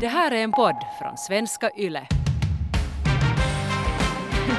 Det 0.00 0.08
här 0.08 0.30
är 0.30 0.42
en 0.44 0.52
podd 0.52 0.76
från 0.98 1.16
svenska 1.16 1.70
YLE. 1.76 2.06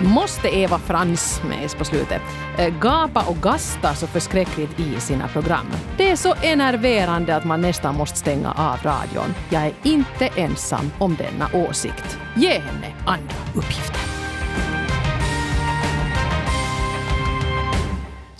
Måste 0.02 0.48
Eva 0.48 0.80
Frans 0.80 1.42
med 1.50 1.78
på 1.78 1.86
slutet 1.86 2.22
eh, 2.58 2.80
gapa 2.80 3.24
och 3.30 3.38
gasta 3.42 3.96
så 3.96 4.08
förskräckligt 4.08 4.80
i 4.80 5.00
sina 5.00 5.28
program? 5.28 5.68
Det 5.98 6.12
är 6.12 6.16
så 6.16 6.34
enerverande 6.44 7.36
att 7.36 7.46
man 7.46 7.62
nästan 7.62 7.96
måste 7.96 8.18
stänga 8.18 8.52
av 8.52 8.80
radion. 8.84 9.34
Jag 9.50 9.66
är 9.66 9.74
inte 9.84 10.28
ensam 10.28 10.92
om 11.00 11.16
denna 11.16 11.68
åsikt. 11.68 12.20
Ge 12.36 12.60
henne 12.60 12.94
andra 13.06 13.36
uppgifter. 13.56 14.15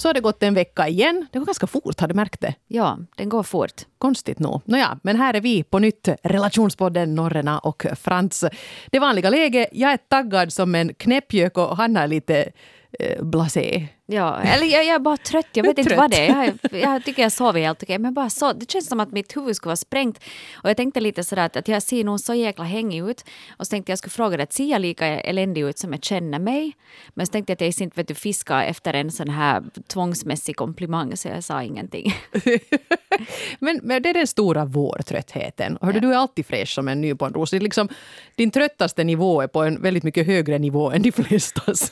Så 0.06 0.10
har 0.10 0.14
det 0.14 0.22
gått 0.22 0.44
en 0.44 0.54
vecka 0.54 0.88
igen. 0.88 1.28
Det 1.32 1.40
går 1.40 1.46
ganska 1.46 1.68
fort, 1.68 2.00
har 2.00 2.08
du 2.08 2.14
märkt 2.14 2.42
det? 2.42 2.54
Ja, 2.68 2.98
den 3.18 3.30
går 3.30 3.44
fort. 3.44 3.82
Konstigt 3.98 4.40
nog. 4.40 4.62
Nåja, 4.66 5.00
men 5.04 5.16
här 5.16 5.34
är 5.34 5.42
vi 5.42 5.64
på 5.64 5.80
nytt, 5.80 6.10
relationspodden 6.24 7.16
Norrena 7.16 7.60
och 7.60 7.86
Frans. 7.96 8.46
Det 8.92 9.00
vanliga 9.00 9.30
läget, 9.30 9.70
jag 9.72 9.92
är 9.92 9.98
taggad 9.98 10.54
som 10.54 10.76
en 10.76 10.94
knäppgök 10.94 11.58
och 11.58 11.78
han 11.78 11.98
är 11.98 12.08
lite 12.08 12.52
eh, 13.00 13.24
blasé. 13.24 13.88
Ja, 14.08 14.40
eller 14.42 14.66
jag, 14.66 14.86
jag 14.86 14.96
är 14.96 15.00
bara 15.00 15.18
trött. 15.18 15.48
Jag 15.54 15.64
vet 15.64 15.78
inte 15.78 15.96
vad 15.96 16.12
det 16.12 16.28
är. 16.28 16.54
Jag, 16.72 16.80
jag 16.82 17.04
tycker 17.06 17.22
jag 17.22 17.32
sover 17.32 17.62
helt 17.62 17.84
okej. 17.84 17.98
Men 18.00 18.14
bara 18.14 18.30
så, 18.30 18.54
det 18.54 18.72
känns 18.72 18.88
som 18.88 19.00
att 19.00 19.12
mitt 19.12 19.38
huvud 19.38 19.56
skulle 19.56 19.70
vara 19.70 19.76
sprängt. 19.76 20.20
Och 20.64 20.70
jag 20.70 20.78
tänkte 20.78 21.00
lite 21.00 21.24
sådär 21.24 21.46
att, 21.46 21.56
att 21.56 21.68
jag 21.68 21.84
ser 21.84 22.04
nog 22.04 22.20
så 22.20 22.34
jäkla 22.34 22.64
hängig 22.64 23.04
ut. 23.10 23.26
Och 23.58 23.68
så 23.68 23.72
tänkte 23.72 23.92
jag 23.92 24.00
skulle 24.00 24.12
fråga 24.12 24.38
dig, 24.38 24.44
att 24.44 24.54
ser 24.54 24.66
jag 24.66 24.82
lika 24.82 25.06
eländig 25.08 25.62
ut 25.62 25.78
som 25.80 25.94
jag 25.94 26.04
känner 26.04 26.40
mig? 26.40 26.74
Men 27.14 27.26
så 27.26 27.32
tänkte 27.32 27.52
jag 27.52 27.56
att 27.56 27.62
jag 27.80 27.84
inte 27.86 28.00
vet 28.00 28.08
du, 28.08 28.16
fiska 28.16 28.64
efter 28.64 28.94
en 28.94 29.12
sån 29.12 29.30
här 29.30 29.64
tvångsmässig 29.88 30.56
komplimang 30.56 31.18
så 31.18 31.28
jag 31.28 31.44
sa 31.44 31.64
ingenting. 31.64 32.14
Men, 33.60 33.80
men 33.84 34.02
det 34.02 34.10
är 34.10 34.14
den 34.14 34.28
stora 34.28 34.66
vårtröttheten. 34.66 35.78
Hörde, 35.82 36.00
Du 36.00 36.14
är 36.14 36.18
alltid 36.18 36.46
fräsch 36.46 36.70
som 36.74 36.88
en 36.88 37.02
nyponros. 37.02 37.52
Det 37.52 37.58
är 37.58 37.62
Liksom, 37.62 37.90
din 38.36 38.52
tröttaste 38.52 39.04
nivå 39.04 39.42
är 39.42 39.48
på 39.48 39.64
en 39.64 39.82
väldigt 39.82 40.04
mycket 40.04 40.28
högre 40.28 40.60
nivå 40.60 40.92
än 40.92 41.02
de 41.02 41.12
flestas. 41.12 41.92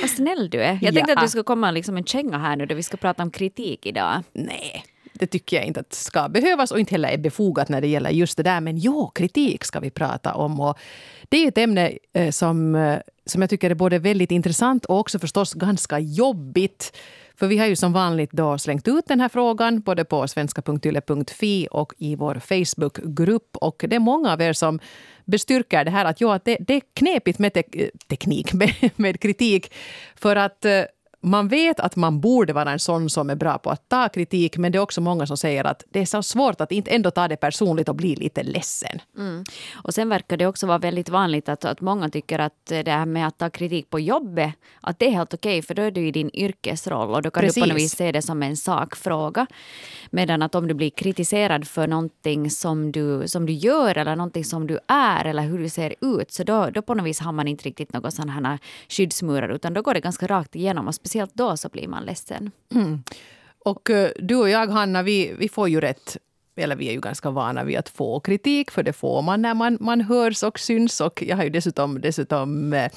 Vad 0.00 0.10
snäll 0.10 0.50
du 0.50 0.62
är. 0.62 0.78
Jag 0.82 0.94
tänkte 0.94 1.12
Ja. 1.12 1.18
att 1.18 1.24
du 1.24 1.28
skulle 1.28 1.44
komma 1.46 1.70
liksom 1.70 1.96
en 1.96 2.04
känga 2.04 2.38
här 2.38 2.56
nu 2.56 2.66
då 2.66 2.74
vi 2.74 2.82
ska 2.82 2.96
prata 2.96 3.22
om 3.22 3.30
kritik 3.30 3.86
idag. 3.86 4.22
Nej, 4.32 4.84
det 5.12 5.26
tycker 5.26 5.56
jag 5.56 5.66
inte 5.66 5.80
att 5.80 5.92
ska 5.92 6.28
behövas 6.28 6.70
och 6.70 6.80
inte 6.80 6.94
heller 6.94 7.08
är 7.08 7.18
befogat 7.18 7.68
när 7.68 7.80
det 7.80 7.86
gäller 7.86 8.10
just 8.10 8.36
det 8.36 8.42
där. 8.42 8.60
Men 8.60 8.78
jo, 8.78 9.10
kritik 9.14 9.64
ska 9.64 9.80
vi 9.80 9.90
prata 9.90 10.34
om. 10.34 10.60
Och 10.60 10.78
det 11.28 11.44
är 11.44 11.48
ett 11.48 11.58
ämne 11.58 11.92
eh, 12.12 12.30
som, 12.30 12.74
eh, 12.74 12.98
som 13.26 13.40
jag 13.40 13.50
tycker 13.50 13.70
är 13.70 13.74
både 13.74 13.98
väldigt 13.98 14.30
intressant 14.30 14.84
och 14.84 14.98
också 14.98 15.18
förstås 15.18 15.54
ganska 15.54 15.98
jobbigt. 15.98 16.96
För 17.38 17.46
vi 17.46 17.58
har 17.58 17.66
ju 17.66 17.76
som 17.76 17.92
vanligt 17.92 18.32
då 18.32 18.58
slängt 18.58 18.88
ut 18.88 19.06
den 19.06 19.20
här 19.20 19.28
frågan 19.28 19.80
både 19.80 20.04
på 20.04 20.28
svenska.yle.fi 20.28 21.68
och 21.70 21.92
i 21.98 22.16
vår 22.16 22.34
Facebookgrupp. 22.34 23.56
Och 23.56 23.84
det 23.88 23.96
är 23.96 24.00
många 24.00 24.32
av 24.32 24.42
er 24.42 24.52
som 24.52 24.80
bestyrker 25.24 25.84
det 25.84 25.90
här 25.90 26.04
att, 26.04 26.20
jo, 26.20 26.30
att 26.30 26.44
det, 26.44 26.56
det 26.60 26.74
är 26.74 26.82
knepigt 26.94 27.38
med 27.38 27.54
te- 27.54 27.90
teknik, 28.08 28.52
med, 28.60 28.74
med 28.96 29.20
kritik. 29.20 29.72
För 30.16 30.36
att 30.36 30.64
eh, 30.64 30.82
man 31.20 31.48
vet 31.48 31.80
att 31.80 31.96
man 31.96 32.20
borde 32.20 32.52
vara 32.52 32.72
en 32.72 32.78
sån 32.78 33.10
som 33.10 33.30
är 33.30 33.34
bra 33.34 33.58
på 33.58 33.70
att 33.70 33.88
ta 33.88 34.08
kritik 34.08 34.58
men 34.58 34.72
det 34.72 34.78
är 34.78 34.80
också 34.80 35.00
många 35.00 35.26
som 35.26 35.36
säger 35.36 35.64
att 35.64 35.84
det 35.90 36.00
är 36.00 36.06
så 36.06 36.22
svårt 36.22 36.60
att 36.60 36.72
inte 36.72 36.90
ändå 36.90 37.10
ta 37.10 37.28
det 37.28 37.36
personligt 37.36 37.88
och 37.88 37.94
bli 37.96 38.16
lite 38.16 38.42
ledsen. 38.42 39.00
Och 39.74 39.94
sen 39.94 40.08
verkar 40.08 40.36
det 40.36 40.46
också 40.46 40.66
vara 40.66 40.78
väldigt 40.78 41.08
vanligt 41.08 41.48
att, 41.48 41.64
att 41.64 41.80
många 41.80 42.08
tycker 42.08 42.38
att 42.38 42.66
det 42.66 42.90
här 42.90 43.06
med 43.06 43.26
att 43.26 43.38
ta 43.38 43.50
kritik 43.50 43.90
på 43.90 44.00
jobbet, 44.00 44.54
att 44.80 44.98
det 44.98 45.06
är 45.06 45.10
helt 45.10 45.34
okej 45.34 45.62
för 45.62 45.74
då 45.74 45.82
är 45.82 45.90
du 45.90 46.06
i 46.06 46.10
din 46.10 46.30
yrkesroll 46.34 47.10
och 47.10 47.22
då 47.22 47.30
kan 47.30 47.42
du 47.42 47.48
på 47.48 47.52
Precis. 47.54 47.66
något 47.66 47.76
vis 47.76 47.96
se 47.96 48.12
det 48.12 48.22
som 48.22 48.42
en 48.42 48.56
sakfråga. 48.56 49.46
Medan 50.10 50.42
att 50.42 50.54
om 50.54 50.68
du 50.68 50.74
blir 50.74 50.90
kritiserad 50.90 51.68
för 51.68 51.86
någonting 51.86 52.50
som 52.50 52.92
du, 52.92 53.28
som 53.28 53.46
du 53.46 53.52
gör 53.52 53.98
eller 53.98 54.16
någonting 54.16 54.44
som 54.44 54.66
du 54.66 54.78
är 54.88 55.24
eller 55.24 55.42
hur 55.42 55.58
du 55.58 55.68
ser 55.68 55.94
ut 56.00 56.32
så 56.32 56.44
då, 56.44 56.70
då 56.70 56.82
på 56.82 56.94
något 56.94 57.06
vis 57.06 57.20
har 57.20 57.32
man 57.32 57.48
inte 57.48 57.64
riktigt 57.64 57.92
några 57.92 58.10
sådana 58.10 58.32
här 58.32 58.58
skyddsmurar 58.88 59.48
utan 59.48 59.74
då 59.74 59.82
går 59.82 59.94
det 59.94 60.00
ganska 60.00 60.26
rakt 60.26 60.56
igenom 60.56 60.88
och 60.88 60.94
speciellt 60.94 61.15
då 61.34 61.56
så 61.56 61.68
blir 61.68 61.88
man 61.88 62.04
ledsen. 62.04 62.50
Mm. 62.74 63.02
Och 63.58 63.90
eh, 63.90 64.10
du 64.16 64.36
och 64.36 64.50
jag, 64.50 64.66
Hanna, 64.66 65.02
vi, 65.02 65.34
vi 65.38 65.48
får 65.48 65.68
ju 65.68 65.80
rätt 65.80 66.16
eller 66.56 66.76
vi 66.76 66.88
är 66.88 66.92
ju 66.92 67.00
ganska 67.00 67.30
vana 67.30 67.64
vid 67.64 67.76
att 67.78 67.88
få 67.88 68.20
kritik, 68.20 68.70
för 68.70 68.82
det 68.82 68.92
får 68.92 69.22
man 69.22 69.42
när 69.42 69.54
man, 69.54 69.78
man 69.80 70.00
hörs 70.00 70.42
och 70.42 70.58
syns. 70.58 71.00
Och 71.00 71.22
jag 71.26 71.36
har 71.36 71.44
ju 71.44 71.50
dessutom, 71.50 72.00
dessutom 72.00 72.72
eh, 72.72 72.90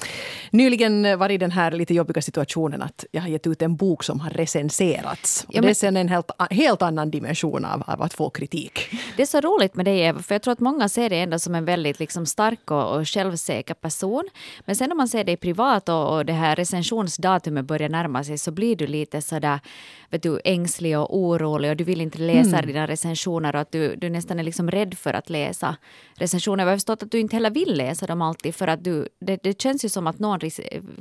nyligen 0.50 1.18
varit 1.18 1.34
i 1.34 1.38
den 1.38 1.50
här 1.50 1.70
lite 1.70 1.94
jobbiga 1.94 2.22
situationen 2.22 2.82
att 2.82 3.04
jag 3.10 3.22
har 3.22 3.28
gett 3.28 3.46
ut 3.46 3.62
en 3.62 3.76
bok 3.76 4.04
som 4.04 4.20
har 4.20 4.30
recenserats. 4.30 5.44
Och 5.48 5.54
Ja, 5.54 5.60
Det 5.60 5.66
är 5.66 5.68
men- 5.68 5.74
sen 5.74 5.96
en 5.96 6.08
helt, 6.08 6.30
helt 6.50 6.82
annan 6.82 7.10
dimension 7.10 7.64
av, 7.64 7.82
av 7.86 8.02
att 8.02 8.14
få 8.14 8.30
kritik. 8.30 8.80
Det 9.16 9.22
är 9.22 9.26
så 9.26 9.40
roligt 9.40 9.74
med 9.74 9.84
dig 9.84 10.00
Eva, 10.00 10.22
för 10.22 10.34
jag 10.34 10.42
tror 10.42 10.52
att 10.52 10.60
många 10.60 10.88
ser 10.88 11.10
dig 11.10 11.20
ändå 11.20 11.38
som 11.38 11.54
en 11.54 11.64
väldigt 11.64 11.98
liksom, 11.98 12.26
stark 12.26 12.70
och, 12.70 12.96
och 12.96 13.08
självsäker 13.08 13.74
person. 13.74 14.28
Men 14.64 14.76
sen 14.76 14.88
när 14.88 14.96
man 14.96 15.08
ser 15.08 15.24
dig 15.24 15.36
privat 15.36 15.88
och, 15.88 16.16
och 16.16 16.26
det 16.26 16.32
här 16.32 16.56
recensionsdatumet 16.56 17.64
börjar 17.64 17.88
närma 17.88 18.24
sig 18.24 18.38
så 18.38 18.50
blir 18.50 18.76
du 18.76 18.86
lite 18.86 19.22
sådär 19.22 19.60
vet 20.10 20.22
du, 20.22 20.40
ängslig 20.44 20.98
och 20.98 21.16
orolig 21.18 21.70
och 21.70 21.76
du 21.76 21.84
vill 21.84 22.00
inte 22.00 22.18
läsa 22.18 22.62
dina 22.62 22.86
recensioner 22.86 23.49
och 23.54 23.60
att 23.60 23.72
du, 23.72 23.96
du 23.96 24.10
nästan 24.10 24.38
är 24.38 24.42
liksom 24.42 24.70
rädd 24.70 24.94
för 24.98 25.14
att 25.14 25.30
läsa 25.30 25.76
recensioner. 26.14 26.64
Jag 26.64 26.70
har 26.70 26.76
förstått 26.76 27.02
att 27.02 27.10
du 27.10 27.18
inte 27.18 27.36
heller 27.36 27.50
vill 27.50 27.76
läsa 27.76 28.06
dem 28.06 28.22
alltid 28.22 28.54
för 28.54 28.68
att 28.68 28.84
du, 28.84 29.08
det, 29.20 29.42
det 29.42 29.62
känns 29.62 29.84
ju 29.84 29.88
som 29.88 30.06
att 30.06 30.18
någon 30.18 30.40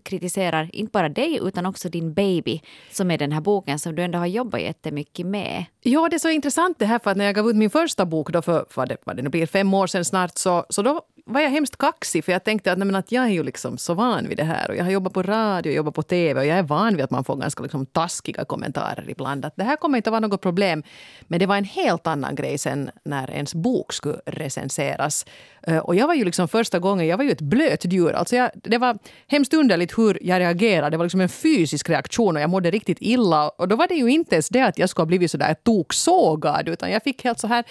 kritiserar 0.04 0.70
inte 0.74 0.92
bara 0.92 1.10
dig 1.10 1.40
utan 1.42 1.66
också 1.66 1.90
din 1.90 2.14
baby 2.14 2.62
som 2.92 3.12
är 3.12 3.18
den 3.18 3.32
här 3.32 3.42
boken 3.42 3.80
som 3.80 3.96
du 3.96 4.04
ändå 4.04 4.20
har 4.20 4.26
jobbat 4.26 4.62
jättemycket 4.62 5.26
med. 5.26 5.66
Ja, 5.82 6.10
det 6.10 6.16
är 6.16 6.20
så 6.20 6.30
intressant 6.30 6.80
det 6.80 6.86
här 6.86 7.00
för 7.00 7.12
att 7.12 7.18
när 7.18 7.26
jag 7.26 7.36
gav 7.36 7.50
ut 7.50 7.56
min 7.56 7.70
första 7.70 8.06
bok 8.06 8.32
då 8.32 8.42
för 8.42 8.66
vad 8.76 8.90
det, 8.90 8.98
vad 9.04 9.16
det 9.16 9.22
nu 9.22 9.30
blir, 9.30 9.46
fem 9.46 9.74
år 9.74 9.88
sedan 9.88 10.06
snart 10.06 10.38
så, 10.38 10.66
så 10.70 10.82
då 10.82 11.02
var 11.30 11.42
jag 11.42 11.50
hemskt 11.50 11.78
kaxig 11.78 12.26
för 12.26 12.32
jag 12.32 12.44
tänkte 12.44 12.72
att, 12.72 12.78
nej, 12.78 12.96
att 12.96 13.12
jag 13.12 13.24
är 13.24 13.30
ju 13.30 13.44
liksom 13.44 13.78
så 13.78 13.94
van 13.94 14.28
vid 14.28 14.38
det 14.38 14.44
här 14.44 14.70
och 14.70 14.76
jag 14.76 14.84
har 14.84 14.92
jobbat 14.92 15.14
på 15.14 15.24
radio 15.24 15.74
jobbat 15.74 15.94
på 15.94 16.04
tv 16.04 16.40
och 16.40 16.46
jag 16.46 16.58
är 16.58 16.64
van 16.64 16.96
vid 16.96 17.04
att 17.04 17.12
man 17.12 17.24
får 17.24 17.36
ganska 17.36 17.64
liksom 17.64 17.86
taskiga 17.86 18.46
kommentarer 18.46 19.06
ibland. 19.10 19.46
Att 19.46 19.56
det 19.56 19.64
här 19.64 19.76
kommer 19.76 19.98
inte 19.98 20.10
att 20.10 20.12
vara 20.12 20.28
något 20.28 20.42
problem. 20.42 20.84
Men 21.22 21.40
det 21.40 21.46
var 21.46 21.58
en 21.58 21.64
helt 21.64 22.08
annan 22.08 22.36
grej 22.36 22.58
sen 22.58 22.92
när 23.06 23.32
ens 23.32 23.56
bok 23.56 23.94
skulle 23.94 24.20
recenseras. 24.26 25.26
Eh, 25.64 25.78
och 25.78 25.96
jag 25.96 26.08
var 26.08 26.14
ju 26.14 26.26
liksom 26.26 26.48
första 26.48 26.80
gången, 26.80 27.08
jag 27.08 27.18
var 27.18 27.24
ju 27.24 27.32
ett 27.32 27.42
blöt 27.42 27.86
djur. 27.86 28.12
Alltså 28.12 28.36
jag, 28.36 28.52
det 28.54 28.78
var 28.78 28.98
hemskt 29.28 29.54
underligt 29.54 29.98
hur 29.98 30.18
jag 30.22 30.40
reagerade. 30.40 30.90
Det 30.90 30.98
var 30.98 31.06
liksom 31.06 31.22
en 31.22 31.30
fysisk 31.30 31.90
reaktion 31.90 32.36
och 32.36 32.42
jag 32.42 32.50
mådde 32.50 32.72
riktigt 32.72 32.98
illa. 33.02 33.50
Och 33.50 33.68
då 33.68 33.76
var 33.76 33.88
det 33.88 33.96
ju 33.96 34.08
inte 34.08 34.36
ens 34.36 34.50
det 34.50 34.62
att 34.62 34.78
jag 34.78 34.90
skulle 34.90 35.02
ha 35.02 35.08
blivit 35.08 35.32
sådär 35.32 35.56
toksågad 35.64 36.70
utan 36.70 36.92
jag 36.92 37.04
fick 37.04 37.24
helt 37.24 37.40
så 37.40 37.48
här 37.48 37.64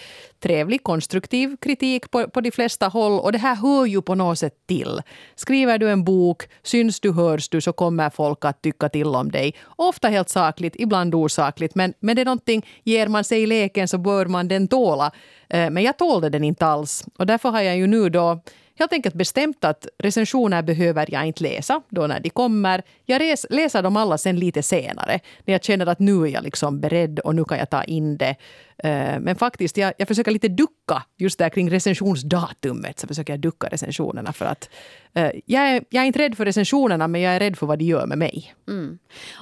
trevlig 0.43 0.83
konstruktiv 0.83 1.57
kritik 1.57 2.11
på, 2.11 2.29
på 2.29 2.41
de 2.41 2.51
flesta 2.51 2.89
håll 2.89 3.21
och 3.21 3.33
det 3.33 3.39
här 3.39 3.48
här 3.49 3.55
hör 3.55 3.87
ju 3.87 4.03
på 4.03 4.15
något 4.15 4.39
sätt 4.39 4.55
till. 4.67 5.01
Skriver 5.35 5.79
du 5.79 5.91
en 5.91 6.05
bok, 6.05 6.43
syns 6.63 7.01
du, 7.01 7.13
hörs 7.13 7.49
du 7.49 7.61
så 7.61 7.73
kommer 7.73 8.11
folk 8.11 8.45
att 8.45 8.63
tycka 8.63 8.89
till 8.89 9.07
om 9.07 9.31
dig. 9.31 9.55
Ofta 9.77 10.09
helt 10.09 10.29
sakligt, 10.29 10.75
ibland 10.79 11.15
osakligt 11.15 11.75
men, 11.75 11.95
men 12.01 12.17
det 12.17 12.23
är 12.23 12.25
någonting, 12.25 12.67
ger 12.85 13.09
man 13.09 13.25
sig 13.25 13.43
i 13.43 13.47
leken 13.47 13.89
så 13.89 13.99
bör 13.99 14.27
man 14.27 14.49
den 14.49 14.69
tåla. 14.69 15.13
Eh, 15.49 15.71
men 15.71 15.83
jag 15.83 15.99
tålde 15.99 16.29
den 16.29 16.45
inte 16.45 16.67
alls 16.67 17.05
och 17.19 17.27
därför 17.27 17.49
har 17.49 17.61
jag 17.61 17.77
ju 17.77 17.87
nu 17.87 18.09
då 18.09 18.41
helt 18.79 18.93
enkelt 18.93 19.15
bestämt 19.15 19.65
att 19.65 19.87
recensioner 19.99 20.63
behöver 20.63 21.07
jag 21.11 21.27
inte 21.27 21.43
läsa 21.43 21.83
då 21.89 22.07
när 22.07 22.21
de 22.21 22.31
kommer. 22.31 22.83
Jag 23.07 23.21
res, 23.21 23.47
läser 23.51 23.83
dem 23.83 23.97
alla 23.97 24.19
sen 24.19 24.39
lite 24.39 24.63
senare 24.63 25.21
när 25.45 25.55
jag 25.55 25.65
känner 25.65 25.87
att 25.87 25.99
nu 25.99 26.23
är 26.23 26.27
jag 26.27 26.43
liksom 26.43 26.81
beredd 26.81 27.19
och 27.19 27.35
nu 27.35 27.45
kan 27.45 27.59
jag 27.59 27.71
ta 27.71 27.85
in 27.85 28.17
det. 28.17 28.37
Eh, 28.85 29.21
Men 29.21 29.37
faktiskt, 29.37 29.77
jag, 29.77 29.93
jag 29.99 30.09
försöker 30.09 30.31
lite 30.31 30.49
ducka 30.49 31.03
just 31.17 31.39
där 31.39 31.49
kring 31.49 31.71
recensionsdatumet. 31.71 32.99
Så 32.99 33.07
försöker 33.07 33.33
jag 33.33 33.41
ducka 33.41 33.67
recensionerna 33.69 34.33
för 34.33 34.45
att 34.45 34.71
eh, 35.15 35.31
jag, 35.47 35.63
är, 35.71 35.85
jag 35.91 36.03
är 36.03 36.07
inte 36.07 36.19
rädd 36.19 36.37
för 36.37 36.45
recensionerna 36.45 37.09
men 37.09 37.21
jag 37.21 37.35
är 37.35 37.41
rädd 37.41 37.59
för 37.59 37.67
vad 37.67 37.79
de 37.79 37.85
gör 37.85 38.07
med 38.07 38.19
mig. 38.19 38.55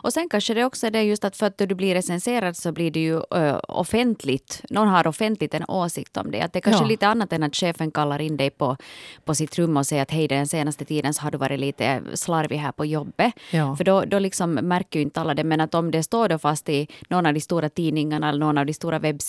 Och 0.03 0.13
sen 0.13 0.29
kanske 0.29 0.55
det 0.55 0.65
också 0.65 0.87
är 0.87 0.91
det 0.91 1.03
just 1.03 1.25
att 1.25 1.37
för 1.37 1.47
att 1.47 1.59
du 1.59 1.75
blir 1.75 1.95
recenserad 1.95 2.57
så 2.57 2.73
blir 2.73 2.91
det 2.91 3.01
ju 3.01 3.21
ö, 3.31 3.59
offentligt. 3.69 4.61
Någon 4.71 4.89
har 4.89 5.07
offentligt 5.07 5.55
en 5.55 5.65
åsikt 5.69 6.17
om 6.17 6.31
det. 6.31 6.41
Att 6.43 6.53
det 6.53 6.59
är 6.59 6.61
kanske 6.61 6.83
Ja. 6.83 6.85
är 6.87 6.89
lite 6.89 7.07
annat 7.09 7.33
än 7.33 7.43
att 7.43 7.57
chefen 7.57 7.91
kallar 7.91 8.21
in 8.21 8.37
dig 8.37 8.51
på, 8.51 8.77
på 9.25 9.35
sitt 9.35 9.59
rum 9.59 9.77
och 9.77 9.87
säger 9.87 10.03
att 10.03 10.11
hej 10.11 10.29
den 10.29 10.47
senaste 10.47 10.85
tiden 10.85 11.15
så 11.15 11.23
har 11.23 11.31
du 11.31 11.39
varit 11.39 11.61
lite 11.61 12.03
slarvig 12.15 12.57
här 12.59 12.73
på 12.73 12.85
jobbet. 12.87 13.33
Ja. 13.51 13.77
För 13.77 13.85
då, 13.85 14.05
då 14.05 14.19
liksom 14.19 14.53
märker 14.55 14.99
ju 14.99 15.03
inte 15.03 15.21
alla 15.21 15.35
det. 15.35 15.45
Men 15.45 15.61
att 15.61 15.75
om 15.75 15.91
det 15.91 16.03
står 16.03 16.29
då 16.29 16.39
fast 16.39 16.69
i 16.69 16.89
någon 17.09 17.27
av 17.27 17.35
de 17.35 17.41
stora 17.41 17.69
tidningarna 17.69 18.29
eller 18.29 18.39
någon 18.41 18.59
av 18.59 18.67
de 18.67 18.75
stora 18.75 18.99
webbsidorna 18.99 19.26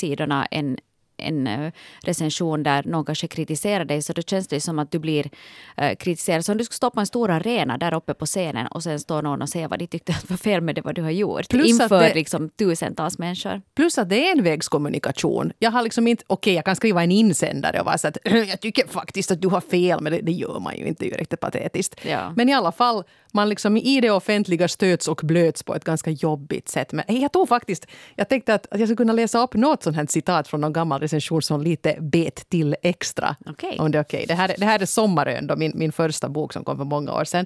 en 0.52 0.78
en 1.20 1.48
eh, 1.48 1.72
recension 2.04 2.64
där 2.64 2.84
någon 2.84 3.06
kanske 3.06 3.28
kritiserar 3.28 3.86
dig 3.86 4.02
så 4.02 4.14
då 4.14 4.22
känns 4.22 4.48
det 4.48 4.62
som 4.62 4.80
att 4.80 4.92
du 4.92 5.00
blir 5.00 5.30
eh, 5.78 5.96
kritiserad. 5.96 6.46
Så 6.46 6.52
om 6.52 6.58
du 6.58 6.64
skulle 6.64 6.76
stå 6.76 6.90
på 6.90 7.00
en 7.00 7.06
stor 7.06 7.32
arena 7.32 7.78
där 7.78 7.94
uppe 7.94 8.14
på 8.14 8.26
scenen 8.26 8.68
och 8.68 8.84
sen 8.84 9.00
står 9.00 9.22
någon 9.22 9.42
och 9.42 9.50
säger 9.50 9.68
vad 9.68 9.80
de 9.80 9.88
tyckte 9.88 10.12
att 10.12 10.30
var 10.30 10.38
fel 10.38 10.62
med 10.62 10.76
det 10.76 10.82
vad 10.82 10.96
du 10.96 11.02
har 11.02 11.12
gjort 11.12 11.50
Plus 11.50 11.70
inför 11.70 12.00
det- 12.04 12.14
liksom 12.14 12.50
tusentals 12.50 13.18
människor. 13.18 13.62
Plus 13.76 13.98
att 13.98 14.10
det 14.10 14.28
är 14.28 14.32
envägskommunikation. 14.32 15.52
Jag 15.60 15.72
har 15.72 15.82
liksom 15.82 16.08
inte, 16.08 16.24
okej 16.28 16.54
jag 16.54 16.66
kan 16.66 16.76
skriva 16.76 17.04
en 17.04 17.12
insändare 17.12 17.80
och 17.80 17.86
vara 17.86 17.98
så 17.98 18.08
att 18.08 18.18
jag 18.24 18.62
tycker 18.62 18.88
faktiskt 18.88 19.32
att 19.32 19.42
du 19.42 19.48
har 19.48 19.62
fel 19.62 20.02
men 20.02 20.14
det, 20.14 20.22
det 20.22 20.32
gör 20.32 20.60
man 20.60 20.78
ju 20.78 20.86
inte, 20.88 21.04
det 21.04 21.08
är 21.08 21.12
ju 21.12 21.18
riktigt 21.18 21.40
patetiskt. 21.40 21.96
Ja. 22.06 22.34
Men 22.36 22.50
i 22.50 22.54
alla 22.54 22.72
fall, 22.72 23.04
man 23.38 23.50
liksom 23.50 23.78
i 23.78 24.02
det 24.02 24.12
offentliga 24.12 24.68
stöts 24.68 25.08
och 25.08 25.22
blöts 25.24 25.64
på 25.64 25.76
ett 25.76 25.84
ganska 25.84 26.12
jobbigt 26.12 26.70
sätt. 26.70 26.94
Men 26.94 27.06
jag 27.08 27.34
tror 27.34 27.46
faktiskt, 27.46 27.88
jag 28.16 28.30
tänkte 28.30 28.54
att, 28.54 28.68
jag 28.72 28.80
skulle 28.80 28.96
kunna 28.96 29.14
läsa 29.14 29.44
upp 29.44 29.54
något 29.54 29.84
sånt 29.84 29.96
här 29.96 30.06
citat 30.10 30.48
från 30.48 30.62
någon 30.62 30.74
gammal 30.74 31.02
recension 31.02 31.42
som 31.42 31.62
lite 31.62 31.98
bet 32.02 32.50
till 32.50 32.76
extra. 32.84 33.36
Okej. 33.46 33.78
Om 33.80 33.92
det 33.92 33.98
är 33.98 34.04
okej. 34.04 34.26
Det, 34.28 34.34
här, 34.34 34.56
det 34.58 34.66
här 34.66 34.82
är 34.82 34.86
Sommarön, 34.86 35.48
då, 35.48 35.56
min, 35.56 35.72
min 35.76 35.92
första 35.92 36.30
bok 36.30 36.54
som 36.54 36.64
kom 36.64 36.78
för 36.78 36.86
många 36.86 37.14
år 37.14 37.24
sedan. 37.24 37.46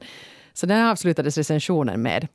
Så 0.54 0.66
den 0.66 0.86
avslutades 0.86 1.38
recensionen 1.38 2.02
med 2.02 2.28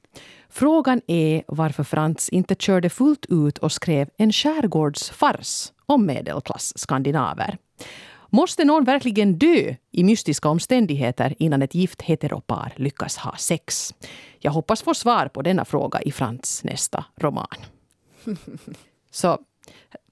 Frågan 0.49 1.00
är 1.06 1.43
varför 1.47 1.85
Frans 1.85 2.29
inte 2.29 2.55
körde 2.55 2.91
fullt 2.91 3.26
ut 3.29 3.59
och 3.59 3.73
skrev 3.73 4.09
en 4.17 4.32
skärgårdsfars 4.32 5.73
om 5.87 6.06
medelklass-skandinaver. 6.06 7.56
Måste 8.37 8.65
någon 8.65 8.85
verkligen 8.85 9.38
dö 9.38 9.75
i 9.93 10.05
mystiska 10.05 10.49
omständigheter 10.49 11.35
innan 11.38 11.62
ett 11.62 11.75
gift 11.75 12.03
heteropar 12.03 12.73
lyckas 12.77 13.17
ha 13.17 13.37
sex? 13.37 13.94
Jag 14.38 14.53
hoppas 14.53 14.83
få 14.83 14.94
svar 14.94 15.29
på 15.29 15.43
denna 15.43 15.65
fråga 15.65 16.03
i 16.03 16.12
Frans 16.12 16.65
nästa 16.65 17.05
roman. 17.17 17.56
Så 19.11 19.38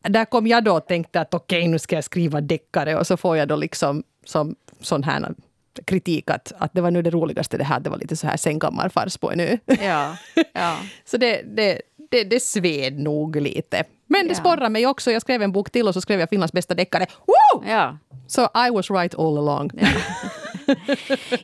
där 0.03 0.25
kom 0.25 0.47
jag 0.47 0.65
då 0.65 0.77
och 0.77 0.87
tänkte 0.87 1.21
att 1.21 1.35
okej, 1.35 1.59
okay, 1.59 1.69
nu 1.69 1.79
ska 1.79 1.95
jag 1.95 2.05
skriva 2.05 2.41
deckare 2.41 2.97
och 2.97 3.07
så 3.07 3.17
får 3.17 3.37
jag 3.37 3.49
då 3.49 3.57
liksom 3.57 4.03
som 4.25 4.57
sån 4.81 5.03
här 5.03 5.35
kritik 5.85 6.31
att, 6.31 6.53
att 6.59 6.75
det 6.75 6.81
var 6.81 6.91
nu 6.91 7.03
det 7.03 7.11
roligaste 7.11 7.59
det 7.59 7.65
här, 7.65 7.81
det 7.81 7.91
var 7.91 7.99
lite 7.99 8.17
så 8.17 8.27
här 8.27 8.37
sängkammarfars 8.37 9.17
på 9.17 9.33
en 9.33 9.41
ö. 9.41 9.57
Ja, 9.67 10.17
ja. 10.53 10.79
så 11.05 11.17
det, 11.17 11.43
det, 11.57 11.81
det, 12.11 12.25
det 12.25 12.43
sved 12.43 12.99
nog 12.99 13.37
lite. 13.37 13.85
Men 14.07 14.27
det 14.27 14.33
Ja. 14.33 14.39
sporrar 14.41 14.69
mig 14.69 14.87
också. 14.87 15.11
Jag 15.11 15.23
skrev 15.23 15.43
en 15.43 15.53
bok 15.53 15.71
till 15.71 15.89
och 15.89 15.95
så 15.95 16.01
skrev 16.01 16.21
jag 16.21 16.29
Finlands 16.29 16.53
bästa 16.53 16.75
deckare. 16.75 17.07
Woo! 17.27 17.65
ja. 17.67 17.99
Så 18.27 18.43
I 18.43 18.71
was 18.71 18.91
right 18.91 19.15
all 19.15 19.39
along. 19.39 19.71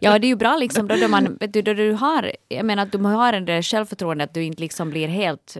Ja, 0.00 0.18
det 0.18 0.26
är 0.26 0.28
ju 0.28 0.36
bra 0.36 0.56
liksom 0.56 0.88
då, 0.88 0.96
då 0.96 1.08
man, 1.08 1.38
då 1.40 1.60
du 1.74 1.92
har, 1.92 2.32
jag 2.48 2.66
menar 2.66 2.82
att 2.82 2.92
du 2.92 2.98
har 2.98 3.32
en 3.32 3.62
självförtroende 3.62 4.24
att 4.24 4.34
du 4.34 4.42
inte 4.44 4.60
liksom 4.60 4.90
blir 4.90 5.08
helt 5.08 5.56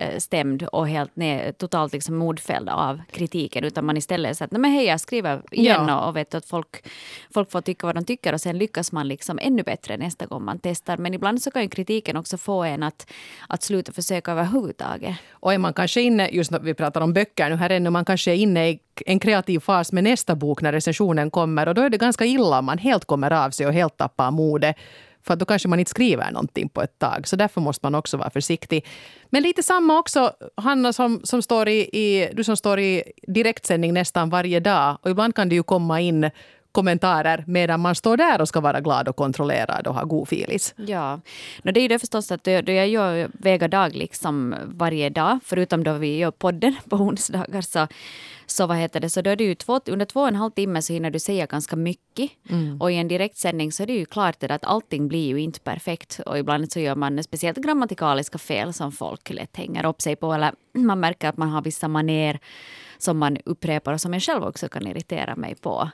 nedstämd 0.00 0.62
och 0.62 0.88
helt 0.88 1.16
ned, 1.16 1.58
totalt 1.58 1.92
liksom 1.92 2.16
mordfälld 2.16 2.68
av 2.68 3.00
kritiken 3.12 3.64
utan 3.64 3.84
man 3.84 3.96
istället 3.96 4.36
säger 4.36 4.46
att 4.46 4.52
nej 4.52 4.60
men 4.60 4.70
hej 4.70 4.84
jag 4.84 5.00
skriver 5.00 5.42
igen 5.50 5.86
Ja. 5.88 6.00
och, 6.00 6.08
och 6.08 6.16
vet 6.16 6.34
att 6.34 6.46
folk, 6.46 6.86
folk 7.34 7.50
får 7.50 7.60
tycka 7.60 7.86
vad 7.86 7.94
de 7.94 8.04
tycker 8.04 8.32
och 8.32 8.40
sen 8.40 8.58
lyckas 8.58 8.92
man 8.92 9.08
liksom 9.08 9.38
ännu 9.42 9.62
bättre 9.62 9.96
nästa 9.96 10.26
gång 10.26 10.44
man 10.44 10.58
testar. 10.62 10.96
Men 10.96 11.14
ibland 11.14 11.42
så 11.42 11.50
kan 11.50 11.62
ju 11.62 11.68
kritiken 11.68 12.16
också 12.16 12.36
få 12.36 12.64
en 12.64 12.82
att, 12.82 13.10
att 13.48 13.62
sluta 13.62 13.92
försöka 13.92 14.32
överhuvudtaget. 14.32 15.16
Och 15.32 15.54
är 15.54 15.58
man 15.58 15.74
kanske 15.74 16.00
inne, 16.00 16.28
just 16.32 16.50
när 16.50 16.60
vi 16.60 16.74
pratar 16.74 17.00
om 17.00 17.12
böcker 17.12 17.50
nu 17.50 17.56
här 17.56 17.70
ännu, 17.70 17.90
man 17.90 18.04
kanske 18.04 18.30
är 18.30 18.36
inne 18.36 18.68
i 18.68 18.80
en 19.06 19.20
kreativ 19.20 19.60
fas 19.60 19.92
med 19.92 20.04
nästa 20.04 20.34
bok 20.34 20.62
när 20.62 20.72
recensionen 20.72 21.30
kommer 21.30 21.68
och 21.68 21.74
då 21.74 21.82
är 21.82 21.90
det 21.90 21.98
ganska 21.98 22.24
illa 22.24 22.58
om 22.58 22.64
man 22.64 22.78
helt 22.78 23.04
kommer 23.04 23.30
av 23.30 23.50
sig 23.50 23.66
och 23.66 23.72
helt 23.72 23.96
tappar 23.96 24.30
modet. 24.30 24.76
För 25.26 25.36
då 25.36 25.44
kanske 25.44 25.68
man 25.68 25.78
inte 25.78 25.90
skriver 25.90 26.30
någonting 26.30 26.68
på 26.68 26.82
ett 26.82 26.98
tag. 26.98 27.28
Så 27.28 27.36
därför 27.36 27.60
måste 27.60 27.86
man 27.86 27.94
också 27.94 28.16
vara 28.16 28.30
försiktig. 28.30 28.86
Men 29.30 29.42
lite 29.42 29.62
samma 29.62 29.98
också, 29.98 30.32
Hanna, 30.56 30.92
som, 30.92 31.20
som 31.24 31.42
står 31.42 31.68
i, 31.68 31.80
i, 31.92 32.30
du 32.32 32.44
som 32.44 32.56
står 32.56 32.80
i 32.80 33.02
direktsändning 33.26 33.92
nästan 33.94 34.30
varje 34.30 34.60
dag. 34.60 34.98
Och 35.02 35.10
ibland 35.10 35.34
kan 35.34 35.48
det 35.48 35.54
ju 35.54 35.62
komma 35.62 36.00
in 36.00 36.30
kommentarer 36.72 37.44
medan 37.46 37.80
man 37.80 37.94
står 37.94 38.16
där 38.16 38.40
och 38.40 38.48
ska 38.48 38.60
vara 38.60 38.80
glad 38.80 39.08
och 39.08 39.16
kontrollerad 39.16 39.86
och 39.86 39.94
ha 39.94 40.04
god 40.04 40.28
filis. 40.28 40.74
Ja, 40.76 41.20
no, 41.62 41.72
det 41.72 41.80
är 41.80 41.82
ju 41.82 41.88
det 41.88 41.98
förstås 41.98 42.32
att 42.32 42.44
då, 42.44 42.50
jag 42.50 42.88
gör 42.88 43.30
Vega 43.32 43.68
dag 43.68 43.94
liksom 43.94 44.54
varje 44.66 45.10
dag, 45.10 45.38
förutom 45.44 45.84
då 45.84 45.92
vi 45.92 46.16
gör 46.16 46.30
podden 46.30 46.76
på 46.88 46.96
onsdagar, 46.96 47.60
så, 47.60 47.86
så 48.46 48.66
vad 48.66 48.76
heter 48.76 49.00
det, 49.00 49.10
så 49.10 49.22
då 49.22 49.30
är 49.30 49.36
det 49.36 49.44
ju 49.44 49.54
två, 49.54 49.80
under 49.86 50.06
två 50.06 50.20
och 50.20 50.28
en 50.28 50.36
halv 50.36 50.50
timme 50.50 50.82
så 50.82 50.92
hinner 50.92 51.10
du 51.10 51.18
säga 51.18 51.46
ganska 51.46 51.76
mycket. 51.76 52.30
Och 52.80 52.92
i 52.92 52.96
en 52.96 53.08
direktsändning 53.08 53.72
så 53.72 53.82
är 53.82 53.86
det 53.86 53.92
ju 53.92 54.04
klart 54.04 54.42
att 54.42 54.64
allting 54.64 55.08
blir 55.08 55.28
ju 55.28 55.40
inte 55.40 55.60
perfekt. 55.60 56.20
Och 56.26 56.38
ibland 56.38 56.72
så 56.72 56.80
gör 56.80 56.94
man 56.94 57.22
speciellt 57.24 57.58
grammatikaliska 57.58 58.38
fel 58.38 58.72
som 58.72 58.92
folk 58.92 59.30
lätt 59.30 59.56
hänger 59.56 59.86
upp 59.86 60.02
sig 60.02 60.16
på, 60.16 60.32
eller 60.32 60.52
man 60.74 61.00
märker 61.00 61.28
att 61.28 61.36
man 61.36 61.48
har 61.48 61.62
vissa 61.62 61.88
maner 61.88 62.38
som 63.02 63.18
man 63.18 63.36
upprepar 63.44 63.92
och 63.92 64.00
som 64.00 64.12
jag 64.12 64.22
själv 64.22 64.44
också 64.44 64.68
kan 64.68 64.86
irritera 64.86 65.36
mig 65.36 65.54
på. 65.54 65.90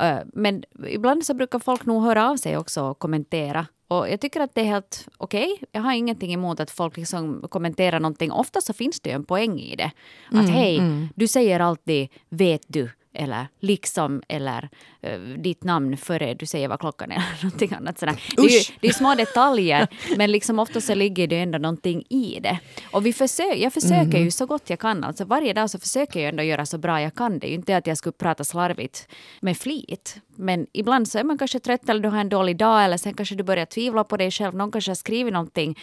Eh, 0.00 0.18
Men 0.32 0.64
ibland 0.88 1.24
så 1.26 1.34
brukar 1.34 1.58
folk 1.58 1.86
nog 1.86 2.02
höra 2.02 2.30
av 2.30 2.36
sig 2.36 2.56
också 2.56 2.82
och 2.82 2.98
kommentera. 2.98 3.66
Och 3.88 4.08
jag 4.10 4.20
tycker 4.20 4.40
att 4.40 4.54
det 4.54 4.60
är 4.60 4.64
helt 4.64 5.08
okej. 5.16 5.62
Jag 5.72 5.80
har 5.82 5.92
ingenting 5.92 6.32
emot 6.34 6.60
att 6.60 6.70
folk 6.70 6.96
liksom 6.96 7.46
kommenterar 7.50 8.00
någonting. 8.00 8.32
Ofta 8.32 8.60
så 8.60 8.72
finns 8.72 9.00
det 9.00 9.10
ju 9.10 9.14
en 9.16 9.24
poäng 9.24 9.60
i 9.60 9.76
det. 9.76 9.90
Att 10.32 10.48
hej, 10.48 10.80
du 11.14 11.28
säger 11.28 11.60
alltid 11.60 12.08
vet 12.28 12.62
du 12.66 12.90
eller 13.14 13.46
liksom 13.60 14.22
eller 14.28 14.68
uh, 15.06 15.38
ditt 15.38 15.64
namn 15.64 15.96
före 15.96 16.34
du 16.34 16.46
säger 16.46 16.68
vad 16.68 16.80
klockan 16.80 17.10
är 17.10 17.14
eller 17.14 17.42
någonting 17.44 17.72
annat 17.72 17.98
sådär. 17.98 18.22
Det 18.36 18.42
är 18.42 18.48
ju 18.48 18.74
det 18.80 18.88
är 18.88 18.92
små 18.92 19.14
detaljer 19.14 19.88
men 20.16 20.32
liksom 20.32 20.58
ofta 20.58 20.80
så 20.80 20.94
ligger 20.94 21.26
det 21.26 21.38
ändå 21.38 21.58
någonting 21.58 22.04
i 22.08 22.40
det. 22.42 22.58
Och 22.92 23.06
vi 23.06 23.12
försöker, 23.12 23.56
jag 23.56 23.72
försöker 23.72 24.18
ju 24.18 24.30
så 24.30 24.46
gott 24.46 24.70
jag 24.70 24.78
kan. 24.78 25.04
Alltså 25.04 25.24
varje 25.24 25.52
dag 25.52 25.70
så 25.70 25.78
försöker 25.78 26.20
jag 26.20 26.28
ändå 26.28 26.42
göra 26.42 26.66
så 26.66 26.78
bra 26.78 27.00
jag 27.00 27.14
kan. 27.14 27.38
Det 27.38 27.46
är 27.46 27.48
ju 27.48 27.54
inte 27.54 27.76
att 27.76 27.86
jag 27.86 27.98
skulle 27.98 28.12
prata 28.12 28.44
slarvigt 28.44 29.08
med 29.40 29.56
flit. 29.56 30.16
Men 30.36 30.66
ibland 30.72 31.08
så 31.08 31.18
är 31.18 31.24
man 31.24 31.38
kanske 31.38 31.60
trött 31.60 31.88
eller 31.88 32.02
du 32.02 32.08
har 32.08 32.20
en 32.20 32.28
dålig 32.28 32.56
dag 32.56 32.84
eller 32.84 32.96
sen 32.96 33.14
kanske 33.14 33.34
du 33.34 33.42
börjar 33.42 33.66
tvivla 33.66 34.04
på 34.04 34.16
dig 34.16 34.30
själv. 34.30 34.54
Någon 34.54 34.70
kanske 34.70 34.90
har 34.90 34.96
skrivit 34.96 35.32
någonting. 35.32 35.78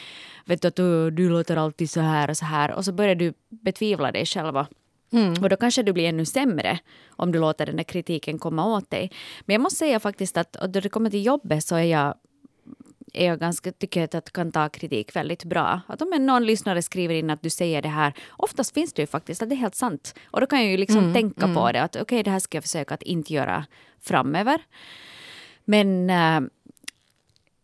Vet 0.46 0.62
du 0.62 0.68
att 0.68 0.76
du, 0.76 1.12
du 1.12 1.30
låter 1.30 1.58
alltid 1.58 1.90
så 1.90 2.02
här 2.02 2.30
och 2.30 2.38
så 2.38 2.46
här. 2.46 2.72
Och 2.72 2.86
så 2.86 2.92
börjar 2.92 3.16
du 3.16 3.34
betvivla 3.50 4.12
dig 4.12 4.26
själv. 4.26 4.66
Och 5.12 5.48
och 5.48 5.50
då 5.50 5.56
kanske 5.58 5.84
du 5.84 5.94
blir 5.94 6.10
ännu 6.10 6.26
sämre 6.26 6.80
om 7.10 7.32
du 7.32 7.40
låter 7.40 7.66
den 7.66 7.76
där 7.76 7.84
kritiken 7.84 8.40
komma 8.40 8.66
åt 8.66 8.90
dig. 8.90 9.12
Men 9.46 9.54
jag 9.54 9.62
måste 9.62 9.78
säga 9.78 10.00
faktiskt 10.00 10.38
att 10.38 10.54
då 10.54 10.80
det 10.80 10.90
kommer 10.90 11.10
till 11.10 11.26
jobbet 11.26 11.64
så 11.64 11.76
är 11.76 11.84
jag 11.84 12.16
är 13.14 13.26
jag 13.26 13.40
ganska, 13.40 13.72
tycker 13.72 14.00
jag 14.00 14.06
att 14.06 14.14
jag 14.14 14.24
kan 14.24 14.52
ta 14.52 14.70
kritik 14.70 15.16
väldigt 15.16 15.44
bra. 15.44 15.82
Att 15.88 16.02
om 16.02 16.10
någon 16.10 16.46
lyssnare 16.46 16.82
skriver 16.82 17.16
in 17.16 17.30
att 17.30 17.42
du 17.42 17.50
säger 17.50 17.82
det 17.82 17.90
här, 17.90 18.14
oftast 18.30 18.74
finns 18.74 18.94
det 18.94 19.02
ju 19.02 19.08
faktiskt 19.08 19.42
att 19.42 19.50
det 19.50 19.56
är 19.56 19.58
helt 19.58 19.76
sant. 19.76 20.16
Och 20.32 20.42
då 20.42 20.48
kan 20.48 20.60
jag 20.60 20.72
ju 20.72 20.78
liksom 20.78 21.14
tänka 21.14 21.54
på 21.54 21.72
det, 21.72 21.82
att 21.82 21.96
okej 21.96 22.24
det 22.24 22.32
här 22.32 22.40
ska 22.40 22.58
jag 22.58 22.64
försöka 22.64 22.94
att 22.94 23.04
inte 23.04 23.34
göra 23.34 23.66
framöver. 24.02 24.62
Men 25.66 26.10
äh, 26.10 26.42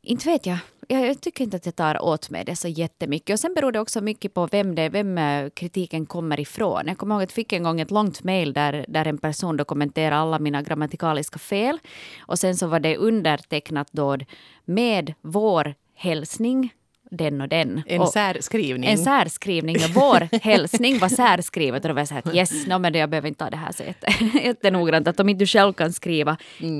inte 0.01 0.29
vet 0.29 0.45
jag 0.45 0.57
jag. 0.87 1.07
Jag 1.07 1.21
tycker 1.21 1.43
inte 1.43 1.57
att 1.57 1.65
jag 1.65 1.75
tar 1.75 2.03
åt 2.03 2.29
mig 2.29 2.45
det 2.45 2.55
så 2.55 2.67
jättemycket. 2.67 3.33
Och 3.33 3.39
sen 3.39 3.53
beror 3.53 3.71
det 3.71 3.79
också 3.79 4.01
mycket 4.01 4.33
på 4.33 4.47
vem, 4.47 4.75
det, 4.75 4.89
vem 4.89 5.17
eh, 5.17 5.49
kritiken 5.49 6.05
kommer 6.05 6.39
ifrån. 6.39 6.83
Jag 6.87 6.97
kommer 6.97 7.15
ihåg 7.15 7.23
att 7.23 7.29
jag 7.29 7.35
fick 7.35 7.53
en 7.53 7.63
gång 7.63 7.81
ett 7.81 7.91
långt 7.91 8.23
mejl 8.23 8.53
där, 8.53 8.85
där 8.87 9.07
en 9.07 9.17
person 9.17 9.57
då 9.57 9.65
kommenterade 9.65 10.15
alla 10.15 10.39
mina 10.39 10.61
grammatikaliska 10.61 11.39
fel. 11.39 11.79
Och 12.19 12.39
sen 12.39 12.55
så 12.55 12.67
var 12.67 12.79
det 12.79 12.97
undertecknat 12.97 13.87
då 13.91 14.17
med 14.65 15.13
vår 15.21 15.75
hälsning 15.95 16.73
den 17.17 17.41
och 17.41 17.47
den. 17.49 17.81
En 17.85 18.01
och, 18.01 18.09
särskrivning. 18.09 18.89
en 18.89 18.97
särskrivning. 18.97 19.75
Och 19.75 19.89
vår 19.93 20.27
hälsning 20.43 20.99
var 20.99 21.09
särskrivet. 21.09 21.83
Och 21.83 21.87
då 21.89 21.93
var 21.93 22.01
jag 22.01 22.07
så 22.07 22.13
här 22.13 22.21
att 22.25 22.35
yes, 22.35 22.67
no, 22.67 22.77
men 22.77 22.93
jag 22.93 23.09
behöver 23.09 23.27
inte 23.27 23.43
ta 23.43 23.49
det 23.49 23.57
här 23.57 23.71
så 23.71 23.83
jätte, 23.83 24.07
jättenoggrant. 24.43 25.07
Att 25.07 25.19
om 25.19 25.29
inte 25.29 25.39
du 25.43 25.47
själv 25.47 25.73
kan 25.73 25.93
skriva 25.93 26.37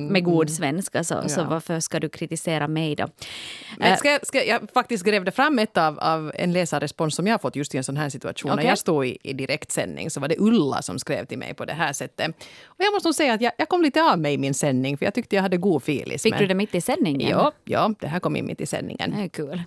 med 0.10 0.24
god 0.24 0.50
svenska 0.50 1.04
så, 1.04 1.30
så 1.30 1.40
Ja. 1.40 1.46
varför 1.50 1.80
ska 1.80 2.00
du 2.00 2.10
kritisera 2.10 2.68
mig 2.68 2.96
då? 2.96 3.08
Men 3.78 3.98
ska, 3.98 4.10
jag- 4.12 4.28
ska, 4.28 4.44
jag 4.44 4.62
faktiskt 4.74 5.04
grävde 5.06 5.32
fram 5.32 5.60
ett 5.60 5.78
av, 5.78 6.00
av 6.00 6.32
en 6.36 6.54
läsarrespons 6.54 7.16
som 7.16 7.28
jag 7.28 7.42
fått 7.42 7.56
just 7.56 7.76
i 7.76 7.78
en 7.78 7.84
sån 7.84 7.98
här 7.98 8.10
situation. 8.10 8.52
Okej. 8.52 8.64
När 8.64 8.72
jag 8.72 8.78
stod 8.78 9.06
i, 9.06 9.18
i 9.24 9.34
direktsändning 9.34 10.10
så 10.10 10.20
var 10.20 10.28
det 10.28 10.36
Ulla 10.40 10.82
som 10.82 11.00
skrev 11.00 11.26
till 11.26 11.38
mig 11.38 11.54
på 11.54 11.66
det 11.66 11.74
här 11.74 11.94
sättet. 11.94 12.28
Och 12.66 12.76
jag 12.78 12.94
måste 12.94 13.08
nog 13.08 13.16
säga 13.16 13.34
att 13.34 13.42
jag, 13.42 13.52
jag 13.58 13.70
kom 13.70 13.82
lite 13.82 14.04
av 14.04 14.20
mig 14.20 14.34
i 14.34 14.38
min 14.38 14.54
sändning 14.54 14.98
för 14.98 15.06
jag 15.06 15.14
tyckte 15.14 15.36
jag 15.36 15.44
hade 15.44 15.58
god 15.58 15.84
filis. 15.84 16.24
Fick 16.24 16.32
men- 16.34 16.42
du 16.42 16.48
det 16.48 16.54
mitt 16.54 16.76
i 16.76 16.82
sändningen? 16.82 17.30
Ja, 17.30 17.52
ja, 17.64 17.94
det 18.00 18.08
här 18.08 18.20
kom 18.20 18.36
in 18.36 18.46
mitt 18.46 18.62
i 18.62 18.66
sändningen. 18.66 19.14
Det 19.18 19.24
är 19.24 19.28
kul. 19.28 19.62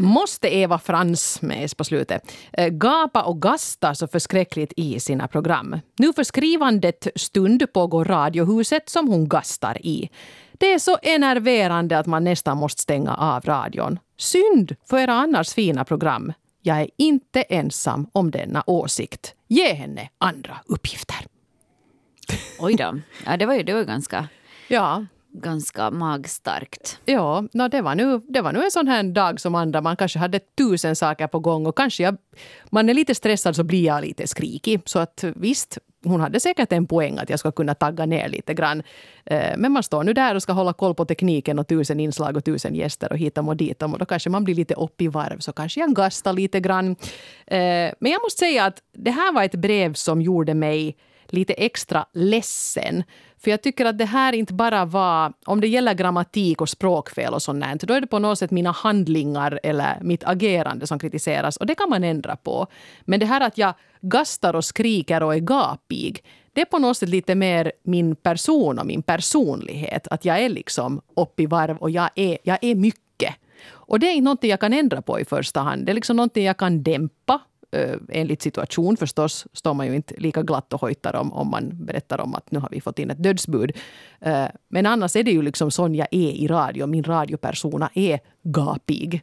Måste 0.00 0.54
Eva 0.54 0.78
Frans, 0.78 1.42
med 1.42 1.76
på 1.76 1.84
slutet, 1.84 2.32
eh, 2.52 2.68
gapa 2.68 3.22
och 3.22 3.42
gasta 3.42 3.94
så 3.94 4.06
förskräckligt 4.06 4.72
i 4.76 5.00
sina 5.00 5.28
program? 5.28 5.80
Nu 5.98 6.12
för 6.12 6.24
skrivandet 6.24 7.06
stund 7.16 7.72
pågår 7.72 8.04
Radiohuset 8.04 8.88
som 8.88 9.08
hon 9.08 9.28
gastar 9.28 9.86
i. 9.86 10.10
Det 10.52 10.72
är 10.72 10.78
så 10.78 10.98
enerverande 11.02 11.98
att 11.98 12.06
man 12.06 12.24
nästan 12.24 12.56
måste 12.56 12.82
stänga 12.82 13.14
av 13.14 13.44
radion. 13.44 13.98
Synd 14.16 14.76
för 14.88 14.98
era 14.98 15.12
annars 15.12 15.54
fina 15.54 15.84
program. 15.84 16.32
Jag 16.62 16.80
är 16.80 16.88
inte 16.96 17.42
ensam 17.42 18.06
om 18.12 18.30
denna 18.30 18.62
åsikt. 18.66 19.34
Ge 19.48 19.74
henne 19.74 20.08
andra 20.18 20.56
uppgifter. 20.66 21.26
Oj 22.60 22.74
då. 22.74 23.00
Ja, 23.26 23.36
det 23.36 23.46
var 23.46 23.54
ju 23.54 23.62
det 23.62 23.74
var 23.74 23.84
ganska, 23.84 24.28
Ja, 24.68 25.06
ganska 25.32 25.90
magstarkt. 25.90 26.98
Ja, 27.04 27.44
no, 27.52 27.68
det, 27.68 27.82
var 27.82 27.94
nu, 27.94 28.20
det 28.28 28.40
var 28.40 28.52
nu 28.52 28.64
en 28.64 28.70
sån 28.70 28.88
här 28.88 29.02
dag 29.02 29.40
som 29.40 29.54
andra. 29.54 29.80
Man 29.80 29.96
kanske 29.96 30.18
hade 30.18 30.38
tusen 30.38 30.96
saker 30.96 31.26
på 31.26 31.38
gång 31.38 31.66
och 31.66 31.76
kanske 31.76 32.02
jag, 32.02 32.16
man 32.70 32.88
är 32.88 32.94
lite 32.94 33.14
stressad 33.14 33.56
så 33.56 33.64
blir 33.64 33.84
jag 33.84 34.04
lite 34.04 34.26
skrikig. 34.26 34.80
Så 34.84 34.98
att 34.98 35.24
visst, 35.36 35.78
hon 36.04 36.20
hade 36.20 36.40
säkert 36.40 36.72
en 36.72 36.86
poäng 36.86 37.18
att 37.18 37.30
jag 37.30 37.38
ska 37.38 37.52
kunna 37.52 37.74
tagga 37.74 38.06
ner 38.06 38.28
lite 38.28 38.54
grann. 38.54 38.82
Eh, 39.24 39.56
men 39.56 39.72
man 39.72 39.82
står 39.82 40.04
nu 40.04 40.12
där 40.12 40.34
och 40.34 40.42
ska 40.42 40.52
hålla 40.52 40.72
koll 40.72 40.94
på 40.94 41.04
tekniken 41.04 41.58
och 41.58 41.68
tusen 41.68 42.00
inslag 42.00 42.36
och 42.36 42.44
tusen 42.44 42.74
gäster 42.74 43.12
och 43.12 43.18
hitom 43.18 43.48
och 43.48 43.56
ditom. 43.56 43.92
Och 43.92 43.98
då 43.98 44.04
kanske 44.04 44.30
man 44.30 44.44
blir 44.44 44.54
lite 44.54 44.74
upp 44.74 45.00
i 45.00 45.08
varv 45.08 45.38
så 45.38 45.52
kanske 45.52 45.80
jag 45.80 45.94
gastar 45.94 46.32
lite 46.32 46.60
grann. 46.60 46.96
Eh, 47.46 47.92
men 48.00 48.12
jag 48.12 48.22
måste 48.22 48.38
säga 48.38 48.64
att 48.64 48.82
det 48.92 49.10
här 49.10 49.32
var 49.32 49.42
ett 49.44 49.54
brev 49.54 49.94
som 49.94 50.22
gjorde 50.22 50.54
mig 50.54 50.96
lite 51.32 51.52
extra 51.52 52.06
ledsen. 52.12 53.04
För 53.38 53.50
jag 53.50 53.62
tycker 53.62 53.84
att 53.84 53.98
det 53.98 54.04
här 54.04 54.32
inte 54.32 54.54
bara 54.54 54.84
var, 54.84 55.32
om 55.46 55.60
det 55.60 55.68
gäller 55.68 55.94
grammatik 55.94 56.60
och 56.60 56.68
språkfel 56.68 57.34
och 57.34 57.42
sånt, 57.42 57.82
då 57.82 57.94
är 57.94 58.00
det 58.00 58.06
på 58.06 58.18
något 58.18 58.38
sätt 58.38 58.50
mina 58.50 58.70
handlingar 58.70 59.60
eller 59.62 59.98
mitt 60.00 60.24
agerande 60.24 60.86
som 60.86 60.98
kritiseras. 60.98 61.56
Och 61.56 61.66
det 61.66 61.74
kan 61.74 61.90
man 61.90 62.04
ändra 62.04 62.36
på. 62.36 62.66
Men 63.00 63.20
det 63.20 63.26
här 63.26 63.40
att 63.40 63.58
jag 63.58 63.74
gastar 64.00 64.56
och 64.56 64.64
skriker 64.64 65.22
och 65.22 65.34
är 65.34 65.38
gapig, 65.38 66.24
det 66.52 66.60
är 66.60 66.64
på 66.64 66.78
något 66.78 66.96
sätt 66.96 67.08
lite 67.08 67.34
mer 67.34 67.72
min 67.82 68.16
person 68.16 68.78
och 68.78 68.86
min 68.86 69.02
personlighet. 69.02 70.08
Att 70.10 70.24
jag 70.24 70.40
är 70.40 70.48
liksom 70.48 71.00
upp 71.16 71.40
i 71.40 71.46
varv 71.46 71.76
och 71.76 71.90
jag 71.90 72.10
är, 72.14 72.38
jag 72.42 72.58
är 72.62 72.74
mycket. 72.74 73.34
Och 73.68 74.00
det 74.00 74.06
är 74.06 74.12
inte 74.12 74.24
någonting 74.24 74.50
jag 74.50 74.60
kan 74.60 74.72
ändra 74.72 75.02
på 75.02 75.20
i 75.20 75.24
första 75.24 75.60
hand. 75.60 75.86
Det 75.86 75.92
är 75.92 75.94
liksom 75.94 76.16
någonting 76.16 76.44
jag 76.44 76.56
kan 76.56 76.82
dämpa 76.82 77.40
enligt 78.08 78.42
situation 78.42 78.96
förstås 78.96 79.46
står 79.52 79.74
man 79.74 79.86
ju 79.86 79.94
inte 79.94 80.14
lika 80.18 80.42
glatt 80.42 80.72
och 80.72 80.80
hojtar 80.80 81.16
om, 81.16 81.32
om 81.32 81.50
man 81.50 81.84
berättar 81.84 82.20
om 82.20 82.34
att 82.34 82.50
nu 82.50 82.58
har 82.58 82.68
vi 82.70 82.80
fått 82.80 82.98
in 82.98 83.10
ett 83.10 83.22
dödsbud. 83.22 83.72
Men 84.68 84.86
annars 84.86 85.16
är 85.16 85.22
det 85.22 85.30
ju 85.30 85.42
liksom 85.42 85.70
sån 85.70 85.94
jag 85.94 86.08
är 86.10 86.18
e 86.18 86.32
i 86.32 86.46
radio. 86.46 86.86
Min 86.86 87.04
radiopersona 87.04 87.90
är 87.94 88.20
gapig. 88.42 89.22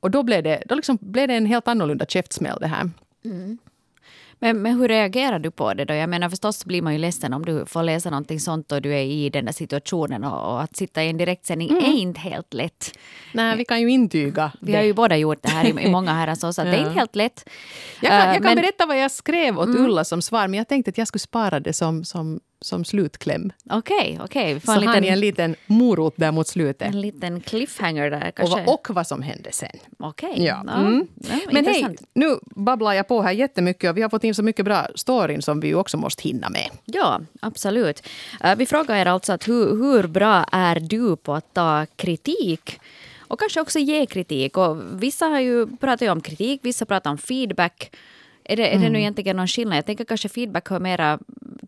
Och 0.00 0.10
då 0.10 0.22
blev 0.22 0.42
det, 0.42 0.62
då 0.66 0.74
liksom 0.74 0.98
blev 1.00 1.28
det 1.28 1.34
en 1.34 1.46
helt 1.46 1.68
annorlunda 1.68 2.06
käftsmäll 2.06 2.58
det 2.60 2.66
här. 2.66 2.90
Mm. 3.24 3.58
Men, 4.40 4.62
men 4.62 4.80
hur 4.80 4.88
reagerar 4.88 5.38
du 5.38 5.50
på 5.50 5.74
det 5.74 5.84
då? 5.84 5.94
Jag 5.94 6.08
menar 6.08 6.28
förstås 6.28 6.64
blir 6.64 6.82
man 6.82 6.92
ju 6.92 6.98
ledsen 6.98 7.32
om 7.32 7.44
du 7.44 7.66
får 7.66 7.82
läsa 7.82 8.10
någonting 8.10 8.40
sånt 8.40 8.72
och 8.72 8.82
du 8.82 8.94
är 8.94 9.02
i 9.02 9.30
den 9.30 9.44
där 9.44 9.52
situationen 9.52 10.24
och, 10.24 10.52
och 10.52 10.62
att 10.62 10.76
sitta 10.76 11.04
i 11.04 11.10
en 11.10 11.16
direktsändning 11.16 11.70
mm. 11.70 11.84
är 11.84 11.96
inte 11.96 12.20
helt 12.20 12.54
lätt. 12.54 12.98
Nej, 13.34 13.56
vi 13.56 13.64
kan 13.64 13.80
ju 13.80 13.90
intyga 13.90 14.52
Vi 14.60 14.72
det. 14.72 14.78
har 14.78 14.84
ju 14.84 14.92
båda 14.92 15.16
gjort 15.16 15.42
det 15.42 15.48
här 15.48 15.64
i, 15.64 15.84
i 15.86 15.90
många 15.90 16.12
herrans 16.12 16.44
år 16.44 16.52
så 16.52 16.60
ja. 16.60 16.64
det 16.64 16.76
är 16.76 16.78
inte 16.78 16.90
helt 16.90 17.16
lätt. 17.16 17.48
Jag 18.00 18.10
kan, 18.10 18.18
jag 18.18 18.34
kan 18.34 18.42
men, 18.42 18.56
berätta 18.56 18.86
vad 18.86 18.98
jag 18.98 19.10
skrev 19.10 19.58
åt 19.58 19.66
mm. 19.66 19.84
Ulla 19.84 20.04
som 20.04 20.22
svar 20.22 20.48
men 20.48 20.58
jag 20.58 20.68
tänkte 20.68 20.88
att 20.88 20.98
jag 20.98 21.08
skulle 21.08 21.20
spara 21.20 21.60
det 21.60 21.72
som, 21.72 22.04
som 22.04 22.40
som 22.60 22.84
slutkläm. 22.84 23.52
Okej, 23.70 24.18
okej. 24.22 24.56
Okay, 24.56 24.60
Så 24.60 24.74
liten, 24.74 24.94
har 24.94 25.00
ni 25.00 25.08
en 25.08 25.20
liten 25.20 25.56
morot 25.66 26.14
där 26.16 26.32
mot 26.32 26.48
slutet. 26.48 26.88
En 26.88 27.00
liten 27.00 27.40
cliffhanger 27.40 28.10
där 28.10 28.30
kanske. 28.30 28.62
Och, 28.62 28.74
och 28.74 28.94
vad 28.94 29.06
som 29.06 29.22
hände 29.22 29.52
sen. 29.52 29.68
Okej. 29.98 30.30
Okay. 30.30 30.44
Ja. 30.44 30.60
Mm. 30.60 31.06
Ja, 31.14 31.38
Men 31.52 31.66
hej, 31.66 31.96
nu 32.14 32.38
babblar 32.44 32.92
jag 32.92 33.08
på 33.08 33.22
här 33.22 33.32
jättemycket 33.32 33.90
och 33.90 33.96
vi 33.96 34.02
har 34.02 34.08
fått 34.08 34.24
in 34.24 34.34
så 34.34 34.42
mycket 34.42 34.64
bra 34.64 34.86
storyn 34.94 35.42
som 35.42 35.60
vi 35.60 35.74
också 35.74 35.96
måste 35.96 36.22
hinna 36.22 36.50
med. 36.50 36.70
Ja, 36.84 37.20
absolut. 37.40 38.06
Uh, 38.44 38.54
vi 38.54 38.66
frågar 38.66 38.96
er 38.96 39.06
alltså 39.06 39.32
att 39.32 39.48
hur, 39.48 39.70
hur 39.70 40.06
bra 40.06 40.44
är 40.52 40.80
du 40.80 41.16
på 41.16 41.34
att 41.34 41.54
ta 41.54 41.86
kritik? 41.96 42.80
Och 43.28 43.40
kanske 43.40 43.60
också 43.60 43.78
ge 43.78 44.06
kritik. 44.06 44.56
Och 44.56 44.76
vissa 45.02 45.26
har 45.26 45.40
ju 45.40 45.66
pratat 45.76 46.08
om 46.08 46.20
kritik, 46.20 46.60
vissa 46.62 46.86
pratar 46.86 47.10
om 47.10 47.18
feedback. 47.18 47.90
Är 48.44 48.56
det, 48.56 48.68
är 48.68 48.72
det 48.72 48.78
nu 48.78 48.86
mm. 48.86 48.96
egentligen 48.96 49.36
någon 49.36 49.48
skillnad? 49.48 49.78
Jag 49.78 49.86
tänker 49.86 50.04
kanske 50.04 50.28
feedback 50.28 50.68
hör 50.68 50.80
mera 50.80 51.18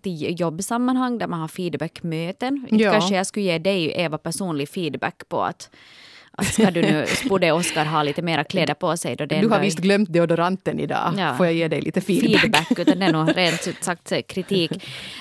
till 0.03 0.41
jobbsammanhang 0.41 1.19
där 1.19 1.27
man 1.27 1.41
har 1.41 1.49
feedbackmöten. 1.49 2.67
Ja. 2.71 2.93
Kanske 2.93 3.15
jag 3.15 3.27
skulle 3.27 3.47
ge 3.47 3.59
dig, 3.59 3.93
Eva, 3.97 4.19
personlig 4.19 4.69
feedback 4.69 5.29
på 5.29 5.43
att 5.43 5.71
att 6.33 6.47
ska 6.47 6.71
du 6.71 6.83
nu, 6.83 7.07
borde 7.29 7.53
Oskar 7.53 7.85
ha 7.85 8.03
lite 8.03 8.23
mera 8.23 8.45
kläder 8.45 8.75
på 8.75 8.97
sig. 8.97 9.17
Då 9.17 9.25
du 9.25 9.49
har 9.49 9.61
visst 9.61 9.79
glömt 9.79 10.13
deodoranten 10.13 10.81
idag. 10.81 11.15
Ja. 11.19 11.35
Får 11.35 11.47
jag 11.47 11.55
ge 11.55 11.69
dig 11.69 11.81
lite 11.81 12.01
feedback? 12.01 12.41
Feedback, 12.41 12.79
utan 12.79 12.99
det 12.99 13.07
är 13.07 13.13
nog 13.13 13.29
rent 13.37 13.69
ut 13.69 13.85
sagt 13.85 14.13
kritik. 14.27 14.73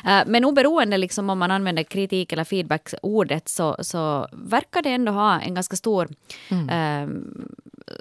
Eh, 0.06 0.22
men 0.28 0.46
oberoende 0.46 0.98
liksom 0.98 1.30
om 1.30 1.40
man 1.40 1.52
använder 1.52 1.84
kritik 1.84 2.34
eller 2.34 2.44
feedback-ordet 2.44 3.50
så, 3.50 3.76
så 3.80 4.28
verkar 4.32 4.82
det 4.82 4.90
ändå 4.90 5.12
ha 5.12 5.42
en 5.42 5.54
ganska 5.54 5.76
stor 5.76 6.08
mm. 6.50 6.70
eh, 6.70 7.10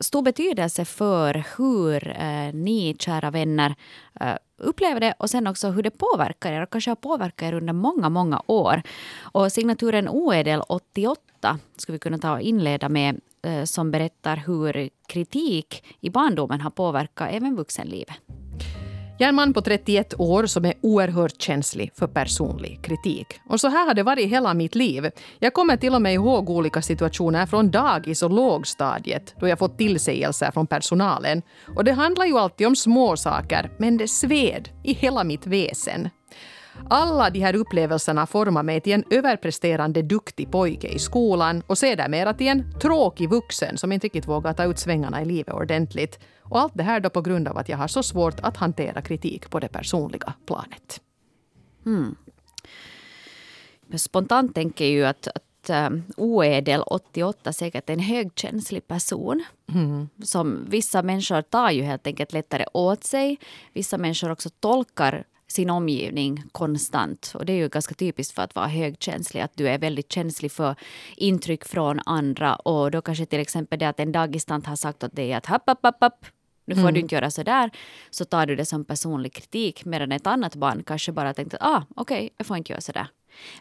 stor 0.01 0.23
betydelse 0.23 0.85
för 0.85 1.45
hur 1.57 2.09
eh, 2.09 2.55
ni, 2.55 2.97
kära 2.99 3.31
vänner, 3.31 3.75
eh, 4.21 4.35
upplever 4.59 5.01
det 5.01 5.15
och 5.19 5.31
sen 5.31 5.47
också 5.47 5.69
hur 5.71 5.83
det 5.83 5.91
påverkar 5.91 6.53
er 6.53 6.63
och 6.63 6.71
kanske 6.71 6.91
har 6.91 6.97
påverkat 6.97 7.49
er 7.49 7.55
under 7.55 7.73
många, 7.73 8.09
många 8.09 8.43
år. 8.47 8.83
Och 9.21 9.53
signaturen 9.53 10.09
Oedel 10.09 10.63
88 10.69 11.59
skulle 11.77 11.95
vi 11.95 11.99
kunna 11.99 12.19
ta 12.19 12.33
och 12.33 12.41
inleda 12.41 12.89
med 12.89 13.21
eh, 13.43 13.65
som 13.65 13.91
berättar 13.91 14.37
hur 14.37 14.91
kritik 15.07 15.85
i 16.01 16.11
barndomen 16.11 16.61
har 16.61 16.71
påverkat 16.71 17.29
även 17.33 17.57
vuxenlivet. 17.57 18.17
Jag 19.21 19.27
är 19.27 19.29
en 19.29 19.35
man 19.35 19.53
på 19.53 19.61
31 19.61 20.15
år 20.19 20.47
som 20.47 20.65
är 20.65 20.75
oerhört 20.83 21.43
känslig 21.43 21.93
för 21.95 22.07
personlig 22.07 22.81
kritik. 22.83 23.27
Och 23.49 23.61
så 23.61 23.69
här 23.69 23.87
har 23.87 23.95
det 23.95 24.03
varit 24.03 24.31
hela 24.31 24.55
mitt 24.55 24.75
liv. 24.75 25.11
Jag 25.39 25.55
kommer 25.55 25.77
till 25.77 25.95
och 25.95 26.03
med 26.03 26.15
ihåg 26.15 26.51
olika 26.51 26.83
situationer 26.83 27.47
från 27.47 27.71
dagis 27.71 28.23
och 28.23 28.31
lågstadiet 28.31 29.35
då 29.41 29.49
jag 29.49 29.59
fått 29.59 29.79
tillsägelser 29.79 30.51
från 30.51 30.67
personalen. 30.67 31.43
Och 31.77 31.85
det 31.85 31.93
handlar 31.93 32.25
ju 32.25 32.39
alltid 32.39 32.67
om 32.67 32.77
småsaker 32.77 33.71
men 33.79 33.97
det 33.97 34.09
sved 34.09 34.69
i 34.85 34.93
hela 34.93 35.25
mitt 35.25 35.47
väsen. 35.47 36.09
Alla 36.91 37.31
de 37.31 37.41
här 37.41 37.57
upplevelserna 37.57 38.27
formar 38.27 38.63
mig 38.63 38.81
till 38.81 38.93
en 38.93 39.05
överpresterande 39.11 40.03
duktig 40.03 40.51
pojke 40.51 40.89
i 40.89 40.99
skolan 40.99 41.63
och 41.67 41.79
sedermera 41.79 42.35
till 42.35 42.49
en 42.49 42.79
tråkig 42.81 43.31
vuxen 43.31 43.79
som 43.79 43.93
inte 43.93 44.07
riktigt 44.07 44.29
vågar 44.29 44.53
ta 44.53 44.65
ut 44.65 44.79
svängarna 44.79 45.23
i 45.23 45.25
livet 45.25 45.55
ordentligt. 45.55 46.19
Och 46.41 46.61
allt 46.61 46.73
det 46.75 46.83
här 46.83 47.01
då 47.01 47.11
på 47.11 47.21
grund 47.21 47.49
av 47.49 47.59
att 47.59 47.69
jag 47.69 47.77
har 47.77 47.89
så 47.89 48.03
svårt 48.03 48.41
att 48.41 48.57
hantera 48.57 49.03
kritik 49.03 49.51
på 49.51 49.61
det 49.61 49.69
personliga 49.69 50.33
planet. 50.47 51.01
Mm. 51.87 52.17
Spontant 53.97 54.55
tänker 54.55 54.85
jag 54.85 54.93
ju 54.93 55.05
att, 55.05 55.29
att 55.29 55.89
um, 55.91 56.03
Oedel 56.17 56.83
88 56.83 57.53
säkert 57.53 57.89
är 57.89 57.93
en 57.93 58.01
högkänslig 58.01 58.89
person. 58.89 59.45
Mm. 59.75 60.09
Som 60.25 60.67
vissa 60.69 61.03
människor 61.03 61.43
tar 61.43 61.71
ju 61.71 61.83
helt 61.83 62.07
enkelt 62.07 62.33
lättare 62.33 62.65
åt 62.73 63.05
sig. 63.05 63.39
Vissa 63.73 63.99
människor 63.99 64.31
också 64.31 64.51
tolkar 64.61 65.25
sin 65.49 65.71
omgivning 65.71 66.43
konstant. 66.53 67.33
Och 67.35 67.47
det 67.47 67.53
är 67.53 67.57
ju 67.57 67.69
ganska 67.69 67.95
typiskt 67.95 68.35
för 68.35 68.43
att 68.43 68.55
vara 68.55 68.67
högkänslig, 68.67 69.41
att 69.41 69.57
du 69.57 69.69
är 69.69 69.79
väldigt 69.79 70.13
känslig 70.13 70.53
för 70.53 70.75
intryck 71.17 71.65
från 71.65 72.01
andra. 72.07 72.57
Och 72.57 72.91
då 72.91 73.03
kanske 73.03 73.27
till 73.27 73.41
exempel 73.41 73.79
det 73.79 73.89
att 73.89 74.01
en 74.01 74.13
dagistant 74.13 74.67
har 74.67 74.77
sagt 74.77 75.05
åt 75.05 75.17
dig 75.17 75.33
att 75.33 75.47
happ, 75.47 75.63
happ, 75.67 75.83
happ, 75.83 76.01
happ 76.01 76.27
nu 76.69 76.75
får 76.75 76.83
mm. 76.83 76.95
du 76.95 77.01
inte 77.01 77.15
göra 77.15 77.31
så 77.31 77.43
där, 77.43 77.71
så 78.11 78.25
tar 78.25 78.47
du 78.47 78.57
det 78.57 78.65
som 78.65 78.85
personlig 78.85 79.33
kritik. 79.33 79.85
Medan 79.85 80.13
ett 80.13 80.27
annat 80.27 80.57
barn 80.57 80.83
kanske 80.87 81.13
bara 81.13 81.35
tänkte, 81.35 81.57
ah, 81.61 81.83
okej, 81.97 82.17
okay, 82.17 82.31
jag 82.37 82.47
får 82.47 82.57
inte 82.57 82.73
göra 82.73 82.81
så 82.81 82.93
där. 82.93 83.09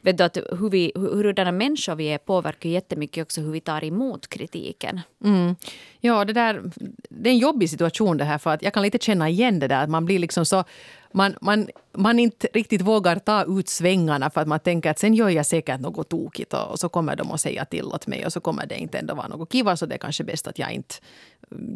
Vet 0.02 0.18
du 0.18 0.24
att 0.24 0.38
hur 0.38 0.70
vi, 0.70 0.92
hurdana 0.96 1.52
människor 1.52 1.96
vi 1.96 2.06
är 2.06 2.18
påverkar 2.18 2.70
jättemycket 2.70 3.22
också 3.22 3.42
hur 3.42 3.52
vi 3.52 3.60
tar 3.60 3.84
emot 3.84 4.28
kritiken. 4.28 5.00
Mm. 5.24 5.56
Ja, 6.00 6.26
det, 6.26 6.34
där, 6.34 6.62
det 7.10 7.30
är 7.30 7.34
en 7.34 7.40
jobbig 7.40 7.70
situation 7.70 8.18
det 8.18 8.24
här 8.24 8.38
för 8.38 8.54
att 8.54 8.62
jag 8.62 8.74
kan 8.74 8.84
lite 8.84 8.98
känna 8.98 9.30
igen 9.30 9.60
det 9.60 9.68
där 9.68 9.84
att 9.84 9.90
man 9.90 10.06
blir 10.06 10.20
liksom 10.20 10.46
så 10.46 10.64
man, 11.12 11.36
man, 11.42 11.70
man 11.94 12.20
inte 12.20 12.48
riktigt 12.54 12.82
vågar 12.82 13.20
ta 13.20 13.60
ut 13.60 13.70
svängarna 13.70 14.30
för 14.30 14.42
att 14.42 14.48
man 14.48 14.60
tänker 14.60 14.90
att 14.90 15.00
sen 15.00 15.14
gör 15.14 15.30
jag 15.30 15.46
säkert 15.46 15.80
något 15.80 16.10
tokigt 16.10 16.54
och, 16.54 16.72
och 16.72 16.80
så 16.80 16.90
kommer 16.90 17.16
de 17.16 17.32
att 17.32 17.42
säga 17.42 17.66
till 17.66 17.86
åt 17.86 18.08
mig 18.08 18.26
och 18.26 18.34
så 18.34 18.40
kommer 18.40 18.66
det 18.66 18.78
inte 18.78 18.98
ändå 18.98 19.14
vara 19.16 19.28
något 19.28 19.52
kiva 19.52 19.78
så 19.78 19.86
det 19.86 19.96
är 19.96 20.00
kanske 20.00 20.24
bäst 20.24 20.48
att 20.48 20.60
jag 20.60 20.72
inte 20.72 20.96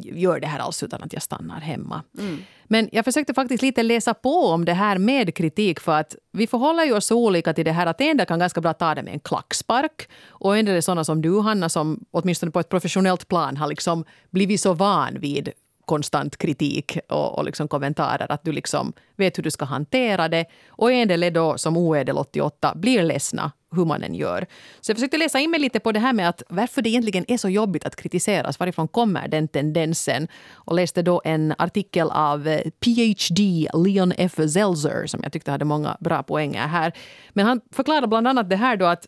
gör 0.04 0.40
det 0.40 0.48
här 0.48 0.60
alls 0.60 0.84
utan 0.84 1.04
att 1.04 1.14
jag 1.14 1.22
stannar 1.22 1.60
hemma. 1.60 2.04
Mm. 2.20 2.38
Men 2.64 2.90
jag 2.92 3.06
försökte 3.06 3.34
faktiskt 3.34 3.64
lite 3.64 3.84
läsa 3.84 4.14
på 4.14 4.48
om 4.48 4.66
det 4.66 4.74
här 4.74 4.98
med 4.98 5.36
kritik 5.36 5.80
för 5.80 6.00
att 6.00 6.16
vi 6.32 6.48
förhåller 6.48 6.84
ju 6.84 6.94
oss 6.94 7.12
olika 7.12 7.54
till 7.54 7.66
det 7.66 7.72
här 7.72 7.86
att 7.86 8.02
en 8.02 8.18
del 8.18 8.28
kan 8.28 8.40
ganska 8.40 8.62
bra 8.62 8.74
ta 8.74 8.96
det 8.96 9.04
med 9.04 9.14
en 9.14 9.20
klackspark 9.20 10.10
och 10.28 10.58
en 10.58 10.66
del 10.66 10.76
är 10.76 10.82
sådana 10.82 11.04
som 11.04 11.22
du 11.22 11.40
Hanna 11.40 11.70
som 11.70 12.06
åtminstone 12.12 12.52
på 12.52 12.60
ett 12.60 12.70
professionellt 12.70 13.28
plan 13.28 13.58
har 13.58 13.68
liksom 13.68 14.06
blivit 14.30 14.62
så 14.62 14.74
van 14.74 15.20
vid 15.20 15.52
konstant 15.86 16.38
kritik 16.38 16.98
och, 17.10 17.38
och 17.38 17.46
liksom 17.46 17.68
kommentarer. 17.68 18.32
Att 18.32 18.44
du 18.44 18.52
liksom 18.52 18.94
vet 19.18 19.38
hur 19.38 19.44
du 19.44 19.52
ska 19.52 19.66
hantera 19.66 20.28
det. 20.28 20.46
Och 20.70 20.92
en 20.92 21.08
del 21.08 21.24
är 21.24 21.32
då, 21.32 21.58
som 21.58 21.78
Oedel 21.78 22.18
88, 22.18 22.74
blir 22.76 23.04
ledsna 23.04 23.52
hur 23.76 23.86
man 23.86 24.04
än 24.04 24.16
gör. 24.16 24.46
Så 24.82 24.90
jag 24.90 24.98
försökte 24.98 25.18
läsa 25.18 25.40
in 25.40 25.52
mig 25.52 25.60
lite 25.60 25.80
på 25.80 25.92
det 25.92 26.00
här 26.00 26.14
med 26.14 26.30
att 26.30 26.44
varför 26.50 26.82
det 26.82 26.90
egentligen 26.90 27.26
är 27.28 27.38
så 27.38 27.50
jobbigt 27.50 27.86
att 27.86 27.96
kritiseras. 27.96 28.60
Varifrån 28.60 28.88
kommer 28.88 29.28
den 29.28 29.48
tendensen? 29.48 30.28
Och 30.52 30.76
läste 30.76 31.02
då 31.02 31.22
en 31.26 31.54
artikel 31.58 32.08
av 32.12 32.48
eh, 32.48 32.62
PhD 32.86 33.68
Leon 33.74 34.14
F. 34.18 34.34
Zelzer 34.36 35.08
som 35.08 35.20
jag 35.24 35.32
tyckte 35.32 35.52
hade 35.52 35.66
många 35.66 35.98
bra 36.00 36.24
poänger 36.24 36.68
här. 36.68 36.94
Men 37.34 37.46
han 37.46 37.62
förklarar 37.72 38.08
bland 38.08 38.28
annat 38.28 38.50
det 38.50 38.56
här 38.56 38.78
då 38.78 38.86
att 38.86 39.08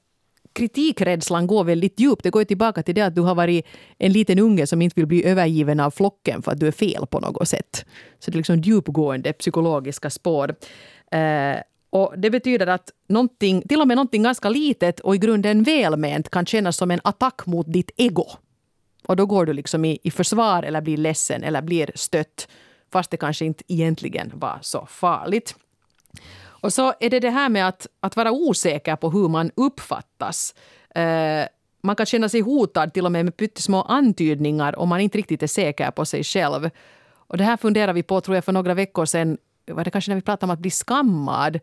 kritikrädslan 0.53 1.47
går 1.47 1.63
väldigt 1.63 1.99
djupt. 1.99 2.23
Det 2.23 2.29
går 2.29 2.43
tillbaka 2.43 2.83
till 2.83 2.95
det 2.95 3.01
att 3.01 3.15
du 3.15 3.21
har 3.21 3.35
varit 3.35 3.65
en 3.97 4.11
liten 4.11 4.39
unge 4.39 4.67
som 4.67 4.81
inte 4.81 4.93
vill 4.95 5.07
bli 5.07 5.25
övergiven 5.25 5.79
av 5.79 5.91
flocken 5.91 6.41
för 6.41 6.51
att 6.51 6.59
du 6.59 6.67
är 6.67 6.71
fel 6.71 7.07
på 7.07 7.19
något 7.19 7.47
sätt. 7.47 7.85
Så 8.19 8.31
det 8.31 8.35
är 8.35 8.37
liksom 8.37 8.59
djupgående 8.59 9.33
psykologiska 9.33 10.09
spår. 10.09 10.55
Eh, 11.11 11.57
och 11.93 12.13
det 12.17 12.29
betyder 12.29 12.67
att 12.67 12.89
någonting, 13.07 13.61
till 13.61 13.81
och 13.81 13.87
med 13.87 13.97
någonting 13.97 14.23
ganska 14.23 14.49
litet 14.49 14.99
och 14.99 15.15
i 15.15 15.17
grunden 15.17 15.63
välment 15.63 16.29
kan 16.29 16.45
kännas 16.45 16.77
som 16.77 16.91
en 16.91 16.99
attack 17.03 17.45
mot 17.45 17.73
ditt 17.73 17.91
ego. 17.97 18.25
Och 19.07 19.15
då 19.15 19.25
går 19.25 19.45
du 19.45 19.53
liksom 19.53 19.85
i, 19.85 19.99
i 20.03 20.11
försvar 20.11 20.63
eller 20.63 20.81
blir 20.81 20.97
ledsen 20.97 21.43
eller 21.43 21.61
blir 21.61 21.91
stött 21.95 22.47
fast 22.91 23.11
det 23.11 23.17
kanske 23.17 23.45
inte 23.45 23.63
egentligen 23.67 24.31
var 24.35 24.59
så 24.61 24.85
farligt. 24.85 25.55
Och 26.45 26.73
så 26.73 26.93
är 26.99 27.09
det 27.09 27.19
det 27.19 27.29
här 27.29 27.49
med 27.49 27.67
att, 27.67 27.87
att 27.99 28.15
vara 28.15 28.31
osäker 28.31 28.95
på 28.95 29.09
hur 29.09 29.27
man 29.27 29.51
uppfattas. 29.55 30.55
Eh, 30.95 31.45
man 31.83 31.95
kan 31.95 32.05
känna 32.05 32.29
sig 32.29 32.41
hotad 32.41 32.93
till 32.93 33.05
och 33.05 33.11
med 33.11 33.25
med 33.25 33.37
pyttesmå 33.37 33.81
antydningar 33.81 34.79
om 34.79 34.89
man 34.89 34.99
inte 34.99 35.17
riktigt 35.17 35.43
är 35.43 35.47
säker 35.47 35.91
på 35.91 36.05
sig 36.05 36.23
själv. 36.23 36.69
Och 37.13 37.37
det 37.37 37.43
här 37.43 37.57
funderar 37.57 37.93
vi 37.93 38.03
på 38.03 38.21
tror 38.21 38.35
jag 38.35 38.45
för 38.45 38.51
några 38.51 38.73
veckor 38.73 39.05
sedan 39.05 39.37
var 39.65 39.83
det 39.83 39.91
kanske 39.91 40.11
när 40.11 40.15
vi 40.15 40.21
pratade 40.21 40.51
om 40.51 40.53
att 40.53 40.59
bli 40.59 40.71
skammad, 40.71 41.59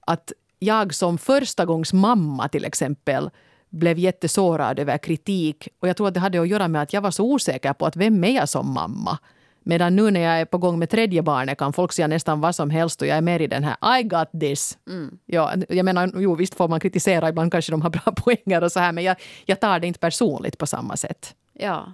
att 0.00 0.32
jag 0.58 0.94
som 0.94 1.18
första 1.18 1.64
gångs 1.64 1.92
mamma 1.92 2.48
till 2.48 2.64
exempel 2.64 3.30
blev 3.68 3.98
jättesårad 3.98 4.78
över 4.78 4.98
kritik. 4.98 5.68
Och 5.78 5.88
jag 5.88 5.96
tror 5.96 6.08
att 6.08 6.14
det 6.14 6.20
hade 6.20 6.40
att 6.40 6.48
göra 6.48 6.68
med 6.68 6.82
att 6.82 6.92
jag 6.92 7.00
var 7.00 7.10
så 7.10 7.24
osäker 7.24 7.72
på 7.72 7.86
att 7.86 7.96
vem 7.96 8.24
är 8.24 8.34
jag 8.34 8.48
som 8.48 8.72
mamma? 8.72 9.18
Medan 9.66 9.96
nu 9.96 10.10
när 10.10 10.20
jag 10.20 10.40
är 10.40 10.44
på 10.44 10.58
gång 10.58 10.78
med 10.78 10.90
tredje 10.90 11.22
barnet 11.22 11.58
kan 11.58 11.72
folk 11.72 11.92
säga 11.92 12.08
nästan 12.08 12.40
vad 12.40 12.54
som 12.54 12.70
helst 12.70 13.02
och 13.02 13.08
jag 13.08 13.16
är 13.16 13.22
mer 13.22 13.40
i 13.40 13.46
den 13.46 13.64
här 13.64 14.00
I 14.00 14.02
got 14.02 14.40
this. 14.40 14.78
Mm. 14.86 15.18
Ja, 15.26 15.54
jag 15.68 15.84
menar, 15.84 16.12
jo 16.16 16.34
visst 16.34 16.54
får 16.54 16.68
man 16.68 16.80
kritisera, 16.80 17.28
ibland 17.28 17.52
kanske 17.52 17.72
de 17.72 17.82
har 17.82 17.90
bra 17.90 18.12
poänger 18.16 18.64
och 18.64 18.72
så 18.72 18.80
här 18.80 18.92
men 18.92 19.04
jag, 19.04 19.16
jag 19.44 19.60
tar 19.60 19.80
det 19.80 19.86
inte 19.86 19.98
personligt 19.98 20.58
på 20.58 20.66
samma 20.66 20.96
sätt. 20.96 21.34
Ja. 21.52 21.92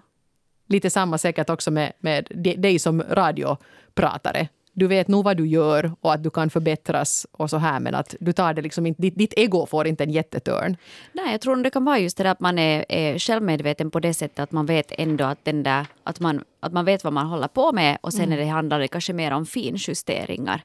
Lite 0.66 0.90
samma 0.90 1.18
säkert 1.18 1.50
också 1.50 1.70
med, 1.70 1.92
med 1.98 2.26
dig 2.58 2.78
som 2.78 3.02
radiopratare 3.02 4.48
du 4.80 4.86
vet 4.86 5.08
nog 5.08 5.24
vad 5.24 5.36
du 5.36 5.46
gör 5.46 5.92
och 6.00 6.12
att 6.12 6.22
du 6.22 6.30
kan 6.30 6.50
förbättras 6.50 7.26
och 7.32 7.50
så 7.50 7.56
här 7.56 7.80
men 7.80 7.94
att 7.94 8.14
du 8.20 8.32
tar 8.32 8.54
det 8.54 8.62
liksom 8.62 8.86
inte, 8.86 9.02
ditt, 9.02 9.18
ditt 9.18 9.34
ego 9.36 9.66
får 9.66 9.86
inte 9.86 10.04
en 10.04 10.10
jättetörn. 10.10 10.76
Nej, 11.12 11.30
jag 11.32 11.40
tror 11.40 11.56
det 11.56 11.70
kan 11.70 11.84
vara 11.84 11.98
just 11.98 12.16
det 12.16 12.24
där 12.24 12.30
att 12.30 12.40
man 12.40 12.58
är, 12.58 12.84
är 12.88 13.18
självmedveten 13.18 13.90
på 13.90 14.00
det 14.00 14.14
sättet 14.14 14.38
att 14.38 14.52
man 14.52 14.66
vet 14.66 14.92
ändå 14.98 15.24
att 15.24 15.44
den 15.44 15.62
där, 15.62 15.86
att 16.04 16.20
man, 16.20 16.44
att 16.60 16.72
man 16.72 16.84
vet 16.84 17.04
vad 17.04 17.12
man 17.12 17.26
håller 17.26 17.48
på 17.48 17.72
med 17.72 17.98
och 18.00 18.12
sen 18.12 18.24
mm. 18.24 18.38
är 18.38 18.42
det 18.42 18.50
handlar 18.50 18.78
det 18.78 18.88
kanske 18.88 19.12
mer 19.12 19.30
om 19.32 19.46
finjusteringar 19.46 20.62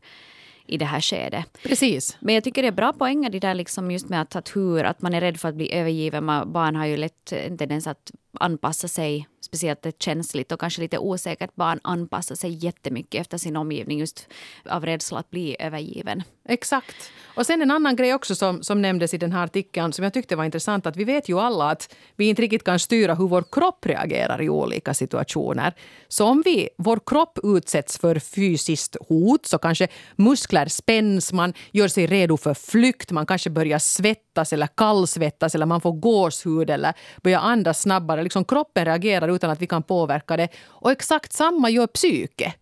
i 0.67 0.77
det 0.77 0.85
här 0.85 1.01
skedet. 1.01 1.57
Precis. 1.63 2.17
Men 2.19 2.35
jag 2.35 2.43
tycker 2.43 2.61
det 2.61 2.67
är 2.67 2.71
bra 2.71 2.93
poänger 2.93 3.29
det 3.29 3.39
där 3.39 3.53
liksom 3.53 3.91
just 3.91 4.09
med 4.09 4.21
att, 4.21 4.35
att 4.35 4.55
hur, 4.55 4.83
att 4.83 5.01
man 5.01 5.13
är 5.13 5.21
rädd 5.21 5.39
för 5.39 5.49
att 5.49 5.55
bli 5.55 5.73
övergiven. 5.73 6.25
barn 6.25 6.75
har 6.75 6.85
ju 6.85 6.97
lätt 6.97 7.33
en 7.33 7.57
tendens 7.57 7.87
att 7.87 8.11
anpassa 8.39 8.87
sig 8.87 9.27
speciellt 9.45 9.85
ett 9.85 10.01
känsligt 10.01 10.51
och 10.51 10.59
kanske 10.59 10.81
lite 10.81 10.97
osäkert 10.97 11.55
barn 11.55 11.79
anpassar 11.83 12.35
sig 12.35 12.65
jättemycket 12.65 13.21
efter 13.21 13.37
sin 13.37 13.55
omgivning 13.55 13.99
just 13.99 14.27
av 14.69 14.85
rädsla 14.85 15.19
att 15.19 15.29
bli 15.29 15.55
övergiven. 15.59 16.23
Exakt. 16.49 17.11
Och 17.35 17.45
sen 17.45 17.61
en 17.61 17.71
annan 17.71 17.95
grej 17.95 18.13
också 18.13 18.35
som, 18.35 18.63
som 18.63 18.81
nämndes 18.81 19.13
i 19.13 19.17
den 19.17 19.31
här 19.31 19.43
artikeln 19.43 19.93
som 19.93 20.03
jag 20.03 20.13
tyckte 20.13 20.35
var 20.35 20.43
intressant 20.43 20.85
att 20.85 20.97
vi 20.97 21.03
vet 21.03 21.29
ju 21.29 21.39
alla 21.39 21.69
att 21.69 21.95
vi 22.15 22.25
inte 22.25 22.41
riktigt 22.41 22.63
kan 22.63 22.79
styra 22.79 23.15
hur 23.15 23.27
vår 23.27 23.43
kropp 23.51 23.85
reagerar 23.85 24.41
i 24.41 24.49
olika 24.49 24.93
situationer. 24.93 25.73
Så 26.07 26.25
om 26.25 26.41
vi, 26.45 26.69
vår 26.77 26.99
kropp 27.05 27.39
utsätts 27.43 27.97
för 27.97 28.19
fysiskt 28.19 28.97
hot 29.09 29.45
så 29.45 29.57
kanske 29.57 29.87
muskler 30.15 30.67
spänns, 30.67 31.33
man 31.33 31.53
gör 31.71 31.87
sig 31.87 32.07
redo 32.07 32.37
för 32.37 32.53
flykt, 32.53 33.11
man 33.11 33.25
kanske 33.25 33.49
börjar 33.49 33.79
svettas 33.79 34.24
eller 34.37 34.67
kallsvettas 34.67 35.55
eller 35.55 35.65
man 35.65 35.81
får 35.81 35.91
gåshud 35.91 36.69
eller 36.69 36.93
börjar 37.23 37.39
andas 37.39 37.81
snabbare. 37.81 38.23
Liksom 38.23 38.45
kroppen 38.45 38.85
reagerar 38.85 39.27
utan 39.27 39.49
att 39.49 39.61
vi 39.61 39.67
kan 39.67 39.83
påverka 39.83 40.37
det. 40.37 40.47
Och 40.67 40.91
exakt 40.91 41.33
samma 41.33 41.69
gör 41.69 41.87
psyke. 41.87 42.53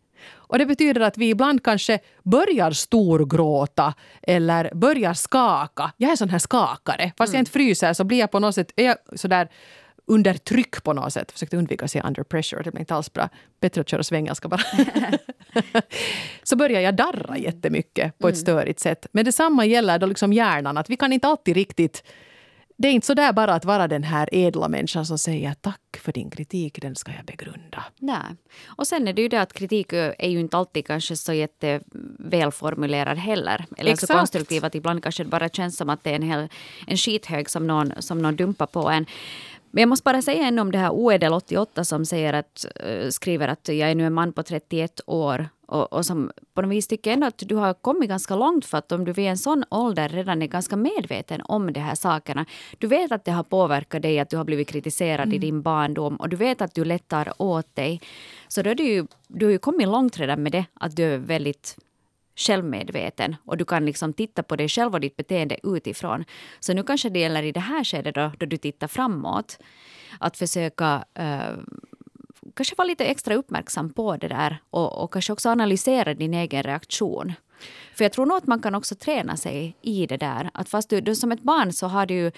Och 0.53 0.60
det 0.60 0.65
betyder 0.65 1.01
att 1.01 1.18
vi 1.18 1.30
ibland 1.30 1.63
kanske 1.63 2.00
börjar 2.24 2.72
storgråta 2.72 3.94
eller 4.22 4.72
börjar 4.75 5.13
skaka. 5.13 5.92
Jag 5.98 6.08
är 6.08 6.12
en 6.12 6.18
sån 6.18 6.30
här 6.30 6.39
skakare. 6.39 7.12
Fast 7.18 7.30
mm. 7.30 7.38
jag 7.38 7.42
inte 7.42 7.51
fryser 7.51 7.94
så 7.94 8.03
blir 8.03 8.20
jag 8.20 8.32
på 8.32 8.39
något 8.39 8.56
sätt 8.56 8.72
är 8.75 8.86
jag 8.86 8.98
sådär 9.15 9.50
under 10.05 10.33
tryck 10.33 10.83
på 10.83 10.93
något 10.93 11.13
sätt. 11.13 11.31
Försökte 11.31 11.57
undvika 11.57 11.86
att 11.86 11.91
säga 11.91 12.03
under 12.07 12.24
pressure, 12.24 12.63
det 12.63 12.72
blir 12.72 12.79
inte 12.79 12.95
alls 12.95 13.13
bra. 13.13 13.29
Bättre 13.60 13.81
att 13.81 13.89
köra 13.89 14.03
svengelska 14.03 14.48
bara. 14.48 14.62
så 16.43 16.55
börjar 16.55 16.81
jag 16.81 16.95
darra 16.95 17.38
jättemycket 17.38 18.17
på 18.17 18.27
ett 18.27 18.36
mm. 18.36 18.41
störigt 18.41 18.79
sätt. 18.79 19.07
Men 19.12 19.25
detsamma 19.25 19.65
gäller 19.65 20.00
då 20.00 20.05
liksom 20.05 20.33
hjärnan, 20.33 20.77
att 20.77 20.89
vi 20.89 20.98
kan 20.98 21.13
inte 21.13 21.27
alltid 21.27 21.55
riktigt 21.55 22.03
det 22.77 22.88
är 22.88 22.91
inte 22.91 23.07
så 23.07 23.13
där 23.13 23.33
bara 23.33 23.53
att 23.53 23.65
vara 23.65 23.88
den 23.88 24.03
här 24.03 24.29
ädla 24.31 24.67
människan 24.67 25.05
som 25.05 25.17
säger 25.17 25.53
tack 25.53 25.98
för 25.98 26.12
din 26.12 26.29
kritik, 26.29 26.81
den 26.81 26.95
ska 26.95 27.12
jag 27.12 27.25
begrunda. 27.25 27.83
Nej. 28.00 28.36
Och 28.65 28.88
sen 28.88 29.07
är 29.07 29.13
det 29.13 29.22
ju 29.22 29.27
det 29.27 29.41
att 29.41 29.53
kritik 29.53 29.93
är 29.93 30.29
ju 30.29 30.39
inte 30.39 30.57
alltid 30.57 30.88
kanske 30.88 31.17
så 31.17 31.33
jättevälformulerad 31.33 33.17
heller. 33.17 33.65
Eller 33.77 33.91
Exakt. 33.91 34.12
så 34.12 34.17
konstruktiv 34.17 34.65
att 34.65 34.75
ibland 34.75 35.03
kanske 35.03 35.24
det 35.24 35.29
bara 35.29 35.50
känns 35.50 35.77
som 35.77 35.89
att 35.89 36.03
det 36.03 36.10
är 36.10 36.15
en, 36.15 36.22
hel, 36.22 36.50
en 36.88 36.98
skithög 36.98 37.50
som 37.50 37.67
någon, 37.67 37.93
som 38.00 38.22
någon 38.22 38.36
dumpar 38.36 38.65
på 38.65 38.89
en. 38.89 39.05
Men 39.74 39.82
jag 39.82 39.89
måste 39.89 40.03
bara 40.03 40.22
säga 40.22 40.48
ännu 40.48 40.62
om 40.62 40.72
det 40.72 40.77
här 40.77 40.92
Oedel 40.92 41.34
88 41.34 41.86
som 41.86 42.06
säger 42.06 42.34
att, 42.34 42.65
uh, 42.86 43.10
skriver 43.10 43.48
att 43.48 43.68
jag 43.68 43.92
är 43.92 43.96
nu 43.96 44.06
en 44.06 44.13
man 44.13 44.34
på 44.34 44.44
31 44.44 45.01
år 45.06 45.50
och, 45.68 45.94
och 45.94 46.06
som 46.06 46.32
på 46.53 46.62
något 46.62 46.72
vis 46.72 46.88
tycker 46.88 47.12
ändå 47.12 47.27
att 47.27 47.38
du 47.38 47.56
har 47.56 47.74
kommit 47.74 48.10
ganska 48.10 48.36
långt 48.36 48.65
för 48.65 48.77
att 48.77 48.92
om 48.92 49.06
du 49.06 49.13
vid 49.13 49.25
en 49.25 49.38
sån 49.38 49.63
ålder 49.70 50.10
redan 50.10 50.42
är 50.42 50.48
ganska 50.48 50.75
medveten 50.75 51.42
om 51.46 51.74
de 51.74 51.80
här 51.80 51.96
sakerna. 51.96 52.46
Du 52.77 52.88
vet 52.88 53.12
att 53.12 53.25
det 53.25 53.32
har 53.32 53.44
påverkat 53.44 54.01
dig, 54.01 54.20
att 54.20 54.30
du 54.30 54.38
har 54.38 54.44
blivit 54.44 54.68
kritiserad 54.68 55.25
mm. 55.25 55.34
i 55.36 55.38
din 55.38 55.62
barndom 55.62 56.16
och 56.16 56.29
du 56.29 56.36
vet 56.36 56.62
att 56.62 56.75
du 56.75 56.86
lättar 56.86 57.42
åt 57.42 57.75
dig. 57.75 58.01
Så 58.48 58.62
då 58.62 58.70
är 58.70 58.75
du, 58.75 58.83
ju, 58.83 59.05
du 59.27 59.46
har 59.46 59.51
ju 59.51 59.57
kommit 59.57 59.88
långt 59.88 60.20
redan 60.20 60.44
med 60.44 60.51
det, 60.51 60.66
att 60.74 60.96
du 60.96 61.03
är 61.03 61.18
väldigt 61.18 61.77
självmedveten 62.35 63.35
och 63.46 63.57
du 63.57 63.65
kan 63.65 63.85
liksom 63.85 64.13
titta 64.13 64.43
på 64.43 64.55
dig 64.55 64.69
själv 64.69 64.93
och 64.93 65.00
ditt 65.00 65.15
beteende 65.15 65.57
utifrån. 65.63 66.25
Så 66.59 66.74
nu 66.74 66.83
kanske 66.83 67.09
det 67.09 67.19
gäller 67.19 67.43
i 67.43 67.51
det 67.51 67.59
här 67.59 67.83
skedet 67.83 68.15
då, 68.15 68.31
då 68.39 68.46
du 68.46 68.57
tittar 68.57 68.87
framåt 68.87 69.59
att 70.19 70.37
försöka 70.37 71.05
eh, 71.13 71.53
kanske 72.53 72.75
vara 72.75 72.87
lite 72.87 73.05
extra 73.05 73.35
uppmärksam 73.35 73.93
på 73.93 74.17
det 74.17 74.27
där 74.27 74.61
och, 74.69 75.03
och 75.03 75.13
kanske 75.13 75.33
också 75.33 75.50
analysera 75.50 76.13
din 76.13 76.33
egen 76.33 76.63
reaktion. 76.63 77.33
För 77.96 78.05
jag 78.05 78.11
tror 78.11 78.25
nog 78.25 78.37
att 78.37 78.48
man 78.48 78.61
kan 78.61 78.75
också 78.75 78.96
träna 78.96 79.37
sig 79.37 79.77
i 79.81 80.05
det 80.05 80.17
där. 80.17 80.50
Att 80.53 80.69
fast 80.69 80.89
du, 80.89 81.01
du 81.01 81.15
som 81.15 81.31
ett 81.31 81.41
barn 81.41 81.74
så 81.74 81.87
har 81.87 82.05
du 82.05 82.31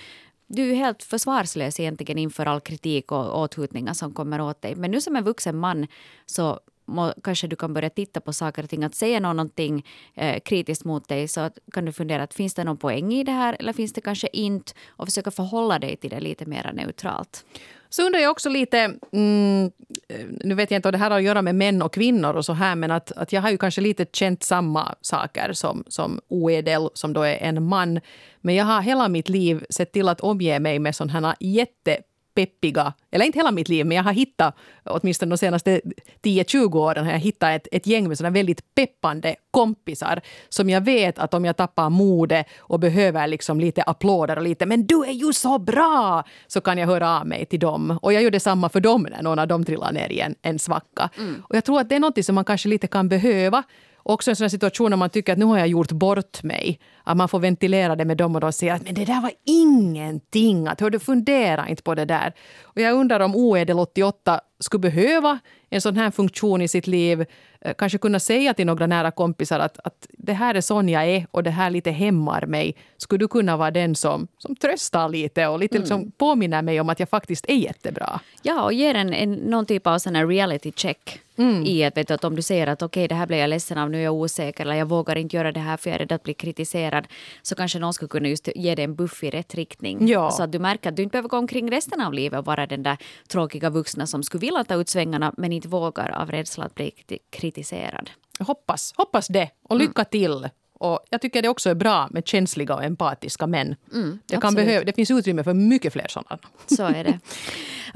du 0.48 0.72
är 0.72 0.76
helt 0.76 1.04
försvarslös 1.04 1.80
egentligen 1.80 2.18
inför 2.18 2.46
all 2.46 2.62
kritik 2.62 3.12
och 3.12 3.40
åthutningar 3.40 3.94
som 3.94 4.14
kommer 4.14 4.42
åt 4.42 4.62
dig. 4.62 4.76
Men 4.76 4.92
nu 4.92 5.02
som 5.02 5.16
en 5.16 5.24
vuxen 5.24 5.58
man 5.58 5.88
så 6.26 6.60
må, 6.86 7.14
kanske 7.24 7.48
du 7.48 7.56
kan 7.56 7.74
börja 7.74 7.90
titta 7.90 8.22
på 8.22 8.34
saker 8.34 8.64
och 8.64 8.70
ting. 8.70 8.84
Att 8.84 8.96
säga 8.96 9.20
någonting 9.20 9.86
eh, 10.14 10.40
kritiskt 10.40 10.86
mot 10.86 11.08
dig 11.08 11.28
så 11.28 11.42
att, 11.42 11.58
kan 11.72 11.86
du 11.86 11.92
fundera 11.92 12.24
att 12.24 12.34
finns 12.34 12.54
det 12.54 12.64
någon 12.64 12.78
poäng 12.78 13.14
i 13.14 13.24
det 13.24 13.32
här 13.32 13.58
eller 13.60 13.74
finns 13.74 13.94
det 13.94 14.02
kanske 14.02 14.28
inte 14.34 14.74
och 14.88 15.08
försöka 15.08 15.32
förhålla 15.32 15.80
dig 15.80 15.96
till 15.96 16.10
det 16.10 16.20
lite 16.20 16.46
mer 16.46 16.72
neutralt. 16.74 17.46
Så 17.90 18.06
undrar 18.06 18.20
jag 18.20 18.32
också 18.32 18.50
lite, 18.50 18.94
mm, 19.12 19.72
eh, 20.08 20.26
nu 20.44 20.56
vet 20.56 20.72
jag 20.72 20.78
inte 20.78 20.88
om 20.88 20.92
det 20.92 20.98
här 20.98 21.10
har 21.10 21.18
att 21.18 21.24
göra 21.24 21.42
med 21.42 21.56
män 21.56 21.82
och 21.82 21.94
kvinnor 21.94 22.34
och 22.34 22.46
så 22.46 22.54
här, 22.54 22.76
men 22.76 22.92
att, 22.92 23.12
att 23.12 23.34
jag 23.34 23.42
har 23.42 23.50
ju 23.50 23.58
kanske 23.58 23.82
lite 23.82 24.06
känt 24.14 24.44
samma 24.44 24.96
saker 25.02 25.54
som, 25.54 25.84
som 25.88 26.20
Oedel, 26.28 26.90
som 26.94 27.14
då 27.14 27.22
är 27.22 27.38
en 27.38 27.64
man. 27.64 28.00
Men 28.42 28.56
jag 28.56 28.66
har 28.66 28.82
hela 28.82 29.08
mitt 29.08 29.30
liv 29.30 29.66
sett 29.70 29.92
till 29.92 30.10
att 30.10 30.22
omge 30.22 30.60
mig 30.60 30.80
med 30.80 30.96
sådana 30.96 31.28
här 31.28 31.36
jätte 31.40 31.98
peppiga, 32.36 32.94
eller 33.12 33.26
inte 33.26 33.40
hela 33.40 33.52
mitt 33.52 33.70
liv, 33.70 33.86
men 33.86 33.98
jag 33.98 34.04
har 34.04 34.14
hittat, 34.14 34.56
åtminstone 34.84 35.30
de 35.30 35.38
senaste 35.38 35.82
10-20 36.24 36.76
åren, 36.76 37.06
har 37.06 37.12
jag 37.12 37.20
hittat 37.20 37.50
ett, 37.50 37.68
ett 37.72 37.88
gäng 37.88 38.08
med 38.08 38.18
sådana 38.18 38.34
väldigt 38.34 38.76
peppande 38.76 39.36
kompisar 39.52 40.22
som 40.50 40.70
jag 40.70 40.82
vet 40.82 41.20
att 41.20 41.34
om 41.34 41.46
jag 41.46 41.58
tappar 41.58 41.90
modet 41.90 42.46
och 42.58 42.80
behöver 42.80 43.28
liksom 43.28 43.60
lite 43.60 43.84
applåder 43.84 44.38
och 44.38 44.44
lite 44.44 44.66
“men 44.66 44.88
du 44.88 45.06
är 45.06 45.12
ju 45.12 45.34
så 45.34 45.60
bra” 45.60 46.24
så 46.48 46.62
kan 46.62 46.78
jag 46.78 46.88
höra 46.88 47.20
av 47.20 47.28
mig 47.28 47.46
till 47.46 47.60
dem. 47.60 48.00
Och 48.02 48.14
jag 48.14 48.24
gör 48.24 48.32
detsamma 48.32 48.70
för 48.70 48.80
dem 48.80 49.08
när 49.12 49.24
någon 49.24 49.40
av 49.40 49.48
dem 49.48 49.66
trillar 49.66 49.92
ner 49.92 50.10
i 50.10 50.20
en, 50.20 50.36
en 50.42 50.60
svacka. 50.60 51.10
Mm. 51.18 51.44
Och 51.50 51.56
jag 51.56 51.66
tror 51.66 51.80
att 51.80 51.90
det 51.90 51.96
är 51.96 52.00
något 52.00 52.26
som 52.26 52.36
man 52.36 52.46
kanske 52.46 52.70
lite 52.70 52.88
kan 52.88 53.10
behöva 53.10 53.64
också 54.06 54.32
en 54.32 54.36
sån 54.36 54.50
situation 54.50 54.90
när 54.90 54.98
man 54.98 55.10
tycker 55.10 55.34
att 55.34 55.40
nu 55.40 55.46
har 55.46 55.58
jag 55.58 55.68
gjort 55.68 55.92
bort 55.92 56.44
mig. 56.44 56.80
Att 57.04 57.18
man 57.18 57.30
får 57.30 57.40
ventilera 57.40 57.96
det 57.96 58.06
med 58.06 58.18
dem 58.18 58.36
och 58.36 58.42
de 58.42 58.54
säger 58.54 58.74
att 58.74 58.84
men 58.84 58.94
det 58.94 59.06
där 59.06 59.22
var 59.22 59.32
ingenting. 59.46 60.68
Att 60.68 60.82
hör 60.82 60.90
du, 60.90 61.00
fundera 61.00 61.68
inte 61.68 61.84
på 61.84 61.96
det 61.96 62.06
där. 62.06 62.34
Och 62.64 62.82
jag 62.82 62.94
undrar 62.94 63.20
om 63.20 63.36
Oedel 63.36 63.80
88 63.80 64.40
skulle 64.60 64.82
behöva 64.82 65.40
en 65.70 65.82
sån 65.82 65.98
här 65.98 66.12
funktion 66.12 66.62
i 66.62 66.68
sitt 66.68 66.88
liv. 66.88 67.26
Eh, 67.62 67.74
kanske 67.78 67.98
kunna 67.98 68.20
säga 68.20 68.54
till 68.54 68.66
några 68.66 68.88
nära 68.88 69.12
kompisar 69.12 69.60
att, 69.60 69.80
att 69.84 70.08
det 70.10 70.34
här 70.34 70.56
är 70.56 70.62
sån 70.62 70.90
jag 70.90 71.06
är 71.06 71.28
och 71.32 71.44
det 71.44 71.50
här 71.50 71.70
lite 71.70 71.92
hämmar 71.92 72.46
mig. 72.46 72.76
Skulle 72.98 73.20
du 73.20 73.28
kunna 73.28 73.58
vara 73.58 73.72
den 73.72 73.96
som, 73.96 74.28
som 74.38 74.56
tröstar 74.56 75.10
lite 75.10 75.48
och 75.48 75.60
lite 75.60 75.78
mm. 75.78 75.84
liksom 75.84 76.12
påminner 76.12 76.62
mig 76.62 76.82
om 76.82 76.90
att 76.90 77.00
jag 77.00 77.10
faktiskt 77.10 77.46
är 77.50 77.56
jättebra? 77.56 78.20
Ja, 78.42 78.64
och 78.64 78.74
ger 78.74 78.96
en, 78.96 79.14
en, 79.14 79.34
någon 79.34 79.66
typ 79.66 79.88
av 79.88 80.00
sån 80.00 80.28
reality 80.28 80.72
check. 80.76 81.22
Mm. 81.38 81.66
I 81.66 81.84
att, 81.84 81.98
vet 81.98 82.08
du, 82.08 82.14
att 82.14 82.24
om 82.24 82.36
du 82.36 82.42
säger 82.42 82.68
att 82.68 82.82
okej, 82.82 83.02
okay, 83.02 83.08
det 83.08 83.16
här 83.16 83.28
blir 83.28 83.38
jag 83.38 83.50
ledsen 83.50 83.78
av, 83.78 83.90
nu 83.90 83.98
är 83.98 84.04
jag 84.04 84.14
osäker 84.14 84.64
eller 84.64 84.76
jag 84.76 84.86
vågar 84.86 85.16
inte 85.16 85.36
göra 85.36 85.52
det 85.52 85.60
här 85.60 85.78
för 85.78 85.90
jag 85.90 85.96
är 85.96 86.00
rädd 86.00 86.12
att 86.12 86.24
bli 86.24 86.34
kritiserad. 86.34 87.08
Så 87.42 87.56
kanske 87.56 87.80
någon 87.80 87.94
skulle 87.94 88.10
kunna 88.10 88.28
just 88.28 88.50
ge 88.56 88.76
dig 88.76 88.86
en 88.86 88.96
buff 88.96 89.24
i 89.24 89.30
rätt 89.30 89.56
riktning. 89.56 90.08
Ja. 90.08 90.32
Så 90.32 90.44
att 90.44 90.52
du 90.52 90.60
märker 90.60 90.90
att 90.90 90.96
du 90.96 91.04
inte 91.04 91.12
behöver 91.12 91.30
gå 91.30 91.38
omkring 91.38 91.72
resten 91.72 92.02
av 92.02 92.14
livet 92.14 92.40
och 92.40 92.46
vara 92.46 92.66
den 92.66 92.84
där 92.84 92.98
tråkiga 93.28 93.70
vuxna 93.70 94.08
som 94.08 94.24
skulle 94.24 94.40
vilja 94.46 94.64
ta 94.64 94.76
ut 94.76 94.90
svängarna 94.90 95.34
men 95.38 95.52
inte 95.52 95.68
vågar 95.68 96.10
av 96.10 96.32
rädsla 96.32 96.66
att 96.66 96.76
bli 96.76 96.92
kritiserad. 97.30 98.10
Hoppas, 98.40 98.94
hoppas 98.98 99.28
det 99.28 99.50
och 99.64 99.78
lycka 99.78 100.02
mm. 100.02 100.06
till. 100.12 100.50
Och 100.80 101.00
jag 101.10 101.22
tycker 101.22 101.42
det 101.42 101.50
också 101.50 101.70
är 101.70 101.76
bra 101.76 102.08
med 102.12 102.28
känsliga 102.28 102.76
och 102.76 102.84
empatiska 102.84 103.48
män. 103.48 103.76
Mm, 103.94 104.20
det, 104.26 104.38
kan 104.38 104.54
behöva, 104.56 104.86
det 104.86 104.94
finns 104.94 105.12
utrymme 105.12 105.44
för 105.44 105.54
mycket 105.54 105.94
fler 105.94 106.08
sådana. 106.10 106.40
Så 106.68 106.84
är 106.84 107.04
det. 107.04 107.20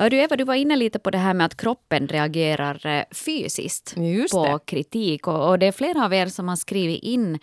Du 0.09 0.17
Eva, 0.17 0.35
du 0.35 0.43
var 0.43 0.55
inne 0.55 0.75
lite 0.75 0.99
på 0.99 1.12
det 1.12 1.17
här 1.17 1.33
med 1.33 1.45
att 1.45 1.57
kroppen 1.57 2.07
reagerar 2.07 2.85
eh, 2.85 3.03
fysiskt 3.12 3.93
Just 3.97 4.33
på 4.33 4.45
det. 4.45 4.59
kritik. 4.65 5.27
Och, 5.27 5.49
och 5.49 5.59
det 5.59 5.65
är 5.65 5.71
flera 5.71 6.05
av 6.05 6.13
er 6.13 6.27
som 6.27 6.47
har 6.47 6.55
skrivit 6.55 7.03
in 7.03 7.39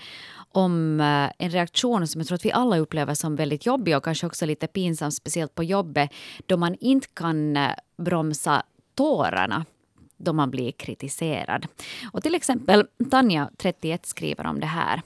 om 0.52 1.00
eh, 1.00 1.30
en 1.38 1.50
reaktion 1.50 2.06
som 2.06 2.20
jag 2.20 2.28
tror 2.28 2.34
att 2.34 2.44
vi 2.44 2.52
alla 2.52 2.78
upplever 2.78 3.14
som 3.14 3.36
väldigt 3.36 3.66
jobbig 3.66 3.96
och 3.96 4.04
kanske 4.04 4.26
också 4.26 4.46
lite 4.46 4.66
pinsam, 4.66 5.10
speciellt 5.10 5.54
på 5.54 5.64
jobbet, 5.64 6.10
då 6.46 6.56
man 6.56 6.76
inte 6.80 7.08
kan 7.14 7.56
eh, 7.56 7.70
bromsa 7.98 8.62
tårarna 8.96 9.64
då 10.16 10.32
man 10.32 10.50
blir 10.50 10.72
kritiserad. 10.72 11.66
Och 12.12 12.22
till 12.22 12.34
exempel 12.34 12.86
Tanja, 13.10 13.50
31, 13.56 14.06
skriver 14.06 14.46
om 14.46 14.60
det 14.60 14.66
här. 14.66 15.02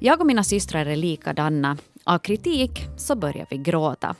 Jag 0.00 0.20
och 0.20 0.26
mina 0.26 0.44
systrar 0.44 0.86
är 0.86 0.96
likadana. 0.96 1.76
Av 2.04 2.18
kritik 2.18 2.70
så 2.96 3.16
börjar 3.16 3.46
vi 3.50 3.56
gråta. 3.56 4.14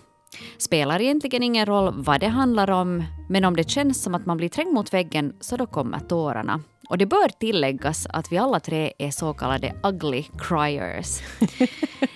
Spelar 0.59 1.01
egentligen 1.01 1.43
ingen 1.43 1.67
roll 1.67 1.95
vad 1.97 2.21
det 2.21 2.29
handlar 2.29 2.71
om, 2.71 3.05
men 3.29 3.45
om 3.45 3.57
det 3.57 3.71
känns 3.71 4.03
som 4.03 4.15
att 4.15 4.27
man 4.27 4.37
blir 4.37 4.49
trängd 4.49 4.73
mot 4.73 4.95
väggen 4.95 5.37
så 5.41 5.57
då 5.57 5.67
kommer 5.67 5.99
tårarna. 6.01 6.61
Och 6.89 6.99
det 6.99 7.07
bör 7.07 7.29
tilläggas 7.29 8.07
att 8.11 8.33
vi 8.33 8.39
alla 8.39 8.61
tre 8.61 8.93
är 8.99 9.11
så 9.11 9.33
kallade 9.33 9.75
ugly 9.83 10.25
criers. 10.39 11.21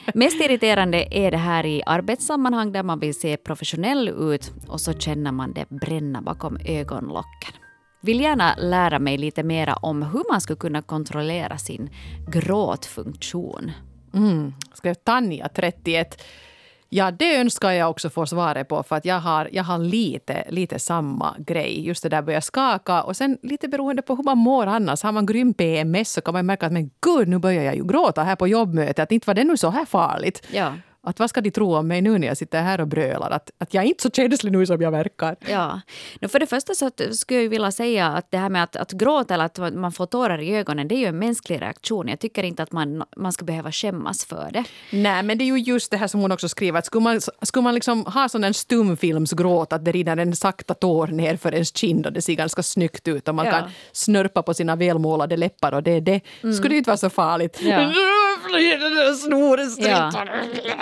Mest 0.15 0.41
irriterande 0.41 1.09
är 1.11 1.31
det 1.31 1.37
här 1.37 1.67
i 1.67 1.83
arbetssammanhang 1.87 2.73
där 2.73 2.83
man 2.83 3.01
vill 3.01 3.15
se 3.15 3.37
professionell 3.37 4.09
ut 4.09 4.53
och 4.69 4.81
så 4.81 4.93
känner 4.93 5.33
man 5.33 5.53
det 5.53 5.69
bränna 5.69 6.23
bakom 6.23 6.59
ögonlocken. 6.65 7.53
Vill 8.03 8.21
gärna 8.21 8.55
lära 8.59 8.99
mig 8.99 9.19
lite 9.19 9.43
mera 9.43 9.75
om 9.75 10.03
hur 10.03 10.33
man 10.33 10.41
skulle 10.41 10.57
kunna 10.57 10.83
kontrollera 10.83 11.59
sin 11.59 11.91
gråtfunktion. 12.29 13.73
Mm, 14.15 14.55
skrev 14.75 14.95
Tanja, 14.95 15.49
31. 15.49 16.23
Ja, 16.93 17.11
det 17.11 17.37
önskar 17.37 17.71
jag 17.71 17.91
också 17.91 18.11
få 18.11 18.27
svaret 18.27 18.69
på 18.69 18.83
för 18.83 18.97
att 18.97 19.05
jag 19.05 19.21
har, 19.21 19.49
jag 19.53 19.65
har 19.65 19.79
lite, 19.79 20.45
lite 20.49 20.79
samma 20.79 21.37
grej. 21.39 21.87
Just 21.87 22.03
det 22.03 22.09
där 22.09 22.23
börja 22.23 22.41
skaka 22.41 23.03
och 23.03 23.17
sen 23.17 23.39
lite 23.43 23.69
beroende 23.69 24.03
på 24.03 24.15
hur 24.17 24.25
man 24.25 24.39
mår 24.39 24.67
annars. 24.67 25.03
Har 25.03 25.13
man 25.13 25.27
grym 25.27 25.55
PMS 25.55 26.13
så 26.13 26.21
kan 26.21 26.35
man 26.35 26.47
märka 26.47 26.67
att 26.67 26.73
men 26.73 26.91
gud, 27.01 27.29
nu 27.29 27.39
börjar 27.39 27.63
jag 27.63 27.77
ju 27.77 27.85
gråta 27.85 28.23
här 28.23 28.37
på 28.37 28.49
jobbmötet. 28.49 28.99
Att 28.99 29.13
inte 29.13 29.27
var 29.27 29.35
det 29.35 29.45
nu 29.45 29.57
så 29.57 29.71
här 29.71 29.85
farligt. 29.85 30.47
Ja. 30.53 30.73
Att 31.03 31.19
vad 31.19 31.31
ska 31.31 31.41
de 31.41 31.51
tro 31.51 31.77
om 31.77 31.89
mig 31.89 32.01
nu 32.03 32.19
när 32.19 32.27
jag 32.27 32.37
sitter 32.37 32.63
här 32.63 32.81
och 32.81 32.87
brölar? 32.89 33.31
Att, 33.31 33.51
att 33.59 33.75
jag 33.75 33.85
är 33.85 33.89
inte 33.89 34.03
så 34.03 34.11
känslig 34.11 34.53
nu 34.53 34.67
som 34.67 34.83
jag 34.83 34.91
verkar. 34.91 35.37
Ja. 35.49 35.81
No, 36.21 36.29
för 36.29 36.39
det 36.39 36.47
första 36.47 36.75
så 36.75 36.91
skulle 37.13 37.43
jag 37.43 37.49
vilja 37.51 37.73
säga 37.73 38.07
att 38.07 38.31
det 38.31 38.39
här 38.39 38.49
med 38.49 38.63
att, 38.63 38.77
att 38.77 38.93
gråta 38.93 39.35
eller 39.35 39.45
att 39.45 39.75
man 39.75 39.93
får 39.93 40.07
tårar 40.07 40.39
i 40.39 40.55
ögonen, 40.57 40.89
det 40.89 40.95
är 40.95 40.99
ju 40.99 41.07
en 41.07 41.19
mänsklig 41.19 41.63
reaktion. 41.63 42.09
Jag 42.09 42.19
tycker 42.21 42.43
inte 42.43 42.63
att 42.63 42.73
man, 42.73 43.05
man 43.17 43.33
ska 43.33 43.45
behöva 43.45 43.73
skämmas 43.73 44.25
för 44.25 44.49
det. 44.53 44.65
Nej, 44.93 45.23
men 45.23 45.39
det 45.39 45.45
är 45.45 45.47
ju 45.47 45.59
just 45.59 45.91
det 45.91 45.97
här 45.97 46.07
som 46.07 46.21
hon 46.21 46.33
också 46.33 46.49
skriver. 46.49 46.79
Att 46.79 46.87
skulle 46.87 47.03
man, 47.03 47.21
skulle 47.43 47.63
man 47.63 47.75
liksom 47.75 48.07
ha 48.07 48.29
sån 48.29 48.45
en 48.45 48.55
stumfilmsgråt, 48.55 49.73
att 49.73 49.85
det 49.85 49.93
rinner 49.93 50.17
en 50.17 50.37
sakta 50.37 50.75
tår 50.75 51.07
ner 51.07 51.37
för 51.37 51.55
ens 51.55 51.77
kind 51.77 52.07
och 52.07 52.13
det 52.13 52.23
ser 52.23 52.35
ganska 52.35 52.63
snyggt 52.63 53.09
ut 53.09 53.29
och 53.29 53.35
man 53.35 53.47
Ja. 53.47 53.53
kan 53.53 53.71
snörpa 53.93 54.43
på 54.43 54.55
sina 54.55 54.77
välmålade 54.77 55.37
läppar 55.37 55.73
och 55.73 55.83
det 55.83 55.91
är 55.91 56.01
det. 56.01 56.21
Skulle 56.41 56.69
det 56.69 56.77
inte 56.77 56.91
vara 56.91 56.97
så 56.97 57.11
farligt. 57.11 57.59
Ja. 57.63 57.93
Ja. 59.79 60.13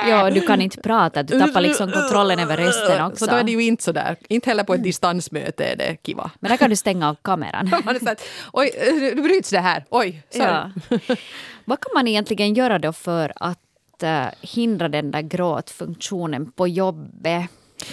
ja, 0.08 0.30
du 0.30 0.40
kan 0.40 0.60
inte 0.60 0.80
prata, 0.80 1.22
du 1.22 1.40
tappar 1.40 1.60
liksom 1.60 1.92
kontrollen 1.92 2.38
över 2.38 2.56
rösten 2.56 3.04
också. 3.04 3.24
Så 3.24 3.30
då 3.30 3.36
är 3.36 3.44
det 3.44 3.52
ju 3.52 3.62
inte 3.62 3.84
så 3.84 3.92
där. 3.92 4.16
Inte 4.28 4.50
heller 4.50 4.64
på 4.64 4.74
ett 4.74 4.82
distansmöte 4.82 5.64
är 5.64 5.76
det 5.76 5.96
kiva. 6.02 6.30
Men 6.40 6.50
där 6.50 6.56
kan 6.56 6.70
du 6.70 6.76
stänga 6.76 7.08
av 7.08 7.16
kameran. 7.22 7.70
Oj, 8.52 8.70
nu 9.14 9.22
bryts 9.22 9.50
det 9.50 9.60
här. 9.60 9.84
Oj, 9.90 10.22
sorry. 10.30 10.46
Ja. 10.46 10.70
Vad 11.64 11.80
kan 11.80 11.90
man 11.94 12.08
egentligen 12.08 12.54
göra 12.54 12.78
då 12.78 12.92
för 12.92 13.32
att 13.36 14.02
eh, 14.02 14.26
hindra 14.40 14.88
den 14.88 15.10
där 15.10 15.22
gråtfunktionen 15.22 16.52
på 16.52 16.68
jobbet? 16.68 17.50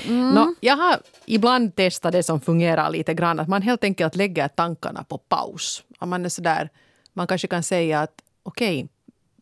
Nå, 0.08 0.54
jag 0.60 0.75
har 0.75 0.99
ibland 1.25 1.75
testat 1.75 2.12
det 2.12 2.23
som 2.23 2.41
fungerar 2.41 2.89
lite 2.89 3.13
grann. 3.13 3.39
Att 3.39 3.47
man 3.47 3.62
helt 3.62 3.84
enkelt 3.84 4.15
lägger 4.15 4.47
tankarna 4.47 5.04
på 5.04 5.17
paus. 5.17 5.84
Om 5.99 6.10
man, 6.10 6.25
är 6.25 6.30
så 6.30 6.41
där, 6.41 6.69
man 7.13 7.28
kanske 7.28 7.47
kan 7.47 7.63
säga 7.63 8.01
att 8.01 8.13
okej, 8.43 8.88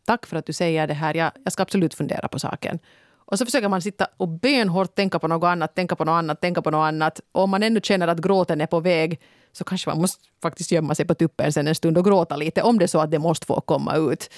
tack 0.06 0.26
för 0.26 0.38
att 0.38 0.46
du 0.46 0.54
säger 0.54 0.88
det 0.88 0.94
här. 0.94 1.18
Jag, 1.18 1.32
jag 1.44 1.54
ska 1.54 1.64
absolut 1.64 1.94
fundera 1.94 2.28
på 2.28 2.40
saken. 2.40 2.80
Och 3.26 3.40
så 3.40 3.46
försöker 3.46 3.70
man 3.70 3.82
sitta 3.82 4.08
och 4.18 4.28
benhårt 4.28 4.96
tänka 4.96 5.20
på 5.20 5.28
något 5.28 5.48
annat, 5.48 5.76
tänka 5.76 5.96
på 5.96 6.06
något 6.06 6.14
annat, 6.14 6.42
tänka 6.42 6.62
på 6.62 6.72
något 6.72 6.88
annat. 6.88 7.22
Och 7.32 7.44
om 7.44 7.50
man 7.50 7.64
ännu 7.64 7.80
känner 7.84 8.08
att 8.08 8.20
gråten 8.20 8.62
är 8.62 8.66
på 8.66 8.80
väg 8.80 9.20
så 9.52 9.64
kanske 9.64 9.90
man 9.90 10.02
måste 10.02 10.24
faktiskt 10.42 10.72
gömma 10.72 10.96
sig 10.96 11.06
på 11.06 11.14
tuppen 11.14 11.54
sen 11.54 11.68
en 11.68 11.76
stund 11.76 11.98
och 11.98 12.06
gråta 12.06 12.36
lite 12.36 12.62
om 12.62 12.80
det 12.80 12.86
är 12.86 12.88
så 12.88 13.00
att 13.00 13.12
det 13.12 13.20
måste 13.20 13.46
få 13.46 13.62
komma 13.62 13.96
ut. 13.96 14.30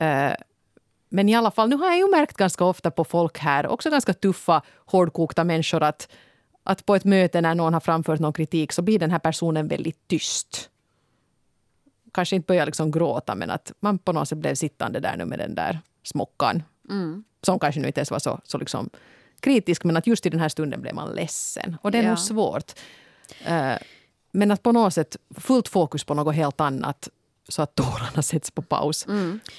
Eh, 0.00 0.32
men 1.08 1.28
i 1.28 1.34
alla 1.34 1.50
fall, 1.50 1.68
nu 1.68 1.76
har 1.76 1.86
jag 1.86 1.98
ju 1.98 2.10
märkt 2.10 2.36
ganska 2.36 2.64
ofta 2.64 2.90
på 2.90 3.04
folk 3.04 3.38
här, 3.38 3.66
också 3.66 3.90
ganska 3.90 4.14
tuffa, 4.14 4.62
hårdkokta 4.86 5.44
människor, 5.44 5.82
att, 5.82 6.08
att 6.62 6.86
på 6.86 6.94
ett 6.94 7.04
möte 7.04 7.40
när 7.40 7.54
någon 7.54 7.74
har 7.74 7.80
framfört 7.80 8.20
någon 8.20 8.32
kritik 8.32 8.72
så 8.72 8.82
blir 8.82 8.98
den 8.98 9.10
här 9.10 9.18
personen 9.18 9.68
väldigt 9.68 10.08
tyst. 10.08 10.70
Kanske 12.14 12.36
inte 12.36 12.46
börjar 12.46 12.66
liksom 12.66 12.90
gråta, 12.90 13.34
men 13.34 13.50
att 13.50 13.72
man 13.80 13.98
på 13.98 14.12
något 14.12 14.28
sätt 14.28 14.38
blev 14.38 14.54
sittande 14.54 15.00
där 15.00 15.16
nu 15.16 15.24
med 15.24 15.38
den 15.38 15.54
där 15.54 15.80
smockan. 16.02 16.62
Som 17.42 17.58
kanske 17.58 17.80
nu 17.80 17.86
inte 17.86 18.00
ens 18.00 18.10
var 18.10 18.18
så, 18.18 18.40
så 18.44 18.58
liksom 18.58 18.90
kritisk, 19.40 19.84
men 19.84 19.96
att 19.96 20.06
just 20.06 20.26
i 20.26 20.30
den 20.30 20.40
här 20.40 20.48
stunden 20.48 20.80
blev 20.80 20.94
man 20.94 21.14
ledsen. 21.14 21.76
Och 21.82 21.90
det 21.90 21.98
är 21.98 22.02
Ja. 22.02 22.08
nog 22.08 22.18
svårt. 22.18 22.72
Eh, 23.44 23.72
men 24.32 24.50
att 24.50 24.62
på 24.62 24.72
något 24.72 24.94
sätt 24.94 25.16
fullt 25.36 25.68
fokus 25.68 26.04
på 26.04 26.14
något 26.14 26.34
helt 26.34 26.60
annat 26.60 27.08
så 27.48 27.62
att 27.62 27.74
tårarna 27.74 28.22
sätts 28.22 28.50
på 28.50 28.62
paus. 28.62 29.06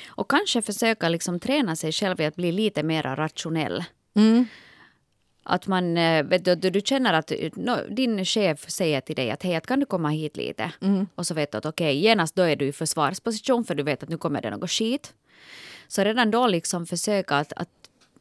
Och 0.07 0.29
kanske 0.29 0.61
försöka 0.61 1.09
liksom 1.09 1.39
träna 1.39 1.75
sig 1.75 1.91
själv 1.91 2.21
i 2.21 2.25
att 2.25 2.35
bli 2.35 2.51
lite 2.51 2.83
mer 2.83 3.03
rationell. 3.03 3.83
Att 5.47 5.67
man, 5.67 5.97
eh, 5.97 6.23
vet 6.23 6.45
du, 6.45 6.55
du, 6.55 6.81
känner 6.81 7.13
att 7.13 7.31
eh, 7.31 7.49
no, 7.55 7.75
din 7.89 8.25
chef 8.25 8.69
säger 8.69 9.01
till 9.01 9.15
dig 9.15 9.31
att 9.31 9.43
hej, 9.43 9.55
att 9.55 9.67
kan 9.67 9.79
du 9.79 9.85
komma 9.85 10.09
hit 10.09 10.37
lite? 10.37 10.71
Och 11.15 11.27
så 11.27 11.33
vet 11.33 11.51
du 11.51 11.57
att 11.57 11.65
okej, 11.65 11.95
genast 11.97 12.35
då 12.35 12.43
är 12.43 12.55
du 12.55 12.65
i 12.65 12.71
försvarsposition 12.71 13.63
för 13.65 13.75
du 13.75 13.83
vet 13.83 14.03
att 14.03 14.09
nu 14.09 14.17
kommer 14.17 14.41
det 14.41 14.49
något 14.49 14.71
skit. 14.71 15.13
Så 15.87 16.03
redan 16.03 16.31
då 16.31 16.47
liksom 16.47 16.85
försöka 16.85 17.35
att, 17.35 17.53
att 17.53 17.69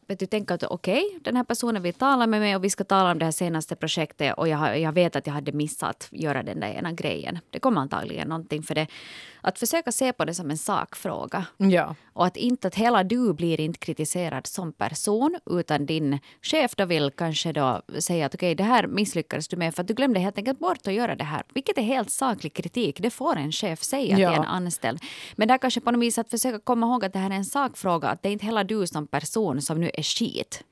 vet 0.07 0.19
du, 0.19 0.27
tänka 0.27 0.55
att 0.55 0.63
okej, 0.65 1.19
den 1.21 1.37
här 1.37 1.45
personen 1.45 1.83
vill 1.83 1.95
tala 1.95 2.27
med 2.27 2.41
mig 2.41 2.57
och 2.57 2.65
vi 2.65 2.71
ska 2.71 2.85
tala 2.85 3.13
om 3.13 3.19
det 3.19 3.25
här 3.25 3.33
senaste 3.33 3.77
projektet 3.77 4.35
och 4.37 4.49
jag, 4.49 4.81
jag 4.81 4.93
vet 4.93 5.17
att 5.17 5.27
jag 5.27 5.35
hade 5.35 5.53
missat 5.53 5.91
att 5.91 6.09
göra 6.11 6.43
den 6.43 6.61
där 6.61 6.69
ena 6.69 6.93
grejen. 6.93 7.39
Det 7.51 7.61
kommer 7.61 7.81
antagligen 7.81 8.29
någonting 8.29 8.63
för 8.63 8.75
det. 8.75 8.87
Att 9.47 9.59
försöka 9.59 9.93
se 9.93 10.13
på 10.13 10.25
det 10.25 10.35
som 10.35 10.51
en 10.51 10.59
sakfråga. 10.59 11.47
Ja. 11.57 11.95
Och 12.13 12.27
att 12.27 12.37
inte 12.37 12.69
att 12.69 12.75
hela 12.75 13.05
du 13.05 13.33
blir 13.33 13.61
inte 13.61 13.79
kritiserad 13.79 14.47
som 14.47 14.73
person 14.73 15.39
utan 15.51 15.87
din 15.87 16.19
chef 16.43 16.77
då 16.77 16.85
vill 16.85 17.11
kanske 17.11 17.53
då 17.53 17.83
säga 17.99 18.27
att 18.27 18.35
okej 18.35 18.55
det 18.55 18.65
här 18.65 18.87
misslyckades 18.87 19.49
du 19.49 19.57
med 19.57 19.75
för 19.75 19.83
att 19.83 19.89
du 19.89 19.95
glömde 19.95 20.21
helt 20.21 20.39
enkelt 20.39 20.59
bort 20.59 20.87
att 20.87 20.93
göra 20.95 21.17
det 21.17 21.25
här. 21.25 21.43
Vilket 21.55 21.79
är 21.79 21.83
helt 21.83 22.11
saklig 22.11 22.55
kritik. 22.55 23.01
Det 23.01 23.11
får 23.11 23.37
en 23.37 23.53
chef 23.53 23.83
säga 23.83 24.19
Ja. 24.19 24.31
till 24.31 24.39
en 24.41 24.47
anställd. 24.47 25.01
Men 25.37 25.49
där 25.49 25.59
kanske 25.59 25.81
på 25.81 25.91
något 25.91 26.03
vis 26.03 26.19
att 26.19 26.31
försöka 26.31 26.59
komma 26.59 26.87
ihåg 26.87 27.05
att 27.05 27.13
det 27.13 27.19
här 27.19 27.31
är 27.31 27.35
en 27.35 27.45
sakfråga. 27.45 28.09
Att 28.09 28.23
det 28.23 28.29
är 28.29 28.33
inte 28.33 28.45
hela 28.47 28.65
du 28.65 28.87
som 28.87 29.07
person 29.07 29.63
som 29.63 29.81
nu 29.81 29.91
är 29.95 30.03
skit. 30.03 30.65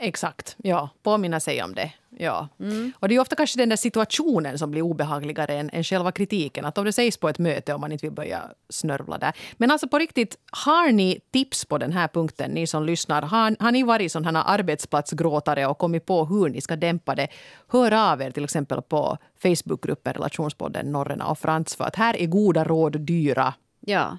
Exakt. 0.00 0.56
Ja, 0.58 0.90
påminna 1.02 1.40
sig 1.40 1.62
om 1.62 1.74
det. 1.74 1.92
Ja. 2.18 2.48
Och 2.94 3.08
det 3.08 3.14
är 3.14 3.20
ofta 3.20 3.36
kanske 3.36 3.58
den 3.58 3.68
där 3.68 3.76
situationen 3.76 4.58
som 4.58 4.70
blir 4.70 4.82
obehagligare 4.82 5.54
än, 5.54 5.70
än 5.70 5.84
själva 5.84 6.12
kritiken. 6.12 6.64
Att 6.64 6.78
om 6.78 6.84
det 6.84 6.92
sägs 6.92 7.16
på 7.16 7.28
ett 7.28 7.38
möte 7.38 7.74
och 7.74 7.80
man 7.80 7.92
inte 7.92 8.06
vill 8.06 8.14
börja 8.14 8.42
snörvla 8.68 9.18
där. 9.18 9.32
Men 9.56 9.70
alltså 9.70 9.88
på 9.88 9.98
riktigt, 9.98 10.36
har 10.52 10.92
ni 10.92 11.20
tips 11.32 11.64
på 11.64 11.78
den 11.78 11.92
här 11.92 12.08
punkten, 12.08 12.50
ni 12.50 12.66
som 12.66 12.84
lyssnar? 12.84 13.22
Har, 13.22 13.56
har 13.62 13.72
ni 13.72 13.82
varit 13.82 14.12
sådana 14.12 14.42
arbetsplatsgråtare 14.42 15.66
och 15.66 15.78
kommit 15.78 16.06
på 16.06 16.24
hur 16.24 16.48
ni 16.48 16.60
ska 16.60 16.76
dämpa 16.76 17.14
det? 17.14 17.28
Hör 17.68 18.12
av 18.12 18.22
er 18.22 18.30
till 18.30 18.44
exempel 18.44 18.82
på 18.82 19.18
Facebookgruppen 19.42 20.14
Relationspodden 20.14 20.92
Norrena 20.92 21.26
och 21.26 21.38
Frans 21.38 21.76
för 21.76 21.84
att 21.84 21.96
här 21.96 22.16
är 22.16 22.26
goda 22.26 22.64
råd 22.64 23.00
dyra. 23.00 23.54
Ja. 23.80 24.18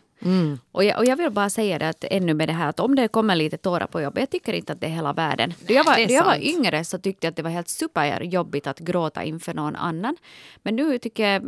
Och, 0.71 0.83
jag, 0.83 0.97
och 0.99 1.05
jag 1.05 1.15
vill 1.15 1.31
bara 1.31 1.49
säga 1.49 1.79
det 1.79 1.89
att 1.89 2.03
ännu 2.11 2.33
med 2.33 2.49
det 2.49 2.53
här 2.53 2.69
att 2.69 2.79
om 2.79 2.95
det 2.95 3.07
kommer 3.07 3.35
lite 3.35 3.57
tårar 3.57 3.87
på 3.87 4.01
jobbet, 4.01 4.19
jag 4.21 4.29
tycker 4.29 4.53
inte 4.53 4.73
att 4.73 4.81
det 4.81 4.87
är 4.87 4.91
hela 4.91 5.13
världen. 5.13 5.53
Då 5.67 5.73
jag 5.73 5.83
var, 5.83 6.07
då 6.07 6.13
jag 6.13 6.25
var 6.25 6.37
yngre 6.43 6.83
så 6.85 6.97
tyckte 6.97 7.27
jag 7.27 7.31
att 7.31 7.35
det 7.35 7.41
var 7.43 7.49
helt 7.49 7.69
superjobbigt 7.69 8.67
att 8.67 8.79
gråta 8.79 9.23
inför 9.23 9.53
någon 9.53 9.75
annan. 9.75 10.15
Men 10.63 10.75
nu 10.75 10.97
tycker 10.97 11.27
jag, 11.27 11.43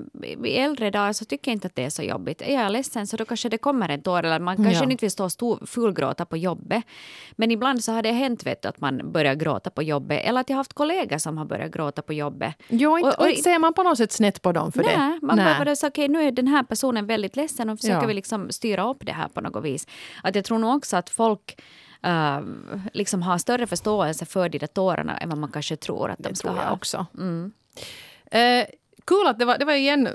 i 0.46 0.58
äldre 0.58 0.90
dagar 0.92 1.14
så 1.14 1.26
tycker 1.26 1.52
jag 1.52 1.56
inte 1.56 1.68
att 1.68 1.76
det 1.76 1.84
är 1.84 1.90
så 1.90 2.04
jobbigt. 2.04 2.42
Är 2.42 2.54
jag 2.64 2.72
ledsen 2.72 3.08
så 3.08 3.18
då 3.18 3.26
kanske 3.26 3.50
det 3.50 3.58
kommer 3.58 3.90
en 3.90 4.02
tår 4.02 4.24
eller 4.24 4.40
man 4.40 4.56
kanske 4.56 4.84
Ja. 4.86 4.92
inte 4.92 5.06
vill 5.06 5.12
stå 5.12 5.26
och 5.52 5.70
fullgråta 5.70 6.26
på 6.26 6.38
jobbet. 6.38 6.84
Men 7.32 7.52
ibland 7.52 7.84
så 7.84 7.92
har 7.92 8.02
det 8.02 8.12
hänt 8.12 8.46
vet 8.46 8.62
du, 8.62 8.68
att 8.70 8.82
man 8.82 9.12
börjar 9.12 9.36
gråta 9.36 9.70
på 9.70 9.84
jobbet 9.84 10.22
eller 10.26 10.42
att 10.42 10.50
jag 10.50 10.56
har 10.56 10.60
haft 10.60 10.74
kollegor 10.74 11.18
som 11.18 11.38
har 11.38 11.46
börjat 11.46 11.72
gråta 11.72 12.02
på 12.02 12.14
jobbet. 12.14 12.56
Jo, 12.70 12.98
inte, 12.98 13.10
Och- 13.10 13.14
och, 13.16 13.22
och- 13.24 13.30
inte 13.30 13.42
ser 13.42 13.60
man 13.60 13.74
på 13.74 13.84
något 13.84 13.98
sätt 13.98 14.12
snett 14.12 14.42
på 14.42 14.52
dem 14.52 14.72
för 14.72 14.84
Nej, 14.84 14.96
det. 14.96 15.20
man 15.22 15.38
bara 15.38 15.76
okej 15.84 16.08
nu 16.08 16.22
är 16.24 16.32
den 16.32 16.48
här 16.48 16.64
personen 16.64 17.06
väldigt 17.06 17.36
ledsen 17.36 17.70
och 17.70 17.80
försöker 17.80 18.02
Ja. 18.02 18.08
vi 18.08 18.14
liksom 18.14 18.52
styra 18.62 18.90
upp 18.90 19.06
det 19.06 19.12
här 19.12 19.28
på 19.28 19.42
något 19.42 19.64
vis. 19.64 19.88
Att 20.24 20.36
jag 20.36 20.46
tror 20.46 20.60
nog 20.60 20.76
också 20.76 20.98
att 20.98 21.10
folk 21.10 21.62
eh, 22.04 22.40
liksom 22.94 23.22
har 23.22 23.38
större 23.38 23.68
förståelse 23.68 24.26
för 24.26 24.50
de 24.50 24.58
där 24.58 24.68
tårarna 24.68 25.18
än 25.18 25.30
vad 25.30 25.38
man 25.38 25.52
kanske 25.52 25.76
tror 25.76 26.12
att 26.12 26.18
de 26.18 26.30
Det 26.30 26.36
ska 26.36 26.48
tror 26.48 26.60
jag 26.60 26.68
ha. 26.68 26.74
också. 26.76 27.06
Eh, 28.32 28.66
kul 29.06 29.28
att 29.28 29.40
det 29.40 29.46
var, 29.46 29.58
det 29.58 29.66
var 29.66 29.74
igen 29.74 30.10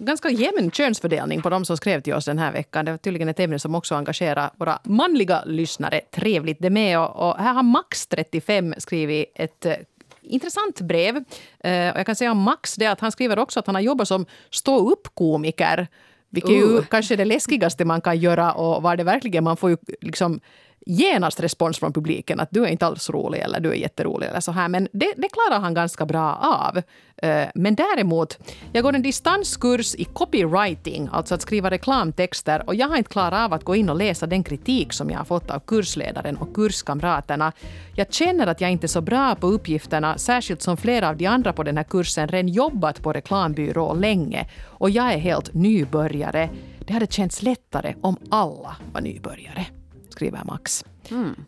ganska 0.00 0.30
jämn 0.30 0.70
könsfördelning 0.70 1.42
på 1.42 1.50
de 1.50 1.64
som 1.64 1.76
skrev 1.76 2.00
till 2.00 2.14
oss 2.14 2.24
den 2.24 2.38
här 2.38 2.52
veckan. 2.52 2.84
Det 2.84 2.90
var 2.90 2.98
tydligen 2.98 3.28
ett 3.28 3.40
ämne 3.40 3.58
som 3.58 3.74
också 3.74 3.94
engagerar 3.94 4.50
våra 4.56 4.78
manliga 4.84 5.44
lyssnare. 5.46 6.00
Trevligt 6.10 6.58
det 6.60 6.70
med. 6.70 6.98
Och, 6.98 7.28
och 7.28 7.36
här 7.38 7.52
har 7.54 7.62
Max, 7.62 8.06
35, 8.06 8.74
skrivit 8.78 9.32
ett 9.34 9.66
eh, 9.66 9.74
intressant 10.22 10.80
brev. 10.80 11.16
Eh, 11.16 11.90
och 11.92 11.98
jag 11.98 12.06
kan 12.06 12.16
säga 12.16 12.30
om 12.32 12.38
Max 12.42 12.74
det 12.74 12.86
att 12.86 13.00
han 13.00 13.12
skriver 13.12 13.38
också 13.38 13.60
att 13.60 13.66
han 13.66 13.74
har 13.74 13.82
jobbat 13.82 14.08
som 14.08 14.26
stå-upp-komiker. 14.50 15.88
Vilket 16.32 16.50
ju 16.50 16.64
Uh. 16.64 16.84
kanske 16.90 17.14
är 17.14 17.16
det 17.16 17.24
läskigaste 17.24 17.84
man 17.84 18.00
kan 18.00 18.18
göra 18.18 18.52
och 18.52 18.82
var 18.82 18.96
det 18.96 19.04
verkligen, 19.04 19.44
man 19.44 19.56
får 19.56 19.70
ju 19.70 19.76
liksom 20.00 20.40
genast 20.86 21.40
respons 21.40 21.78
från 21.78 21.92
publiken 21.92 22.40
att 22.40 22.48
du 22.50 22.64
är 22.64 22.68
inte 22.68 22.86
alls 22.86 23.10
rolig 23.10 23.40
eller 23.40 23.60
du 23.60 23.70
är 23.70 23.74
jätterolig 23.74 24.26
eller 24.26 24.40
så 24.40 24.52
här. 24.52 24.68
Men 24.68 24.88
det, 24.92 25.12
det 25.16 25.28
klarar 25.28 25.60
han 25.60 25.74
ganska 25.74 26.06
bra 26.06 26.34
av. 26.34 26.82
Eh, 27.16 27.48
men 27.54 27.74
däremot, 27.74 28.38
jag 28.72 28.82
går 28.82 28.94
en 28.94 29.02
distanskurs 29.02 29.94
i 29.94 30.04
copywriting, 30.04 31.08
alltså 31.12 31.34
att 31.34 31.42
skriva 31.42 31.70
reklamtexter 31.70 32.62
och 32.66 32.74
jag 32.74 32.88
har 32.88 32.96
inte 32.96 33.10
klarat 33.10 33.40
av 33.40 33.52
att 33.52 33.64
gå 33.64 33.76
in 33.76 33.90
och 33.90 33.96
läsa 33.96 34.26
den 34.26 34.44
kritik 34.44 34.92
som 34.92 35.10
jag 35.10 35.18
har 35.18 35.24
fått 35.24 35.50
av 35.50 35.60
kursledaren 35.60 36.36
och 36.36 36.54
kurskamraterna. 36.54 37.52
Jag 37.96 38.12
känner 38.12 38.46
att 38.46 38.60
jag 38.60 38.70
inte 38.70 38.86
är 38.86 38.88
så 38.88 39.00
bra 39.00 39.34
på 39.34 39.46
uppgifterna, 39.46 40.18
särskilt 40.18 40.62
som 40.62 40.76
flera 40.76 41.08
av 41.08 41.16
de 41.16 41.26
andra 41.26 41.52
på 41.52 41.62
den 41.62 41.76
här 41.76 41.84
kursen 41.84 42.28
redan 42.28 42.48
jobbat 42.48 43.02
på 43.02 43.12
reklambyrå 43.12 43.94
länge 43.94 44.48
och 44.64 44.90
jag 44.90 45.12
är 45.12 45.18
helt 45.18 45.54
nybörjare. 45.54 46.50
Det 46.86 46.92
hade 46.92 47.06
känts 47.06 47.42
lättare 47.42 47.94
om 48.00 48.16
alla 48.30 48.76
var 48.92 49.00
nybörjare 49.00 49.66
skriver 50.12 50.44
Max. 50.44 50.84
Mm. 51.10 51.44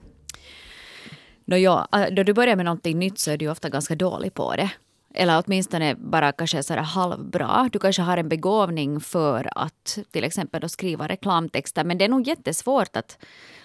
Då, 1.44 1.56
jag, 1.56 1.86
äh, 1.92 2.14
då 2.14 2.22
du 2.22 2.32
börjar 2.32 2.56
med 2.56 2.64
någonting 2.64 2.98
nytt 2.98 3.18
så 3.18 3.30
är 3.30 3.36
du 3.36 3.48
ofta 3.48 3.68
ganska 3.68 3.94
dålig 3.94 4.34
på 4.34 4.54
det. 4.56 4.70
Eller 5.14 5.42
åtminstone 5.46 5.94
bara 5.94 6.32
kanske 6.32 6.62
så 6.62 6.74
halvbra. 6.74 7.68
Du 7.72 7.78
kanske 7.78 8.02
har 8.02 8.16
en 8.16 8.28
begåvning 8.28 9.00
för 9.00 9.48
att 9.54 9.98
till 10.10 10.24
exempel 10.24 10.60
då 10.60 10.68
skriva 10.68 11.08
reklamtexter. 11.08 11.84
Men 11.84 11.98
det 11.98 12.04
är 12.04 12.08
nog 12.08 12.28
jättesvårt 12.28 12.96
att, 12.96 13.18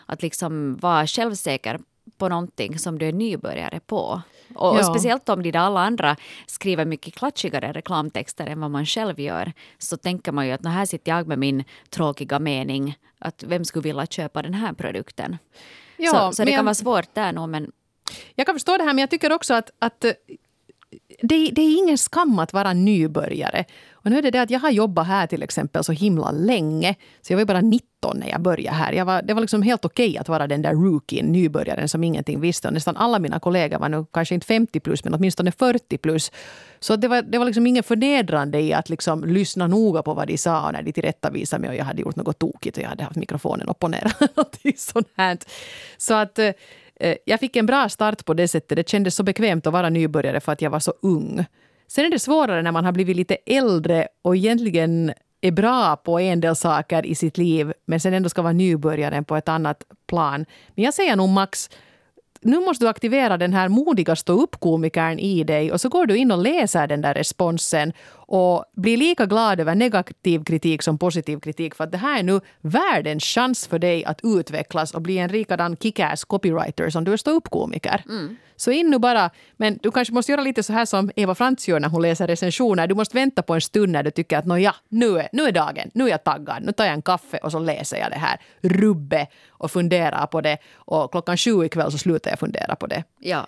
att 0.05 0.21
liksom 0.21 0.77
vara 0.77 1.07
självsäker 1.07 1.79
på 2.17 2.29
någonting 2.29 2.79
som 2.79 2.99
du 2.99 3.07
är 3.07 3.13
nybörjare 3.13 3.79
på. 3.79 4.21
Och, 4.55 4.75
ja. 4.75 4.79
och 4.79 4.85
speciellt 4.85 5.29
om 5.29 5.43
de 5.43 5.55
alla 5.57 5.79
andra 5.79 6.15
skriver 6.45 6.85
mycket 6.85 7.15
klatschigare 7.15 7.71
reklamtexter 7.71 8.47
än 8.47 8.59
vad 8.61 8.71
man 8.71 8.85
själv 8.85 9.19
gör. 9.19 9.53
Så 9.77 9.97
tänker 9.97 10.31
man 10.31 10.47
ju 10.47 10.51
att 10.51 10.65
här 10.65 10.85
sitter 10.85 11.11
jag 11.11 11.27
med 11.27 11.39
min 11.39 11.63
tråkiga 11.89 12.39
mening. 12.39 12.97
Att 13.19 13.43
vem 13.43 13.65
skulle 13.65 13.83
vilja 13.83 14.05
köpa 14.05 14.41
den 14.41 14.53
här 14.53 14.73
produkten? 14.73 15.37
Ja, 15.97 16.11
så, 16.11 16.35
så 16.35 16.43
det 16.43 16.51
kan 16.51 16.57
jag, 16.57 16.63
vara 16.63 16.75
svårt 16.75 17.13
där 17.13 17.31
nog. 17.31 17.49
Men... 17.49 17.71
Jag 18.35 18.45
kan 18.45 18.55
förstå 18.55 18.77
det 18.77 18.83
här 18.83 18.93
men 18.93 19.01
jag 19.01 19.09
tycker 19.09 19.31
också 19.31 19.53
att, 19.53 19.69
att 19.79 20.05
det, 21.21 21.49
det, 21.51 21.61
är 21.61 21.77
ingen 21.77 21.97
skam 21.97 22.39
att 22.39 22.53
vara 22.53 22.73
nybörjare. 22.73 23.65
Och 24.09 24.13
nu 24.13 24.17
är 24.17 24.21
det 24.21 24.31
det 24.31 24.41
att 24.41 24.49
jag 24.49 24.59
har 24.59 24.69
jobbat 24.69 25.07
här 25.07 25.27
till 25.27 25.43
exempel 25.43 25.83
så 25.83 25.91
himla 25.91 26.31
länge. 26.31 26.95
Så 27.21 27.33
jag 27.33 27.37
var 27.37 27.45
bara 27.45 27.61
19 27.61 28.19
när 28.19 28.29
jag 28.29 28.41
började 28.41 28.77
här. 28.77 28.93
Jag 28.93 29.05
var, 29.05 29.21
det 29.21 29.33
var 29.33 29.41
liksom 29.41 29.61
helt 29.61 29.85
okej 29.85 30.09
okay 30.09 30.17
att 30.17 30.29
vara 30.29 30.47
den 30.47 30.61
där 30.61 30.73
rookien, 30.73 31.25
nybörjaren 31.25 31.89
som 31.89 32.03
ingenting 32.03 32.41
visste. 32.41 32.67
Och 32.67 32.73
nästan 32.73 32.97
alla 32.97 33.19
mina 33.19 33.39
kollegor 33.39 33.79
var 33.79 33.89
nu 33.89 34.05
kanske 34.13 34.35
inte 34.35 34.47
50 34.47 34.79
plus, 34.79 35.03
men 35.03 35.13
åtminstone 35.13 35.51
40 35.51 35.97
plus. 35.97 36.31
Så 36.79 36.95
det 36.95 37.07
var, 37.07 37.21
det 37.21 37.37
var 37.37 37.45
liksom 37.45 37.67
ingen 37.67 37.83
förnedrande 37.83 38.61
i 38.61 38.73
att 38.73 38.89
liksom 38.89 39.23
lyssna 39.23 39.67
noga 39.67 40.01
på 40.01 40.13
vad 40.13 40.27
de 40.27 40.37
sa 40.37 40.67
och 40.67 40.73
när 40.73 40.81
de 40.81 40.91
tillrättavisade 40.91 41.61
mig 41.61 41.69
och 41.69 41.75
jag 41.75 41.85
hade 41.85 42.01
gjort 42.01 42.15
något 42.15 42.39
tokigt 42.39 42.77
och 42.77 42.83
jag 42.83 42.89
hade 42.89 43.03
haft 43.03 43.15
mikrofonen 43.15 43.69
upp 43.69 43.83
och 43.83 43.91
ner. 43.91 44.13
sånt 44.77 45.09
här. 45.17 45.37
Så 45.97 46.13
att 46.13 46.39
eh, 46.39 47.15
jag 47.25 47.39
fick 47.39 47.55
en 47.55 47.65
bra 47.65 47.89
start 47.89 48.25
på 48.25 48.33
det 48.33 48.47
sättet. 48.47 48.75
Det 48.75 48.89
kändes 48.89 49.15
så 49.15 49.23
bekvämt 49.23 49.67
att 49.67 49.73
vara 49.73 49.89
nybörjare 49.89 50.39
för 50.39 50.51
att 50.51 50.61
jag 50.61 50.69
var 50.69 50.79
så 50.79 50.93
ung. 51.01 51.45
Sen 51.91 52.05
är 52.05 52.09
det 52.09 52.19
svårare 52.19 52.61
när 52.61 52.71
man 52.71 52.85
har 52.85 52.91
blivit 52.91 53.17
lite 53.17 53.37
äldre 53.45 54.07
och 54.21 54.35
egentligen 54.35 55.13
är 55.41 55.51
bra 55.51 55.95
på 55.95 56.19
en 56.19 56.41
del 56.41 56.55
saker 56.55 57.05
i 57.05 57.15
sitt 57.15 57.37
liv 57.37 57.73
men 57.85 57.99
sen 57.99 58.13
ändå 58.13 58.29
ska 58.29 58.41
vara 58.41 58.53
nybörjaren 58.53 59.25
på 59.25 59.35
ett 59.35 59.49
annat 59.49 59.83
plan. 60.07 60.45
Men 60.75 60.85
jag 60.85 60.93
säger 60.93 61.15
nog 61.15 61.29
Max, 61.29 61.69
nu 62.41 62.59
måste 62.59 62.85
du 62.85 62.89
aktivera 62.89 63.37
den 63.37 63.53
här 63.53 63.69
modiga 63.69 64.15
stå 64.15 64.33
upp-komikern 64.33 65.19
i 65.19 65.43
dig 65.43 65.71
och 65.71 65.81
så 65.81 65.89
går 65.89 66.05
du 66.05 66.17
in 66.17 66.31
och 66.31 66.37
läser 66.37 66.87
den 66.87 67.01
där 67.01 67.13
responsen 67.13 67.93
och 68.11 68.65
blir 68.75 68.97
lika 68.97 69.25
glad 69.25 69.59
över 69.59 69.75
negativ 69.75 70.43
kritik 70.43 70.81
som 70.81 70.97
positiv 70.97 71.39
kritik 71.39 71.75
för 71.75 71.83
att 71.83 71.91
det 71.91 71.97
här 71.97 72.19
är 72.19 72.23
nu 72.23 72.41
världens 72.61 73.23
chans 73.23 73.67
för 73.67 73.79
dig 73.79 74.05
att 74.05 74.19
utvecklas 74.23 74.93
och 74.93 75.01
bli 75.01 75.17
en 75.17 75.31
likadan 75.31 75.75
kick-ass 75.75 76.23
copywriter 76.23 76.89
som 76.89 77.03
du 77.03 77.13
är 77.13 77.17
stå 77.17 77.31
upp-komiker. 77.31 78.03
Mm. 78.09 78.37
Så 78.55 78.71
in 78.71 78.89
nu 78.89 78.99
bara, 78.99 79.29
men 79.57 79.79
du 79.83 79.91
kanske 79.91 80.13
måste 80.13 80.31
göra 80.31 80.41
lite 80.41 80.63
så 80.63 80.73
här 80.73 80.85
som 80.85 81.11
Eva 81.15 81.35
Frantz 81.35 81.67
gör 81.67 81.79
när 81.79 81.89
hon 81.89 82.01
läser 82.01 82.27
recensioner. 82.27 82.87
Du 82.87 82.95
måste 82.95 83.17
vänta 83.17 83.41
på 83.41 83.53
en 83.53 83.61
stund 83.61 83.91
när 83.91 84.03
du 84.03 84.11
tycker 84.11 84.37
att 84.37 84.61
ja, 84.61 84.75
nu 84.89 85.19
är, 85.19 85.29
nu 85.31 85.43
är 85.43 85.51
dagen, 85.51 85.91
nu 85.93 86.03
är 86.03 86.09
jag 86.09 86.23
taggad, 86.23 86.63
nu 86.63 86.71
tar 86.71 86.85
jag 86.85 86.93
en 86.93 87.01
kaffe 87.01 87.37
och 87.37 87.51
så 87.51 87.59
läser 87.59 87.97
jag 87.97 88.11
det 88.11 88.17
här 88.17 88.39
rubbe 88.61 89.27
och 89.49 89.71
funderar 89.71 90.25
på 90.25 90.41
det. 90.41 90.57
Och 90.75 91.11
klockan 91.11 91.37
sju 91.37 91.65
ikväll 91.65 91.91
så 91.91 91.97
slutar 91.97 92.28
jag 92.29 92.39
fundera 92.39 92.75
på 92.75 92.87
det. 92.87 93.03
Ja, 93.19 93.47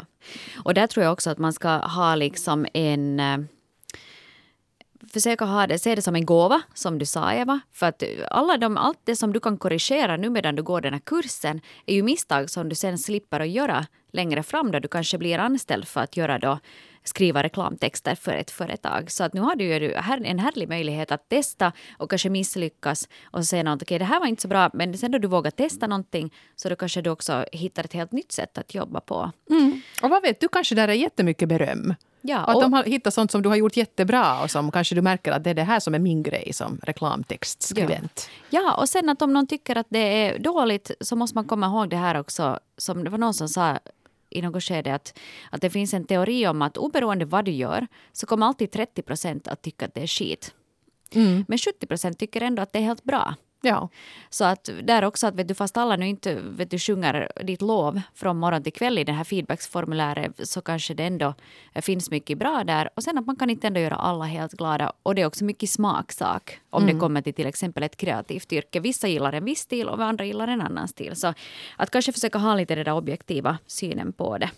och 0.63 0.73
där 0.73 0.87
tror 0.87 1.03
jag 1.03 1.13
också 1.13 1.29
att 1.29 1.37
man 1.37 1.53
ska 1.53 1.69
ha 1.69 2.15
liksom 2.15 2.67
en 2.73 3.19
eh, 3.19 3.37
försöka 5.11 5.45
ha 5.45 5.67
det, 5.67 5.79
se 5.79 5.95
det 5.95 6.01
som 6.01 6.15
en 6.15 6.25
gåva, 6.25 6.61
som 6.73 6.99
du 6.99 7.05
sa 7.05 7.33
Eva. 7.33 7.59
För 7.73 7.85
att 7.85 8.03
alla 8.31 8.57
de, 8.57 8.77
allt 8.77 8.99
det 9.03 9.15
som 9.15 9.33
du 9.33 9.39
kan 9.39 9.57
korrigera 9.57 10.17
nu 10.17 10.29
medan 10.29 10.55
du 10.55 10.63
går 10.63 10.81
den 10.81 10.93
här 10.93 10.99
kursen 10.99 11.61
är 11.85 11.95
ju 11.95 12.03
misstag 12.03 12.49
som 12.49 12.69
du 12.69 12.75
sen 12.75 12.97
slipper 12.97 13.39
att 13.39 13.49
göra 13.49 13.85
längre 14.11 14.43
fram 14.43 14.71
då 14.71 14.79
du 14.79 14.87
kanske 14.87 15.17
blir 15.17 15.37
anställd 15.37 15.87
för 15.87 16.01
att 16.01 16.17
göra 16.17 16.39
då 16.39 16.59
skriva 17.03 17.43
reklamtexter 17.43 18.15
för 18.15 18.31
ett 18.31 18.51
företag. 18.51 19.11
Så 19.11 19.23
att 19.23 19.33
nu 19.33 19.41
har 19.41 19.55
du 19.55 19.63
ju 19.63 19.93
en 20.23 20.39
härlig 20.39 20.69
möjlighet 20.69 21.11
att 21.11 21.29
testa 21.29 21.71
och 21.97 22.09
kanske 22.09 22.29
misslyckas 22.29 23.09
och 23.23 23.45
säga 23.45 23.63
något, 23.63 23.81
okej 23.81 23.95
okay, 23.95 23.99
det 23.99 24.05
här 24.05 24.19
var 24.19 24.27
inte 24.27 24.41
så 24.41 24.47
bra, 24.47 24.69
men 24.73 24.97
sen 24.97 25.11
då 25.11 25.17
du 25.17 25.27
vågar 25.27 25.51
testa 25.51 25.87
någonting 25.87 26.33
så 26.55 26.69
då 26.69 26.75
kanske 26.75 27.01
du 27.01 27.09
också 27.09 27.45
hittar 27.51 27.83
ett 27.83 27.93
helt 27.93 28.11
nytt 28.11 28.31
sätt 28.31 28.57
att 28.57 28.73
jobba 28.73 28.99
på. 28.99 29.31
Mm. 29.49 29.81
Och 30.03 30.09
vad 30.09 30.21
vet 30.21 30.39
du, 30.39 30.47
kanske 30.47 30.75
där 30.75 30.87
är 30.87 30.93
jättemycket 30.93 31.49
beröm. 31.49 31.93
Ja, 32.21 32.43
och 32.43 32.51
att 32.51 32.61
de 32.61 32.73
har 32.73 32.83
hittat 32.83 33.13
sånt 33.13 33.31
som 33.31 33.41
du 33.41 33.49
har 33.49 33.55
gjort 33.55 33.77
jättebra 33.77 34.43
och 34.43 34.51
som 34.51 34.71
kanske 34.71 34.95
du 34.95 35.01
märker 35.01 35.31
att 35.31 35.43
det 35.43 35.49
är 35.49 35.53
det 35.53 35.63
här 35.63 35.79
som 35.79 35.95
är 35.95 35.99
min 35.99 36.23
grej 36.23 36.53
som 36.53 36.79
reklamtextskribent. 36.83 38.29
Ja. 38.49 38.61
ja, 38.61 38.73
och 38.73 38.89
sen 38.89 39.09
att 39.09 39.21
om 39.21 39.33
någon 39.33 39.47
tycker 39.47 39.75
att 39.75 39.87
det 39.89 39.99
är 39.99 40.39
dåligt 40.39 40.91
så 41.01 41.15
måste 41.15 41.37
man 41.37 41.45
komma 41.45 41.67
ihåg 41.67 41.89
det 41.89 41.97
här 41.97 42.19
också. 42.19 42.59
Som 42.77 43.03
det 43.03 43.09
var 43.09 43.17
någon 43.17 43.33
som 43.33 43.49
sa 43.49 43.79
i 44.29 44.41
något 44.41 44.63
skede 44.63 44.95
att, 44.95 45.17
att 45.49 45.61
det 45.61 45.69
finns 45.69 45.93
en 45.93 46.05
teori 46.05 46.47
om 46.47 46.61
att 46.61 46.77
oberoende 46.77 47.25
vad 47.25 47.45
du 47.45 47.51
gör 47.51 47.87
så 48.13 48.25
kommer 48.25 48.45
alltid 48.45 48.71
30 48.71 49.01
procent 49.01 49.47
att 49.47 49.61
tycka 49.61 49.85
att 49.85 49.93
det 49.93 50.01
är 50.01 50.07
skit. 50.07 50.53
Mm. 51.13 51.45
Men 51.47 51.57
70 51.57 51.87
procent 51.87 52.19
tycker 52.19 52.41
ändå 52.41 52.61
att 52.61 52.73
det 52.73 52.79
är 52.79 52.83
helt 52.83 53.03
bra. 53.03 53.35
Ja. 53.61 53.89
Så 54.29 54.45
att 54.45 54.69
där 54.83 55.03
också 55.03 55.27
att 55.27 55.35
vet 55.35 55.47
du, 55.47 55.53
fast 55.53 55.77
alla 55.77 55.95
nu 55.95 56.07
inte 56.07 56.35
vet 56.35 56.71
du, 56.71 56.79
sjunger 56.79 57.31
ditt 57.43 57.61
lov 57.61 58.01
från 58.13 58.37
morgon 58.37 58.63
till 58.63 58.73
kväll 58.73 58.97
i 58.97 59.03
det 59.03 59.11
här 59.11 59.23
feedbacksformuläret 59.23 60.49
så 60.49 60.61
kanske 60.61 60.93
det 60.93 61.03
ändå 61.03 61.33
finns 61.75 62.11
mycket 62.11 62.37
bra 62.37 62.63
där. 62.63 62.89
Och 62.95 63.03
sen 63.03 63.17
att 63.17 63.25
man 63.25 63.35
kan 63.35 63.49
inte 63.49 63.67
ändå 63.67 63.79
göra 63.79 63.95
alla 63.95 64.25
helt 64.25 64.53
glada. 64.53 64.93
Och 65.03 65.15
det 65.15 65.21
är 65.21 65.25
också 65.25 65.45
mycket 65.45 65.69
smaksak 65.69 66.59
om 66.69 66.83
mm. 66.83 66.95
det 66.95 66.99
kommer 66.99 67.21
till 67.21 67.33
till 67.33 67.47
exempel 67.47 67.83
ett 67.83 67.97
kreativt 67.97 68.53
yrke. 68.53 68.79
Vissa 68.79 69.07
gillar 69.07 69.33
en 69.33 69.45
viss 69.45 69.59
stil 69.59 69.89
och 69.89 70.03
andra 70.03 70.25
gillar 70.25 70.47
en 70.47 70.61
annan 70.61 70.87
stil. 70.87 71.15
Så 71.15 71.33
att 71.77 71.89
kanske 71.91 72.11
försöka 72.11 72.39
ha 72.39 72.55
lite 72.55 72.75
den 72.75 72.85
där 72.85 72.93
objektiva 72.93 73.57
synen 73.67 74.13
på 74.13 74.37
det. 74.37 74.49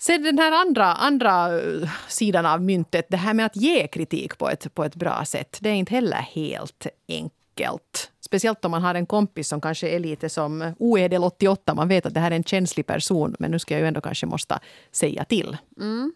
Sen 0.00 0.22
den 0.22 0.38
här 0.38 0.52
andra, 0.52 0.94
andra 0.94 1.58
eh, 1.58 1.90
sidan 2.08 2.46
av 2.46 2.62
myntet, 2.62 3.06
det 3.08 3.16
här 3.16 3.34
med 3.34 3.46
att 3.46 3.56
ge 3.56 3.86
kritik 3.86 4.38
på 4.38 4.50
ett, 4.50 4.74
på 4.74 4.84
ett 4.84 4.94
bra 4.94 5.24
sätt. 5.24 5.58
Det 5.60 5.68
är 5.68 5.74
inte 5.74 5.94
heller 5.94 6.16
helt 6.16 6.86
enkelt 7.08 7.37
enkelt. 7.60 8.10
Speciellt 8.20 8.64
om 8.64 8.70
man 8.70 8.82
har 8.82 8.94
en 8.94 9.06
kompis 9.06 9.48
som 9.48 9.60
kanske 9.60 9.88
är 9.88 9.98
lite 9.98 10.28
som 10.28 10.74
oedel 10.78 11.24
88. 11.24 11.74
Man 11.74 11.88
vet 11.88 12.06
att 12.06 12.14
det 12.14 12.20
här 12.20 12.30
är 12.30 12.36
en 12.36 12.44
känslig 12.44 12.86
person 12.86 13.36
men 13.38 13.50
nu 13.50 13.58
ska 13.58 13.74
jag 13.74 13.80
ju 13.80 13.86
ändå 13.86 14.00
kanske 14.00 14.26
måste 14.26 14.58
säga 14.92 15.24
till. 15.24 15.56
Mm. 15.80 16.12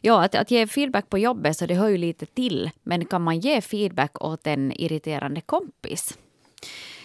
Ja, 0.00 0.24
att, 0.24 0.34
att 0.34 0.50
ge 0.50 0.66
feedback 0.66 1.08
på 1.08 1.18
jobbet 1.18 1.56
så 1.56 1.66
det 1.66 1.74
hör 1.74 1.88
ju 1.88 1.96
lite 1.96 2.26
till. 2.26 2.70
Men 2.82 3.04
kan 3.04 3.22
man 3.22 3.40
ge 3.40 3.60
feedback 3.60 4.24
åt 4.24 4.46
en 4.46 4.72
irriterande 4.72 5.40
kompis? 5.40 6.18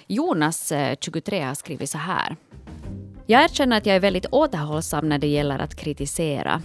Jonas, 0.07 0.71
eh, 0.71 0.95
23, 1.01 1.41
har 1.41 1.55
skrivit 1.55 1.89
så 1.89 1.97
här. 1.97 2.35
Jag 3.25 3.43
erkänner 3.43 3.77
att 3.77 3.85
jag 3.85 3.95
är 3.95 3.99
väldigt 3.99 4.25
återhållsam 4.25 5.09
när 5.09 5.19
det 5.19 5.27
gäller 5.27 5.59
att 5.59 5.75
kritisera. 5.75 6.61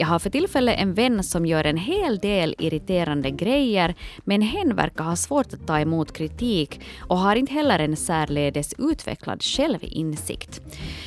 Jag 0.00 0.06
har 0.06 0.18
för 0.18 0.30
tillfället 0.30 0.78
en 0.78 0.94
vän 0.94 1.22
som 1.22 1.46
gör 1.46 1.64
en 1.64 1.76
hel 1.76 2.18
del 2.18 2.54
irriterande 2.58 3.30
grejer 3.30 3.94
men 4.24 4.42
hen 4.42 4.76
verkar 4.76 5.04
ha 5.04 5.16
svårt 5.16 5.52
att 5.52 5.66
ta 5.66 5.80
emot 5.80 6.12
kritik 6.12 6.80
och 7.00 7.18
har 7.18 7.36
inte 7.36 7.52
heller 7.52 7.78
en 7.78 7.96
särledes 7.96 8.74
utvecklad 8.78 9.42
självinsikt. 9.42 10.60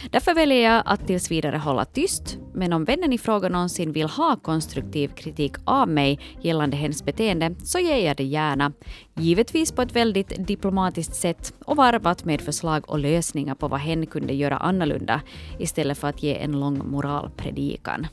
Därför 0.10 0.34
väljer 0.34 0.74
jag 0.74 0.84
att 0.86 1.08
tills 1.08 1.32
vidare 1.32 1.58
hålla 1.58 1.86
tyst 1.86 2.38
men 2.54 2.74
om 2.74 2.86
vännen 2.86 3.14
i 3.14 3.18
fråga 3.18 3.50
någonsin 3.50 3.92
vill 3.92 4.08
ha 4.08 4.36
konstruktiv 4.36 5.08
kritik 5.08 5.56
av 5.66 5.88
mig 5.88 6.20
gällande 6.42 6.78
hens 6.78 7.06
beteende 7.06 7.56
så 7.64 7.80
ger 7.80 8.08
jag 8.08 8.18
det 8.18 8.24
gärna. 8.24 8.74
Givetvis 9.16 9.72
på 9.72 9.82
ett 9.82 9.96
väldigt 9.96 10.48
diplomatiskt 10.48 11.16
sätt 11.16 11.54
och 11.66 11.76
varvat 11.76 12.26
med 12.26 12.42
förslag 12.42 12.90
och 12.90 13.00
lösningar 13.00 13.56
på 13.56 13.68
vad 13.68 13.80
hen 13.80 14.06
kunde 14.06 14.34
göra 14.34 14.58
annorlunda 14.58 15.22
istället 15.60 15.98
för 15.98 16.08
att 16.08 16.24
ge 16.24 16.38
en 16.38 16.60
lång 16.60 16.92
moralpredikan. 16.92 18.08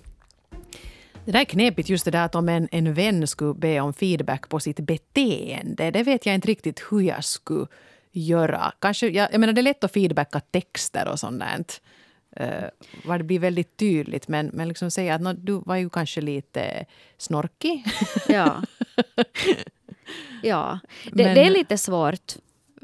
Det 1.28 1.32
där 1.32 1.40
är 1.40 1.44
knepigt, 1.44 1.88
just 1.88 2.04
det 2.04 2.10
där 2.10 2.24
att 2.24 2.34
om 2.34 2.48
en, 2.48 2.68
en 2.70 2.94
vän 2.94 3.26
skulle 3.26 3.54
be 3.54 3.80
om 3.80 3.92
feedback 3.92 4.48
på 4.48 4.60
sitt 4.60 4.80
beteende. 4.80 5.90
Det 5.90 6.02
vet 6.02 6.26
jag 6.26 6.34
inte 6.34 6.48
riktigt 6.48 6.82
hur 6.90 7.00
jag 7.00 7.24
skulle 7.24 7.66
göra. 8.12 8.72
Kanske, 8.78 9.08
jag, 9.08 9.32
jag 9.32 9.40
menar 9.40 9.52
det 9.52 9.60
är 9.60 9.62
lätt 9.62 9.84
att 9.84 9.92
feedbacka 9.92 10.40
texter 10.40 11.08
och 11.08 11.18
sånt 11.18 11.40
där. 11.40 11.64
Uh, 12.40 12.68
var 13.04 13.18
det 13.18 13.24
blir 13.24 13.38
väldigt 13.38 13.76
tydligt. 13.76 14.28
Men, 14.28 14.46
men 14.46 14.68
liksom 14.68 14.90
säga 14.90 15.14
att 15.14 15.20
no, 15.20 15.32
du 15.32 15.62
var 15.66 15.76
ju 15.76 15.90
kanske 15.90 16.20
lite 16.20 16.84
snorkig. 17.18 17.84
Ja. 18.28 18.62
ja. 20.42 20.78
Det, 21.12 21.24
men, 21.24 21.34
det 21.34 21.46
är 21.46 21.50
lite 21.50 21.78
svårt. 21.78 22.36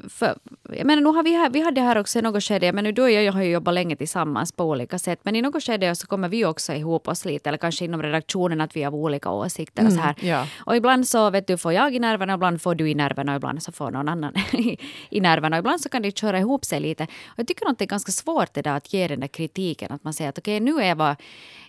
För, 0.09 0.37
jag 0.69 0.85
menar, 0.85 1.01
nu 1.01 1.09
har 1.09 1.23
vi, 1.23 1.31
här, 1.31 1.49
vi 1.49 1.61
hade 1.61 1.81
här 1.81 1.97
också 1.97 2.19
i 2.19 2.21
något 2.21 2.43
skede, 2.43 2.73
men 2.73 2.83
nu 2.83 2.91
du 2.91 3.01
och 3.01 3.11
jag 3.11 3.33
har 3.33 3.43
ju 3.43 3.51
jobbat 3.51 3.73
länge 3.73 3.95
tillsammans 3.95 4.51
på 4.51 4.63
olika 4.63 4.99
sätt, 4.99 5.19
men 5.23 5.35
i 5.35 5.41
något 5.41 5.63
skede 5.63 5.95
så 5.95 6.07
kommer 6.07 6.29
vi 6.29 6.45
också 6.45 6.73
ihop 6.73 7.07
oss 7.07 7.25
lite, 7.25 7.49
eller 7.49 7.57
kanske 7.57 7.85
inom 7.85 8.03
redaktionen 8.03 8.61
att 8.61 8.75
vi 8.75 8.83
har 8.83 8.93
olika 8.93 9.29
åsikter 9.29 9.85
och 9.85 9.93
så 9.93 9.99
här. 9.99 10.15
ja. 10.21 10.47
Och 10.57 10.75
ibland 10.75 11.07
så 11.07 11.29
vet 11.29 11.47
du, 11.47 11.57
får 11.57 11.73
jag 11.73 11.95
i 11.95 11.99
nerverna, 11.99 12.33
ibland 12.33 12.61
får 12.61 12.75
du 12.75 12.89
i 12.89 12.95
nerverna, 12.95 13.31
och 13.31 13.35
ibland 13.35 13.63
så 13.63 13.71
får 13.71 13.91
någon 13.91 14.09
annan 14.09 14.33
i, 15.09 15.21
nerverna. 15.21 15.55
Och 15.55 15.59
ibland 15.59 15.81
så 15.81 15.89
kan 15.89 16.01
det 16.01 16.17
köra 16.17 16.39
ihop 16.39 16.65
sig 16.65 16.79
lite. 16.79 17.03
Och 17.03 17.39
jag 17.39 17.47
tycker 17.47 17.69
att 17.69 17.77
det 17.79 17.85
är 17.85 17.87
ganska 17.87 18.11
svårt 18.11 18.53
det 18.53 18.61
där 18.61 18.77
att 18.77 18.93
ge 18.93 19.07
den 19.07 19.19
där 19.19 19.27
kritiken, 19.27 19.91
att 19.91 20.03
man 20.03 20.13
säger 20.13 20.29
att 20.29 20.37
okej, 20.37 20.57
okay, 20.57 20.73
nu 20.73 20.81
är 20.81 20.87
jag 20.87 20.97
bara 20.97 21.15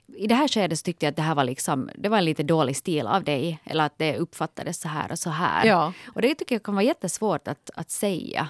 i 0.09 0.27
det 0.27 0.35
här 0.35 0.49
skedet 0.49 0.85
tyckte 0.85 1.07
jag 1.07 1.11
att 1.11 1.17
det 1.17 1.23
här 1.23 1.35
var, 1.35 1.45
liksom, 1.45 1.91
det 1.95 2.09
var 2.09 2.19
en 2.19 2.25
lite 2.25 2.43
dålig 2.43 2.77
stil 2.77 3.07
av 3.07 3.25
dig. 3.25 3.61
Eller 3.65 3.85
att 3.85 3.99
det 3.99 4.17
uppfattades 4.17 4.81
så 4.81 4.89
här 4.89 5.13
och 5.13 5.19
så 5.19 5.31
här. 5.31 5.67
Ja. 5.67 5.93
Och 6.15 6.23
det 6.23 6.35
tycker 6.35 6.55
jag 6.55 6.63
kan 6.63 6.75
vara 6.75 6.85
jättesvårt 6.85 7.49
att, 7.49 7.71
att 7.75 7.91
säga. 7.91 8.49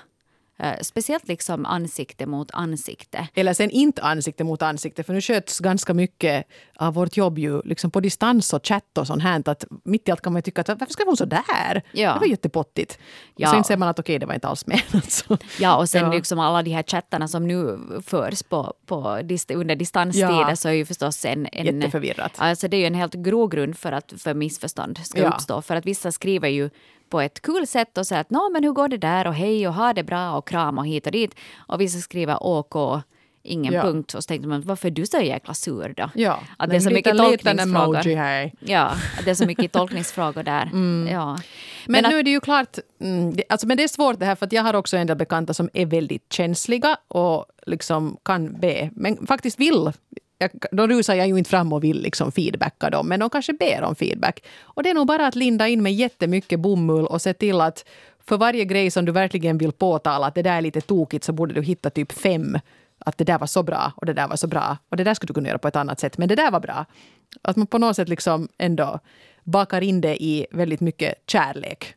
Uh, 0.62 0.72
speciellt 0.80 1.28
liksom 1.28 1.66
ansikte 1.66 2.26
mot 2.26 2.50
ansikte. 2.52 3.28
Eller 3.34 3.52
sen 3.54 3.70
inte 3.70 4.02
ansikte 4.02 4.44
mot 4.44 4.62
ansikte, 4.62 5.02
för 5.02 5.12
nu 5.12 5.20
sköts 5.20 5.60
ganska 5.60 5.94
mycket 5.94 6.46
av 6.76 6.94
vårt 6.94 7.16
jobb 7.16 7.38
ju 7.38 7.62
liksom 7.62 7.90
på 7.90 8.00
distans 8.00 8.52
och 8.52 8.66
chatt 8.66 8.98
och 8.98 9.06
sånt 9.06 9.22
här. 9.22 9.42
Att 9.48 9.64
mitt 9.84 10.08
i 10.08 10.10
allt 10.10 10.20
kan 10.20 10.32
man 10.32 10.42
tycka 10.42 10.60
att 10.60 10.68
varför 10.68 10.86
ska 10.92 11.04
hon 11.04 11.16
så 11.16 11.24
där? 11.24 11.82
Ja. 11.92 12.12
Det 12.14 12.20
var 12.20 12.26
jättepottigt. 12.26 12.98
Ja. 13.36 13.48
Och 13.48 13.54
sen 13.54 13.64
ser 13.64 13.76
man 13.76 13.88
att 13.88 13.98
okej, 13.98 14.12
okay, 14.12 14.18
det 14.18 14.26
var 14.26 14.34
inte 14.34 14.48
alls 14.48 14.66
menat 14.66 15.10
så. 15.12 15.38
Ja, 15.60 15.76
och 15.76 15.88
sen 15.88 16.04
Ja. 16.04 16.12
liksom 16.12 16.38
alla 16.38 16.62
de 16.62 16.70
här 16.70 16.82
chattarna 16.82 17.28
som 17.28 17.46
nu 17.48 17.78
förs 18.06 18.42
på, 18.42 18.74
på 18.86 19.20
dist, 19.24 19.50
under 19.50 19.76
distanstider 19.76 20.48
Ja. 20.48 20.56
så 20.56 20.68
är 20.68 20.72
ju 20.72 20.86
förstås 20.86 21.24
en... 21.24 21.48
en 21.52 21.66
Jätteförvirrat. 21.66 22.32
Alltså 22.36 22.68
det 22.68 22.76
är 22.76 22.80
ju 22.80 22.86
en 22.86 22.94
helt 22.94 23.14
grogrund 23.14 23.76
för 23.78 23.92
att 23.92 24.12
för 24.18 24.34
missförstånd 24.34 24.98
ska 25.04 25.20
Ja. 25.22 25.28
uppstå. 25.28 25.62
För 25.62 25.76
att 25.76 25.86
vissa 25.86 26.12
skriver 26.12 26.48
ju 26.48 26.70
på 27.08 27.20
ett 27.20 27.42
kul 27.42 27.66
sätt 27.66 27.98
och 27.98 28.06
säger 28.06 28.20
att 28.20 28.30
Nå, 28.30 28.48
men 28.52 28.64
hur 28.64 28.72
går 28.72 28.88
det 28.88 28.96
där 28.98 29.26
och 29.26 29.34
hej 29.34 29.68
och 29.68 29.74
ha 29.74 29.92
det 29.92 30.02
bra 30.02 30.32
och 30.36 30.48
kram 30.48 30.78
och 30.78 30.86
hit 30.86 31.06
och 31.06 31.12
dit. 31.12 31.34
Och 31.56 31.80
vissa 31.80 31.98
skriver 31.98 32.38
OK, 32.46 33.02
ingen 33.42 33.72
Ja. 33.72 33.82
punkt. 33.82 34.14
Och 34.14 34.22
så 34.24 34.28
tänkte 34.28 34.48
man 34.48 34.60
varför 34.62 34.88
är 34.88 34.92
du 34.92 35.06
så 35.06 35.18
jäkla 35.20 35.54
sur 35.54 35.94
då? 35.96 36.10
Ja, 36.14 36.40
Att 36.56 36.70
det 36.70 36.76
är 36.76 36.80
så 36.80 36.90
mycket 36.90 37.14
liten 37.14 37.30
liten 37.30 37.56
tolkningsfrågor. 37.56 37.96
emoji 37.96 38.14
här. 38.14 38.52
Ja, 38.60 38.82
att 39.18 39.24
det 39.24 39.30
är 39.30 39.34
så 39.34 39.46
mycket 39.46 39.72
tolkningsfrågor 39.72 40.42
där. 40.42 40.70
Ja. 41.12 41.38
Men, 41.86 42.04
att- 42.04 42.10
nu 42.10 42.18
är 42.18 42.22
det 42.22 42.30
ju 42.30 42.40
klart, 42.40 42.78
mm, 43.00 43.36
det, 43.36 43.44
alltså, 43.48 43.66
men 43.66 43.76
det 43.76 43.82
är 43.82 43.88
svårt 43.88 44.18
det 44.18 44.26
här 44.26 44.34
för 44.34 44.46
att 44.46 44.52
jag 44.52 44.62
har 44.62 44.74
också 44.74 44.96
en 44.96 45.06
del 45.06 45.16
bekanta 45.16 45.54
som 45.54 45.70
är 45.72 45.86
väldigt 45.86 46.32
känsliga 46.32 46.96
och 47.08 47.46
liksom 47.66 48.16
kan 48.22 48.60
be, 48.60 48.90
men 48.92 49.26
faktiskt 49.26 49.60
vill. 49.60 49.92
Jag, 50.38 50.50
då 50.70 50.86
rusar 50.86 51.14
jag 51.14 51.28
ju 51.28 51.38
inte 51.38 51.50
fram 51.50 51.72
och 51.72 51.84
vill 51.84 52.02
liksom 52.02 52.32
feedbacka 52.32 52.90
dem, 52.90 53.08
men 53.08 53.20
de 53.20 53.30
kanske 53.30 53.52
ber 53.52 53.82
om 53.82 53.94
feedback. 53.94 54.44
Och 54.62 54.82
det 54.82 54.90
är 54.90 54.94
nog 54.94 55.06
bara 55.06 55.26
att 55.26 55.34
linda 55.34 55.68
in 55.68 55.82
med 55.82 55.94
jättemycket 55.94 56.60
bomull 56.60 57.06
och 57.06 57.22
se 57.22 57.32
till 57.32 57.60
att 57.60 57.84
för 58.26 58.36
varje 58.36 58.64
grej 58.64 58.90
som 58.90 59.04
du 59.04 59.12
verkligen 59.12 59.58
vill 59.58 59.72
påtala 59.72 60.26
att 60.26 60.34
det 60.34 60.42
där 60.42 60.56
är 60.56 60.60
lite 60.60 60.80
tokigt 60.80 61.24
så 61.24 61.32
borde 61.32 61.54
du 61.54 61.62
hitta 61.62 61.90
typ 61.90 62.12
fem 62.12 62.58
att 62.98 63.18
det 63.18 63.24
där 63.24 63.38
var 63.38 63.46
så 63.46 63.62
bra 63.62 63.92
och 63.96 64.06
det 64.06 64.12
där 64.12 64.28
var 64.28 64.36
så 64.36 64.46
bra 64.46 64.76
och 64.88 64.96
det 64.96 65.04
där 65.04 65.14
skulle 65.14 65.28
du 65.28 65.34
kunna 65.34 65.48
göra 65.48 65.58
på 65.58 65.68
ett 65.68 65.76
annat 65.76 66.00
sätt 66.00 66.18
men 66.18 66.28
det 66.28 66.34
där 66.34 66.50
var 66.50 66.60
bra. 66.60 66.84
Att 67.42 67.56
man 67.56 67.66
på 67.66 67.78
något 67.78 67.96
sätt 67.96 68.08
liksom 68.08 68.48
ändå 68.58 69.00
bakar 69.44 69.80
in 69.80 70.00
det 70.00 70.22
i 70.22 70.46
väldigt 70.50 70.80
mycket 70.80 71.14
kärlek. 71.26 71.94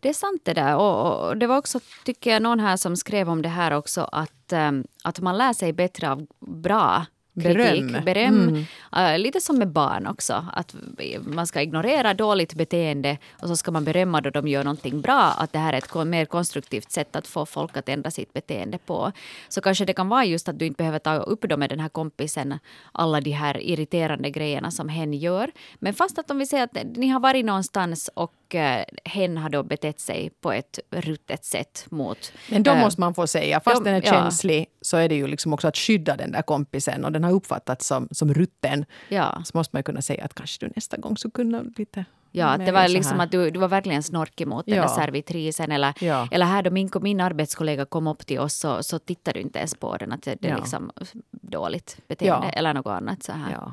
Det 0.00 0.08
är 0.08 0.12
sant 0.12 0.40
det 0.44 0.54
där. 0.54 0.76
Och, 0.76 1.28
och 1.28 1.36
det 1.36 1.46
var 1.46 1.58
också, 1.58 1.80
tycker 2.04 2.30
jag, 2.30 2.42
någon 2.42 2.60
här 2.60 2.76
som 2.76 2.96
skrev 2.96 3.30
om 3.30 3.42
det 3.42 3.48
här 3.48 3.70
också 3.70 4.08
att, 4.12 4.52
eh, 4.52 4.72
att 5.04 5.20
man 5.20 5.38
lär 5.38 5.52
sig 5.52 5.72
bättre 5.72 6.10
av 6.10 6.26
bra 6.40 7.06
kritik, 7.42 7.92
Beröm. 7.92 8.04
beröm. 8.04 8.66
Eh, 8.96 9.18
lite 9.18 9.40
som 9.40 9.58
med 9.58 9.68
barn 9.68 10.06
också. 10.06 10.46
Att 10.52 10.74
man 11.24 11.46
ska 11.46 11.62
ignorera 11.62 12.14
dåligt 12.14 12.54
beteende 12.54 13.18
och 13.42 13.48
så 13.48 13.56
ska 13.56 13.70
man 13.70 13.84
berömma 13.84 14.20
då 14.20 14.30
de 14.30 14.48
gör 14.48 14.64
någonting 14.64 15.00
bra. 15.00 15.22
Att 15.38 15.52
det 15.52 15.58
här 15.58 15.72
är 15.72 15.78
ett 15.78 16.06
mer 16.06 16.24
konstruktivt 16.24 16.90
sätt 16.90 17.16
att 17.16 17.26
få 17.26 17.46
folk 17.46 17.76
att 17.76 17.88
ändra 17.88 18.10
sitt 18.10 18.32
beteende 18.32 18.78
på. 18.78 19.12
Så 19.48 19.60
kanske 19.60 19.84
det 19.84 19.92
kan 19.92 20.08
vara 20.08 20.24
just 20.24 20.48
att 20.48 20.58
du 20.58 20.66
inte 20.66 20.76
behöver 20.76 20.98
ta 20.98 21.16
upp 21.16 21.42
då 21.48 21.56
med 21.56 21.70
den 21.70 21.80
här 21.80 21.88
kompisen 21.88 22.58
alla 22.92 23.20
de 23.20 23.30
här 23.30 23.60
irriterande 23.60 24.30
grejerna 24.30 24.70
som 24.70 24.88
hen 24.88 25.12
gör. 25.12 25.50
Men 25.78 25.94
fast 25.94 26.18
att 26.18 26.30
om 26.30 26.38
vi 26.38 26.46
säger 26.46 26.64
att 26.64 26.96
ni 26.96 27.08
har 27.08 27.20
varit 27.20 27.44
någonstans 27.44 28.10
och 28.14 28.54
eh, 28.54 28.84
hen 29.04 29.36
har 29.36 29.48
då 29.48 29.62
betett 29.62 30.00
sig 30.00 30.30
på 30.40 30.52
ett 30.52 30.78
ruttet 30.90 31.44
sätt 31.44 31.86
mot... 31.90 32.32
Men 32.50 32.62
då 32.62 32.70
eh, 32.70 32.80
måste 32.80 33.00
man 33.00 33.14
få 33.14 33.26
säga, 33.26 33.60
fast 33.60 33.76
de- 33.76 33.84
den 33.84 33.94
är 33.94 34.06
ja. 34.06 34.12
känslig 34.12 34.66
så 34.80 34.96
är 34.96 35.08
det 35.08 35.14
ju 35.14 35.26
liksom 35.26 35.52
också 35.52 35.68
att 35.68 35.76
skydda 35.76 36.16
den 36.16 36.32
där 36.32 36.42
kompisen 36.42 37.04
och 37.04 37.12
den 37.12 37.24
har 37.26 37.32
uppfattats 37.32 37.86
som, 37.86 38.08
som 38.10 38.34
rutten. 38.34 38.84
Ja. 39.08 39.42
Så 39.44 39.50
måste 39.58 39.76
man 39.76 39.78
ju 39.80 39.82
kunna 39.82 40.02
säga 40.02 40.24
att 40.24 40.34
kanske 40.34 40.66
du 40.66 40.72
nästa 40.76 40.96
gång 40.96 41.16
skulle 41.16 41.32
kunna 41.32 41.62
lite 41.76 42.04
Ja, 42.32 42.46
att 42.46 42.66
det 42.66 42.72
var 42.72 42.88
liksom 42.88 43.20
att 43.20 43.30
du, 43.30 43.50
du 43.50 43.58
var 43.60 43.68
verkligen 43.68 44.02
snorkig 44.02 44.46
mot 44.46 44.66
den 44.66 44.74
Ja. 44.76 44.82
där 44.82 44.88
servitrisen. 44.88 45.72
Eller, 45.72 45.94
Ja. 46.04 46.28
eller 46.30 46.46
här 46.46 46.62
då 46.62 46.70
min, 46.70 46.90
min 47.00 47.20
arbetskollega 47.20 47.84
kom 47.84 48.06
upp 48.06 48.26
till 48.26 48.38
oss 48.40 48.54
så, 48.54 48.82
så 48.82 48.98
tittade 48.98 49.38
du 49.38 49.42
inte 49.42 49.58
ens 49.58 49.74
på 49.74 49.96
den. 49.96 50.12
Att 50.12 50.22
det, 50.22 50.36
det 50.40 50.48
är 50.48 50.52
Ja. 50.52 50.58
liksom 50.58 50.90
dåligt 51.30 51.98
beteende 52.08 52.48
eller 52.48 52.74
något 52.74 52.86
annat. 52.86 53.22
Så, 53.22 53.32
här. 53.32 53.72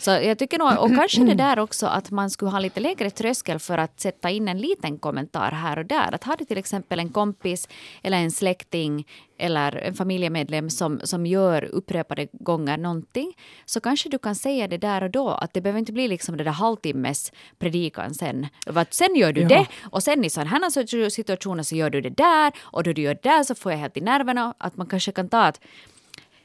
Så 0.00 0.10
jag 0.10 0.38
tycker 0.38 0.58
nog, 0.58 0.78
och 0.78 0.94
kanske 0.96 1.24
det 1.24 1.34
där 1.44 1.58
också 1.58 1.86
att 1.86 2.10
man 2.10 2.30
skulle 2.30 2.50
ha 2.50 2.58
lite 2.58 2.80
lägre 2.80 3.10
tröskel 3.10 3.58
för 3.58 3.78
att 3.78 4.00
sätta 4.00 4.30
in 4.30 4.48
en 4.48 4.58
liten 4.58 4.98
kommentar 4.98 5.50
här 5.50 5.78
och 5.78 5.86
där. 5.86 6.14
Att 6.14 6.24
har 6.24 6.36
du 6.36 6.44
till 6.44 6.58
exempel 6.58 6.98
en 6.98 7.08
kompis 7.08 7.68
eller 8.02 8.18
en 8.18 8.30
släkting 8.30 9.06
eller 9.38 9.76
en 9.76 9.94
familjemedlem 9.94 10.70
som, 10.70 11.00
som 11.04 11.26
gör 11.26 11.64
upprepade 11.64 12.28
gånger 12.32 12.78
någonting 12.78 13.32
så 13.64 13.80
kanske 13.80 14.08
du 14.08 14.18
kan 14.18 14.34
säga 14.34 14.68
det 14.68 14.78
där 14.78 15.02
och 15.02 15.10
då. 15.10 15.28
Att 15.28 15.54
det 15.54 15.60
behöver 15.60 15.78
inte 15.78 15.92
bli 15.92 16.08
liksom 16.08 16.36
det 16.36 16.44
där 16.44 16.50
halvtimmes 16.50 17.32
predikan 17.58 18.14
sen. 18.14 18.46
Att 18.66 18.94
sen 18.94 19.14
gör 19.16 19.32
du 19.32 19.40
Ja. 19.40 19.48
det 19.48 19.66
och 19.90 20.02
sen 20.02 20.24
i 20.24 20.30
sådana 20.30 20.50
här 20.50 21.10
situationer 21.10 21.62
så 21.62 21.76
gör 21.76 21.90
du 21.90 22.00
det 22.00 22.10
där 22.10 22.52
och 22.60 22.82
då 22.82 22.92
du 22.92 23.02
gör 23.02 23.14
det 23.14 23.28
där 23.28 23.42
så 23.42 23.54
får 23.54 23.72
jag 23.72 23.78
helt 23.78 23.96
i 23.96 24.00
nerverna. 24.00 24.54
Att 24.58 24.76
man 24.76 24.86
kanske 24.86 25.12
kan 25.12 25.28
ta 25.28 25.42
att 25.42 25.60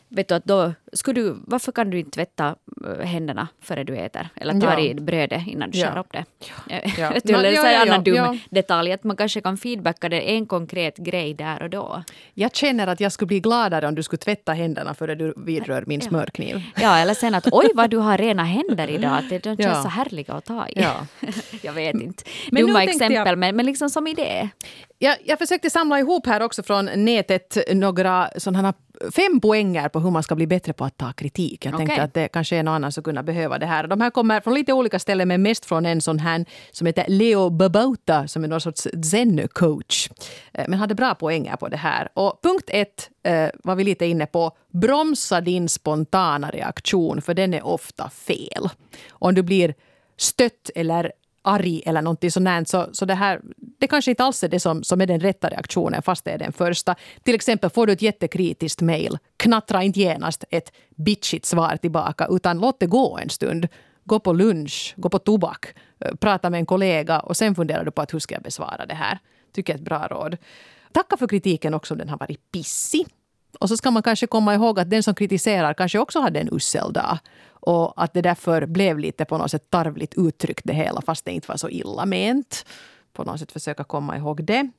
Vet 0.09 0.27
du 0.27 0.35
att 0.35 0.45
då, 0.45 0.73
skulle 0.93 1.21
du, 1.21 1.35
varför 1.47 1.71
kan 1.71 1.89
du 1.89 1.99
inte 1.99 2.11
tvätta 2.11 2.55
eh, 2.99 3.05
händerna 3.05 3.47
före 3.61 3.83
du 3.83 3.97
äter? 3.97 4.27
Eller 4.35 4.59
ta 4.61 4.73
Ja. 4.73 4.79
i 4.79 4.93
brödet 4.95 5.47
innan 5.47 5.71
du 5.71 5.77
Ja. 5.79 5.87
skär 5.91 5.99
upp 5.99 6.11
det? 6.11 6.25
Ja. 6.39 6.79
Ja, 6.97 7.11
så 7.25 7.33
är 7.33 7.51
ja, 7.53 7.67
en 7.67 7.89
annan 7.91 8.03
dum 8.03 8.39
detalj, 8.49 8.91
att 8.91 9.03
man 9.03 9.17
kanske 9.17 9.41
kan 9.41 9.57
feedbacka 9.57 10.09
det 10.09 10.21
en 10.31 10.45
konkret 10.45 10.97
grej 10.97 11.33
där 11.33 11.61
och 11.63 11.69
då. 11.69 12.03
Jag 12.33 12.55
känner 12.55 12.87
att 12.87 12.99
jag 12.99 13.11
skulle 13.11 13.27
bli 13.27 13.39
gladare 13.39 13.87
om 13.87 13.95
du 13.95 14.03
skulle 14.03 14.17
tvätta 14.17 14.53
händerna 14.53 14.93
före 14.93 15.15
du 15.15 15.33
vidrör 15.37 15.83
min 15.87 16.01
smörkniv. 16.01 16.63
Ja, 16.81 16.97
eller 16.97 17.13
sen 17.13 17.35
att 17.35 17.47
oj 17.51 17.67
vad 17.75 17.89
du 17.89 17.97
har 17.97 18.17
rena 18.17 18.43
händer 18.43 18.87
idag, 18.89 19.17
att 19.17 19.29
det- 19.29 19.43
de 19.43 19.57
känns 19.57 19.81
så 19.83 19.89
härliga 19.89 20.33
att 20.33 20.45
ta 20.45 20.67
i. 20.67 20.73
Ja. 20.81 21.07
jag 21.61 21.73
vet 21.73 21.95
inte. 21.95 22.23
Men 22.51 22.65
Dumma 22.65 22.79
tänkte 22.79 23.03
jag- 23.03 23.11
exempel, 23.11 23.35
men, 23.35 23.55
men 23.55 23.65
liksom 23.65 23.89
som 23.89 24.07
idé. 24.07 24.49
Jag, 24.99 25.15
jag 25.25 25.39
försökte 25.39 25.69
samla 25.69 25.99
ihop 25.99 26.27
här 26.27 26.41
också 26.41 26.63
från 26.63 26.85
nätet 26.95 27.57
några 27.73 28.29
sådana 28.37 28.73
fem 29.15 29.39
poänger 29.41 29.89
på 29.89 29.99
hur 29.99 30.11
man 30.11 30.23
ska 30.23 30.35
bli 30.35 30.47
bättre 30.47 30.73
på 30.73 30.85
att 30.85 30.97
ta 30.97 31.13
kritik. 31.13 31.65
Jag 31.65 31.77
tänkte 31.77 31.93
Okej. 31.93 32.03
att 32.03 32.13
det 32.13 32.27
kanske 32.27 32.55
är 32.55 32.63
någon 32.63 32.73
annan 32.73 32.91
som 32.91 33.03
kunna 33.03 33.23
behöva 33.23 33.57
det 33.59 33.65
här. 33.65 33.87
De 33.87 34.01
här 34.01 34.09
kommer 34.09 34.41
från 34.41 34.53
lite 34.53 34.73
olika 34.73 34.99
ställen 34.99 35.27
men 35.27 35.41
mest 35.41 35.65
från 35.65 35.85
en 35.85 36.01
sån 36.01 36.19
här 36.19 36.45
som 36.71 36.87
heter 36.87 37.05
Leo 37.07 37.49
Babauta 37.49 38.27
som 38.27 38.43
är 38.43 38.47
någon 38.47 38.61
sorts 38.61 38.87
zen-coach. 39.03 40.09
Eh, 40.53 40.65
Men 40.67 40.79
hade 40.79 40.95
bra 40.95 41.15
poänger 41.15 41.55
på 41.55 41.67
det 41.67 41.77
här. 41.77 42.09
Och 42.13 42.39
punkt 42.43 42.69
ett 42.73 43.09
eh, 43.23 43.49
var 43.63 43.75
vi 43.75 43.83
lite 43.83 44.05
inne 44.05 44.25
på. 44.25 44.51
Bromsa 44.73 45.41
din 45.41 45.69
spontana 45.69 46.49
reaktion 46.49 47.21
för 47.21 47.33
den 47.33 47.53
är 47.53 47.65
ofta 47.65 48.09
fel. 48.09 48.69
Om 49.09 49.35
du 49.35 49.43
blir 49.43 49.73
stött 50.17 50.69
eller 50.75 51.11
arg 51.45 51.81
eller 51.85 52.01
någonting 52.01 52.31
sånt 52.31 52.69
så, 52.69 52.87
så 52.91 53.05
det 53.05 53.13
här 53.13 53.41
det 53.79 53.87
kanske 53.87 54.11
inte 54.11 54.23
alls 54.23 54.43
är 54.43 54.49
det 54.49 54.59
som, 54.59 54.83
som 54.83 55.01
är 55.01 55.05
den 55.05 55.19
rätta 55.19 55.49
reaktionen 55.49 56.01
fast 56.01 56.25
det 56.25 56.31
är 56.31 56.37
den 56.37 56.53
första. 56.53 56.95
Till 57.23 57.35
exempel 57.35 57.69
får 57.69 57.87
du 57.87 57.93
ett 57.93 58.01
jättekritiskt 58.01 58.81
mejl, 58.81 59.17
knattra 59.37 59.83
inte 59.83 59.99
genast 59.99 60.43
ett 60.49 60.71
bitchigt 60.95 61.45
svar 61.45 61.77
tillbaka 61.77 62.27
utan 62.29 62.59
låt 62.59 62.79
det 62.79 62.87
gå 62.87 63.17
en 63.17 63.29
stund. 63.29 63.67
Gå 64.03 64.19
på 64.19 64.33
lunch, 64.33 64.93
gå 64.97 65.09
på 65.09 65.19
tobak, 65.19 65.65
eh, 65.99 66.15
prata 66.15 66.49
med 66.49 66.59
en 66.59 66.65
kollega 66.65 67.19
och 67.19 67.37
sen 67.37 67.55
funderar 67.55 67.85
du 67.85 67.91
på 67.91 68.01
att 68.01 68.13
hur 68.13 68.19
ska 68.19 68.35
jag 68.35 68.43
besvara 68.43 68.85
det 68.85 68.93
här. 68.93 69.19
Tycker 69.53 69.73
jag 69.73 69.77
är 69.77 69.81
ett 69.81 69.85
bra 69.85 70.07
råd. 70.07 70.37
Tacka 70.91 71.17
för 71.17 71.27
kritiken 71.27 71.73
också 71.73 71.93
om 71.93 71.97
den 71.97 72.09
har 72.09 72.17
varit 72.17 72.51
pissig. 72.51 73.07
Och 73.59 73.69
så 73.69 73.77
ska 73.77 73.91
man 73.91 74.03
kanske 74.03 74.27
komma 74.27 74.53
ihåg 74.53 74.79
att 74.79 74.89
den 74.89 75.03
som 75.03 75.15
kritiserar 75.15 75.73
kanske 75.73 75.99
också 75.99 76.19
hade 76.19 76.39
en 76.39 76.49
usel 76.51 76.93
dag. 76.93 77.17
Och 77.65 78.03
att 78.03 78.13
det 78.13 78.21
därför 78.21 78.65
blev 78.65 78.99
lite 78.99 79.25
på 79.25 79.37
något 79.37 79.51
sätt 79.51 79.69
tarvligt 79.69 80.13
uttryckt 80.17 80.61
det 80.65 80.73
hela 80.73 81.01
fast 81.01 81.25
det 81.25 81.31
inte 81.31 81.47
var 81.47 81.57
så 81.57 81.69
illa 81.69 82.05
ment. 82.05 82.65
På 83.13 83.23
något 83.23 83.39
sätt 83.39 83.51
försöka 83.51 83.83
komma 83.83 84.17
ihåg 84.17 84.43
det. 84.43 84.69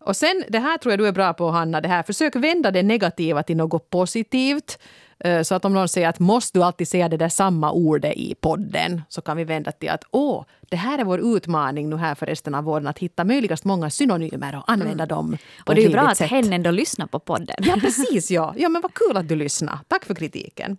Och 0.00 0.16
sen, 0.16 0.44
det 0.48 0.58
här 0.58 0.78
tror 0.78 0.92
jag 0.92 0.98
du 0.98 1.06
är 1.06 1.12
bra 1.12 1.32
på 1.32 1.50
Hanna, 1.50 1.80
det 1.80 1.88
här 1.88 2.02
försök 2.02 2.36
vända 2.36 2.70
det 2.70 2.82
negativa 2.82 3.42
till 3.42 3.56
något 3.56 3.90
positivt. 3.90 4.78
Eh, 5.18 5.42
Så 5.42 5.54
att 5.54 5.64
om 5.64 5.74
någon 5.74 5.88
säger 5.88 6.08
att 6.08 6.18
måste 6.18 6.58
du 6.58 6.62
alltid 6.62 6.88
säga 6.88 7.08
det 7.08 7.16
där 7.16 7.28
samma 7.28 7.70
ordet 7.72 8.14
i 8.16 8.34
podden 8.34 9.02
så 9.08 9.20
kan 9.20 9.36
vi 9.36 9.44
vända 9.44 9.72
till 9.72 9.90
att 9.90 10.04
åh, 10.10 10.44
det 10.70 10.76
här 10.76 10.98
är 10.98 11.04
vår 11.04 11.36
utmaning 11.36 11.90
nu 11.90 11.96
här 11.96 12.14
för 12.14 12.26
resten 12.26 12.54
av 12.54 12.64
våren 12.64 12.86
att 12.86 12.98
hitta 12.98 13.24
möjligast 13.24 13.64
många 13.64 13.90
synonymer 13.90 14.56
och 14.56 14.70
använda 14.70 15.06
dem 15.06 15.26
Mm. 15.26 15.38
Och 15.64 15.70
ett 15.72 15.76
det 15.76 15.82
är 15.82 15.86
ju 15.86 15.92
bra 15.92 16.02
att 16.08 16.20
hen 16.20 16.52
ändå 16.52 16.70
lyssnar 16.70 17.06
på 17.06 17.18
podden. 17.18 17.56
Ja, 17.58 17.76
precis. 17.80 18.30
Ja. 18.30 18.54
ja, 18.56 18.68
men 18.68 18.82
vad 18.82 18.94
kul 18.94 19.16
att 19.16 19.28
du 19.28 19.36
lyssnade. 19.36 19.78
Tack 19.88 20.04
för 20.04 20.14
kritiken. 20.14 20.76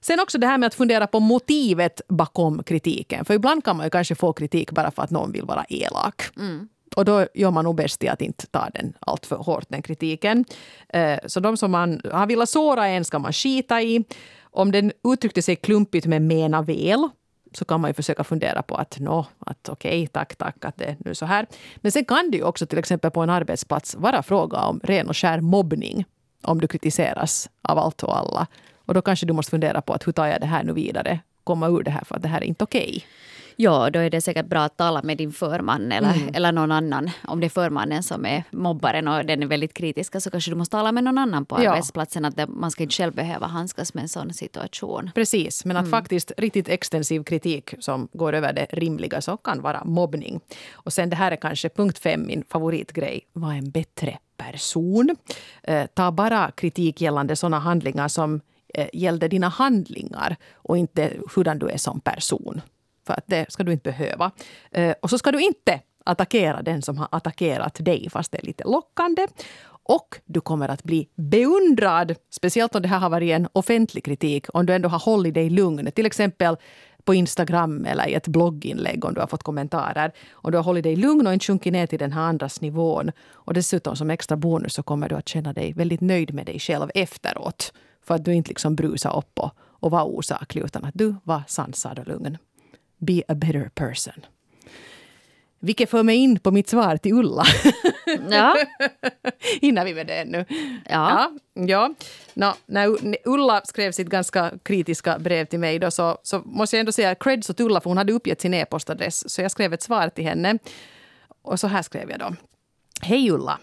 Sen 0.00 0.20
också 0.20 0.38
det 0.38 0.46
här 0.46 0.58
med 0.58 0.66
att 0.66 0.74
fundera 0.74 1.06
på 1.06 1.20
motivet 1.20 2.00
bakom 2.08 2.62
kritiken. 2.62 3.24
För 3.24 3.34
ibland 3.34 3.64
kan 3.64 3.76
man 3.76 3.86
ju 3.86 3.90
kanske 3.90 4.14
få 4.14 4.32
kritik 4.32 4.70
bara 4.72 4.90
för 4.90 5.02
att 5.02 5.10
någon 5.10 5.32
vill 5.32 5.44
vara 5.44 5.64
elak. 5.68 6.22
Och 6.96 7.04
då 7.04 7.26
gör 7.34 7.50
man 7.50 7.64
nog 7.64 7.74
bäst 7.74 8.04
i 8.04 8.08
att 8.08 8.22
inte 8.22 8.46
ta 8.46 8.68
den 8.74 8.92
allt 9.00 9.26
för 9.26 9.36
hårt, 9.36 9.64
den 9.68 9.82
kritiken. 9.82 10.44
Eh, 10.88 11.18
så 11.26 11.40
de 11.40 11.56
som 11.56 11.70
man 11.70 12.00
har 12.12 12.26
velat 12.26 12.48
såra 12.48 12.86
en 12.86 13.04
ska 13.04 13.18
man 13.18 13.32
skita 13.32 13.82
i. 13.82 14.04
Om 14.42 14.72
den 14.72 14.92
uttryckte 15.12 15.42
sig 15.42 15.56
klumpigt 15.56 16.06
med 16.06 16.22
mena 16.22 16.62
väl 16.62 17.08
så 17.52 17.64
kan 17.64 17.80
man 17.80 17.90
ju 17.90 17.94
försöka 17.94 18.24
fundera 18.24 18.62
på 18.62 18.74
att 18.74 18.98
no, 18.98 19.26
att 19.38 19.68
okej, 19.68 19.90
okay, 19.90 20.06
tack, 20.06 20.36
tack, 20.36 20.64
att 20.64 20.76
det 20.76 20.84
är 20.84 20.96
nu 20.98 21.14
så 21.14 21.26
här. 21.26 21.46
Men 21.76 21.92
sen 21.92 22.04
kan 22.04 22.30
det 22.30 22.36
ju 22.36 22.44
också 22.44 22.66
till 22.66 22.78
exempel 22.78 23.10
på 23.10 23.20
en 23.20 23.30
arbetsplats 23.30 23.94
vara 23.94 24.22
fråga 24.22 24.58
om 24.58 24.80
ren 24.84 25.08
och 25.08 25.16
skär 25.16 25.40
mobbning 25.40 26.04
om 26.42 26.60
du 26.60 26.68
kritiseras 26.68 27.50
av 27.62 27.78
allt 27.78 28.02
och 28.02 28.18
alla. 28.18 28.46
Och 28.90 28.94
då 28.94 29.02
kanske 29.02 29.26
du 29.26 29.32
måste 29.32 29.50
fundera 29.50 29.80
på 29.80 29.92
att 29.92 30.06
hur 30.06 30.12
tar 30.12 30.26
jag 30.26 30.40
det 30.40 30.46
här 30.46 30.64
nu 30.64 30.72
vidare? 30.72 31.20
Komma 31.44 31.68
ur 31.68 31.82
det 31.82 31.90
här 31.90 32.04
för 32.04 32.16
att 32.16 32.22
det 32.22 32.28
här 32.28 32.40
är 32.40 32.44
inte 32.44 32.64
okej. 32.64 32.88
Okay. 32.88 33.02
Ja, 33.56 33.90
då 33.90 33.98
är 33.98 34.10
det 34.10 34.20
säkert 34.20 34.46
bra 34.46 34.60
att 34.60 34.76
tala 34.76 35.02
med 35.02 35.18
din 35.18 35.32
förman 35.32 35.92
eller, 35.92 36.14
mm. 36.14 36.34
eller 36.34 36.52
någon 36.52 36.72
annan. 36.72 37.10
Om 37.24 37.40
det 37.40 37.46
är 37.46 37.48
förmannen 37.48 38.02
som 38.02 38.26
är 38.26 38.44
mobbaren 38.50 39.08
och 39.08 39.24
den 39.24 39.42
är 39.42 39.46
väldigt 39.46 39.74
kritiska 39.74 40.20
så 40.20 40.30
kanske 40.30 40.50
du 40.50 40.54
måste 40.54 40.76
tala 40.76 40.92
med 40.92 41.04
någon 41.04 41.18
annan 41.18 41.44
på 41.44 41.62
ja. 41.62 41.70
arbetsplatsen. 41.70 42.24
Att 42.24 42.48
man 42.48 42.70
ska 42.70 42.82
inte 42.82 42.94
själv 42.94 43.14
behöva 43.14 43.46
handskas 43.46 43.94
med 43.94 44.02
en 44.02 44.08
sån 44.08 44.32
situation. 44.32 45.10
Precis, 45.14 45.64
men 45.64 45.76
att 45.76 45.86
mm. 45.86 45.90
faktiskt 45.90 46.32
riktigt 46.36 46.68
extensiv 46.68 47.24
kritik 47.24 47.74
som 47.78 48.08
går 48.12 48.32
över 48.32 48.52
det 48.52 48.66
rimliga 48.70 49.20
så 49.20 49.36
kan 49.36 49.62
vara 49.62 49.84
mobbning. 49.84 50.40
Och 50.72 50.92
sen 50.92 51.10
det 51.10 51.16
här 51.16 51.32
är 51.32 51.36
kanske 51.36 51.68
punkt 51.68 51.98
fem, 51.98 52.26
min 52.26 52.44
favoritgrej. 52.48 53.20
Var 53.32 53.52
en 53.52 53.70
bättre 53.70 54.18
person. 54.36 55.16
Eh, 55.62 55.86
ta 55.86 56.12
bara 56.12 56.50
kritik 56.50 57.00
gällande 57.00 57.36
såna 57.36 57.58
handlingar 57.58 58.08
som 58.08 58.40
Eh, 58.74 58.88
gällde 58.92 59.28
dina 59.28 59.48
handlingar 59.48 60.36
och 60.54 60.78
inte 60.78 61.12
hurdan 61.34 61.58
du 61.58 61.68
är 61.68 61.76
som 61.76 62.00
person. 62.00 62.60
För 63.06 63.14
att 63.14 63.24
det 63.26 63.52
ska 63.52 63.62
du 63.62 63.72
inte 63.72 63.90
behöva. 63.90 64.30
Eh, 64.70 64.94
och 65.02 65.10
så 65.10 65.18
ska 65.18 65.32
du 65.32 65.42
inte 65.42 65.80
attackera 66.04 66.62
den 66.62 66.82
som 66.82 66.98
har 66.98 67.08
attackerat 67.10 67.84
dig, 67.84 68.08
fast 68.10 68.32
det 68.32 68.38
är 68.38 68.46
lite 68.46 68.64
lockande. 68.64 69.26
Och 69.82 70.20
du 70.24 70.40
kommer 70.40 70.68
att 70.68 70.82
bli 70.82 71.08
beundrad, 71.14 72.14
speciellt 72.30 72.74
om 72.74 72.82
det 72.82 72.88
här 72.88 72.98
har 72.98 73.10
varit 73.10 73.30
en 73.30 73.48
offentlig 73.52 74.04
kritik, 74.04 74.46
om 74.54 74.66
du 74.66 74.74
ändå 74.74 74.88
har 74.88 74.98
hållit 74.98 75.34
dig 75.34 75.50
lugn. 75.50 75.92
Till 75.92 76.06
exempel 76.06 76.56
på 77.04 77.14
Instagram 77.14 77.84
eller 77.84 78.08
i 78.08 78.14
ett 78.14 78.28
blogginlägg 78.28 79.04
om 79.04 79.14
du 79.14 79.20
har 79.20 79.26
fått 79.26 79.42
kommentarer. 79.42 80.12
Om 80.32 80.52
du 80.52 80.58
har 80.58 80.64
hållit 80.64 80.82
dig 80.82 80.96
lugn 80.96 81.26
och 81.26 81.32
inte 81.32 81.46
sjunkit 81.46 81.72
ner 81.72 81.86
till 81.86 81.98
den 81.98 82.12
här 82.12 82.22
andras 82.22 82.60
nivån. 82.60 83.10
Och 83.32 83.54
dessutom 83.54 83.96
som 83.96 84.10
extra 84.10 84.36
bonus 84.36 84.74
så 84.74 84.82
kommer 84.82 85.08
du 85.08 85.14
att 85.14 85.28
känna 85.28 85.52
dig 85.52 85.72
väldigt 85.72 86.00
nöjd 86.00 86.34
med 86.34 86.46
dig 86.46 86.58
själv 86.58 86.90
efteråt. 86.94 87.72
För 88.10 88.14
att 88.14 88.24
du 88.24 88.34
inte 88.34 88.48
liksom 88.48 88.76
brusar 88.76 89.16
upp 89.16 89.38
och, 89.38 89.50
och 89.58 89.90
var 89.90 90.04
osaklig 90.04 90.64
utan 90.64 90.84
att 90.84 90.94
du 90.94 91.14
var 91.24 91.42
sansad 91.46 91.98
och 91.98 92.06
lugn. 92.06 92.38
Be 92.98 93.22
a 93.28 93.34
better 93.34 93.70
person. 93.74 94.26
Vilket 95.60 95.90
för 95.90 96.02
mig 96.02 96.16
in 96.16 96.38
på 96.38 96.50
mitt 96.50 96.68
svar 96.68 96.96
till 96.96 97.12
Ulla. 97.12 97.44
Ja. 98.30 98.56
Hinner 99.60 99.84
vi 99.84 99.94
med 99.94 100.06
det 100.06 100.14
ännu? 100.14 100.44
Ja. 100.48 101.32
ja, 101.54 101.64
ja. 101.66 101.94
No, 102.34 102.52
när 102.66 102.96
Ulla 103.24 103.60
skrev 103.64 103.92
sitt 103.92 104.08
ganska 104.08 104.52
kritiska 104.62 105.18
brev 105.18 105.44
till 105.44 105.58
mig 105.58 105.78
då, 105.78 105.90
så, 105.90 106.18
så 106.22 106.38
måste 106.44 106.76
jag 106.76 106.80
ändå 106.80 106.92
säga 106.92 107.14
creds 107.14 107.50
åt 107.50 107.60
Ulla 107.60 107.80
för 107.80 107.90
hon 107.90 107.98
hade 107.98 108.12
uppgett 108.12 108.40
sin 108.40 108.54
e-postadress. 108.54 109.30
Så 109.30 109.42
jag 109.42 109.50
skrev 109.50 109.72
ett 109.72 109.82
svar 109.82 110.08
till 110.08 110.24
henne. 110.24 110.58
Och 111.42 111.60
så 111.60 111.66
här 111.66 111.82
skrev 111.82 112.10
jag 112.10 112.18
då. 112.18 112.34
Hej 113.02 113.30
Ulla. 113.30 113.58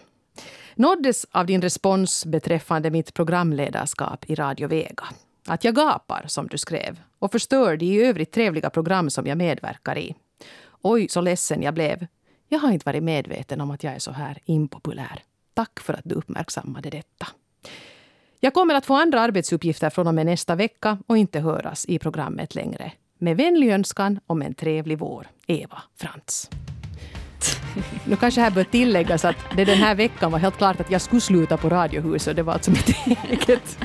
Nåddes 0.78 1.26
av 1.30 1.46
din 1.46 1.62
respons 1.62 2.26
beträffande 2.26 2.90
mitt 2.90 3.14
programledarskap 3.14 4.24
i 4.30 4.34
Radio 4.34 4.68
Vega. 4.68 5.04
Att 5.46 5.64
jag 5.64 5.74
gapar, 5.74 6.24
som 6.26 6.46
du 6.46 6.58
skrev, 6.58 7.00
och 7.18 7.32
förstör 7.32 7.76
de 7.76 7.86
i 7.86 8.00
övrigt 8.04 8.32
trevliga 8.32 8.70
program 8.70 9.10
som 9.10 9.26
jag 9.26 9.38
medverkar 9.38 9.98
i. 9.98 10.14
Oj, 10.82 11.08
så 11.08 11.20
ledsen 11.20 11.62
jag 11.62 11.74
blev. 11.74 12.06
Jag 12.48 12.58
har 12.58 12.72
inte 12.72 12.86
varit 12.86 13.02
medveten 13.02 13.60
om 13.60 13.70
att 13.70 13.84
jag 13.84 13.94
är 13.94 13.98
så 13.98 14.10
här 14.10 14.38
impopulär. 14.44 15.22
Tack 15.54 15.80
för 15.80 15.94
att 15.94 16.04
du 16.04 16.14
uppmärksammade 16.14 16.90
detta. 16.90 17.26
Jag 18.40 18.54
kommer 18.54 18.74
att 18.74 18.86
få 18.86 18.94
andra 18.94 19.20
arbetsuppgifter 19.20 19.90
från 19.90 20.06
och 20.06 20.14
med 20.14 20.26
nästa 20.26 20.54
vecka 20.54 20.98
och 21.06 21.18
inte 21.18 21.40
höras 21.40 21.86
i 21.88 21.98
programmet 21.98 22.54
längre. 22.54 22.92
Med 23.18 23.36
vänlig 23.36 23.70
önskan 23.70 24.20
om 24.26 24.42
en 24.42 24.54
trevlig 24.54 24.98
vår. 24.98 25.26
Eva 25.46 25.82
nu 28.04 28.16
kanske 28.16 28.40
här 28.40 28.50
bör 28.50 28.64
tilläggas 28.64 29.24
att 29.24 29.36
det 29.56 29.64
den 29.64 29.78
här 29.78 29.94
veckan 29.94 30.32
var 30.32 30.38
helt 30.38 30.56
klart 30.56 30.80
att 30.80 30.90
jag 30.90 31.00
skulle 31.00 31.20
sluta 31.20 31.56
på 31.56 31.68
Radiohuset. 31.68 32.36
Det 32.36 32.42
var 32.42 32.52
alltså 32.52 32.70
mitt 32.70 32.88
eget 33.30 33.78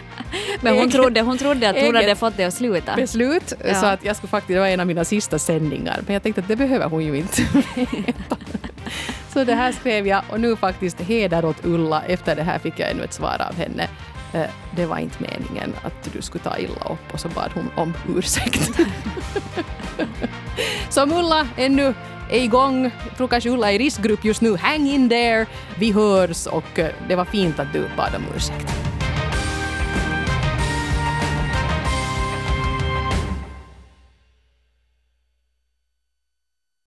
men 0.62 0.78
hon 0.78 0.90
trodde, 0.90 1.22
hon 1.22 1.38
trodde 1.38 1.70
att 1.70 1.82
hon 1.82 1.96
hade 1.96 2.16
fått 2.16 2.38
det 2.38 2.44
att 2.44 2.54
sluta. 2.54 2.96
Beslut, 2.96 3.54
ja. 3.66 3.76
så 3.76 3.86
att 3.86 4.06
jag 4.06 4.16
skulle 4.16 4.30
faktiskt, 4.30 4.56
det 4.56 4.60
var 4.60 4.68
en 4.68 4.80
av 4.80 4.88
mina 4.88 5.06
sista 5.06 5.40
sändningar. 5.40 6.00
Men 6.06 6.14
jag 6.14 6.24
tänkte 6.24 6.42
att 6.42 6.48
det 6.48 6.56
behöver 6.56 6.90
hon 6.90 7.04
ju 7.04 7.18
inte 7.18 7.42
Så 9.34 9.44
det 9.44 9.54
här 9.54 9.72
skrev 9.72 10.08
jag 10.08 10.24
och 10.30 10.40
nu 10.40 10.56
faktiskt 10.56 11.02
heder 11.02 11.46
åt 11.46 11.66
Ulla. 11.66 12.04
Efter 12.08 12.36
det 12.36 12.44
här 12.44 12.60
fick 12.60 12.80
jag 12.80 12.92
ännu 12.92 13.04
ett 13.04 13.14
svar 13.14 13.42
av 13.50 13.56
henne. 13.56 13.88
Eh, 14.34 14.50
det 14.76 14.86
var 14.86 14.98
inte 14.98 15.24
meningen 15.24 15.74
att 15.84 16.14
du 16.14 16.22
skulle 16.22 16.44
ta 16.44 16.58
illa 16.58 16.86
upp 16.90 17.14
och 17.14 17.20
så 17.20 17.30
bad 17.30 17.52
hon 17.54 17.70
om 17.76 17.94
ursäkt. 18.18 18.70
Som 20.90 21.14
Ulla 21.14 21.48
ännu 21.58 21.94
är 22.30 22.44
igång. 22.44 22.92
Jag 23.20 23.46
Ulla 23.46 23.72
i 23.72 23.78
riskgrupp 23.78 24.26
just 24.26 24.42
nu. 24.42 24.58
Hang 24.58 24.88
in 24.88 25.10
there. 25.10 25.46
Vi 25.80 25.92
hörs 25.92 26.48
och 26.48 26.80
eh, 26.80 26.92
det 27.08 27.16
var 27.16 27.26
fint 27.26 27.60
att 27.60 27.74
du 27.74 27.88
bad 27.98 28.16
om 28.16 28.24
ursäkt. 28.36 28.93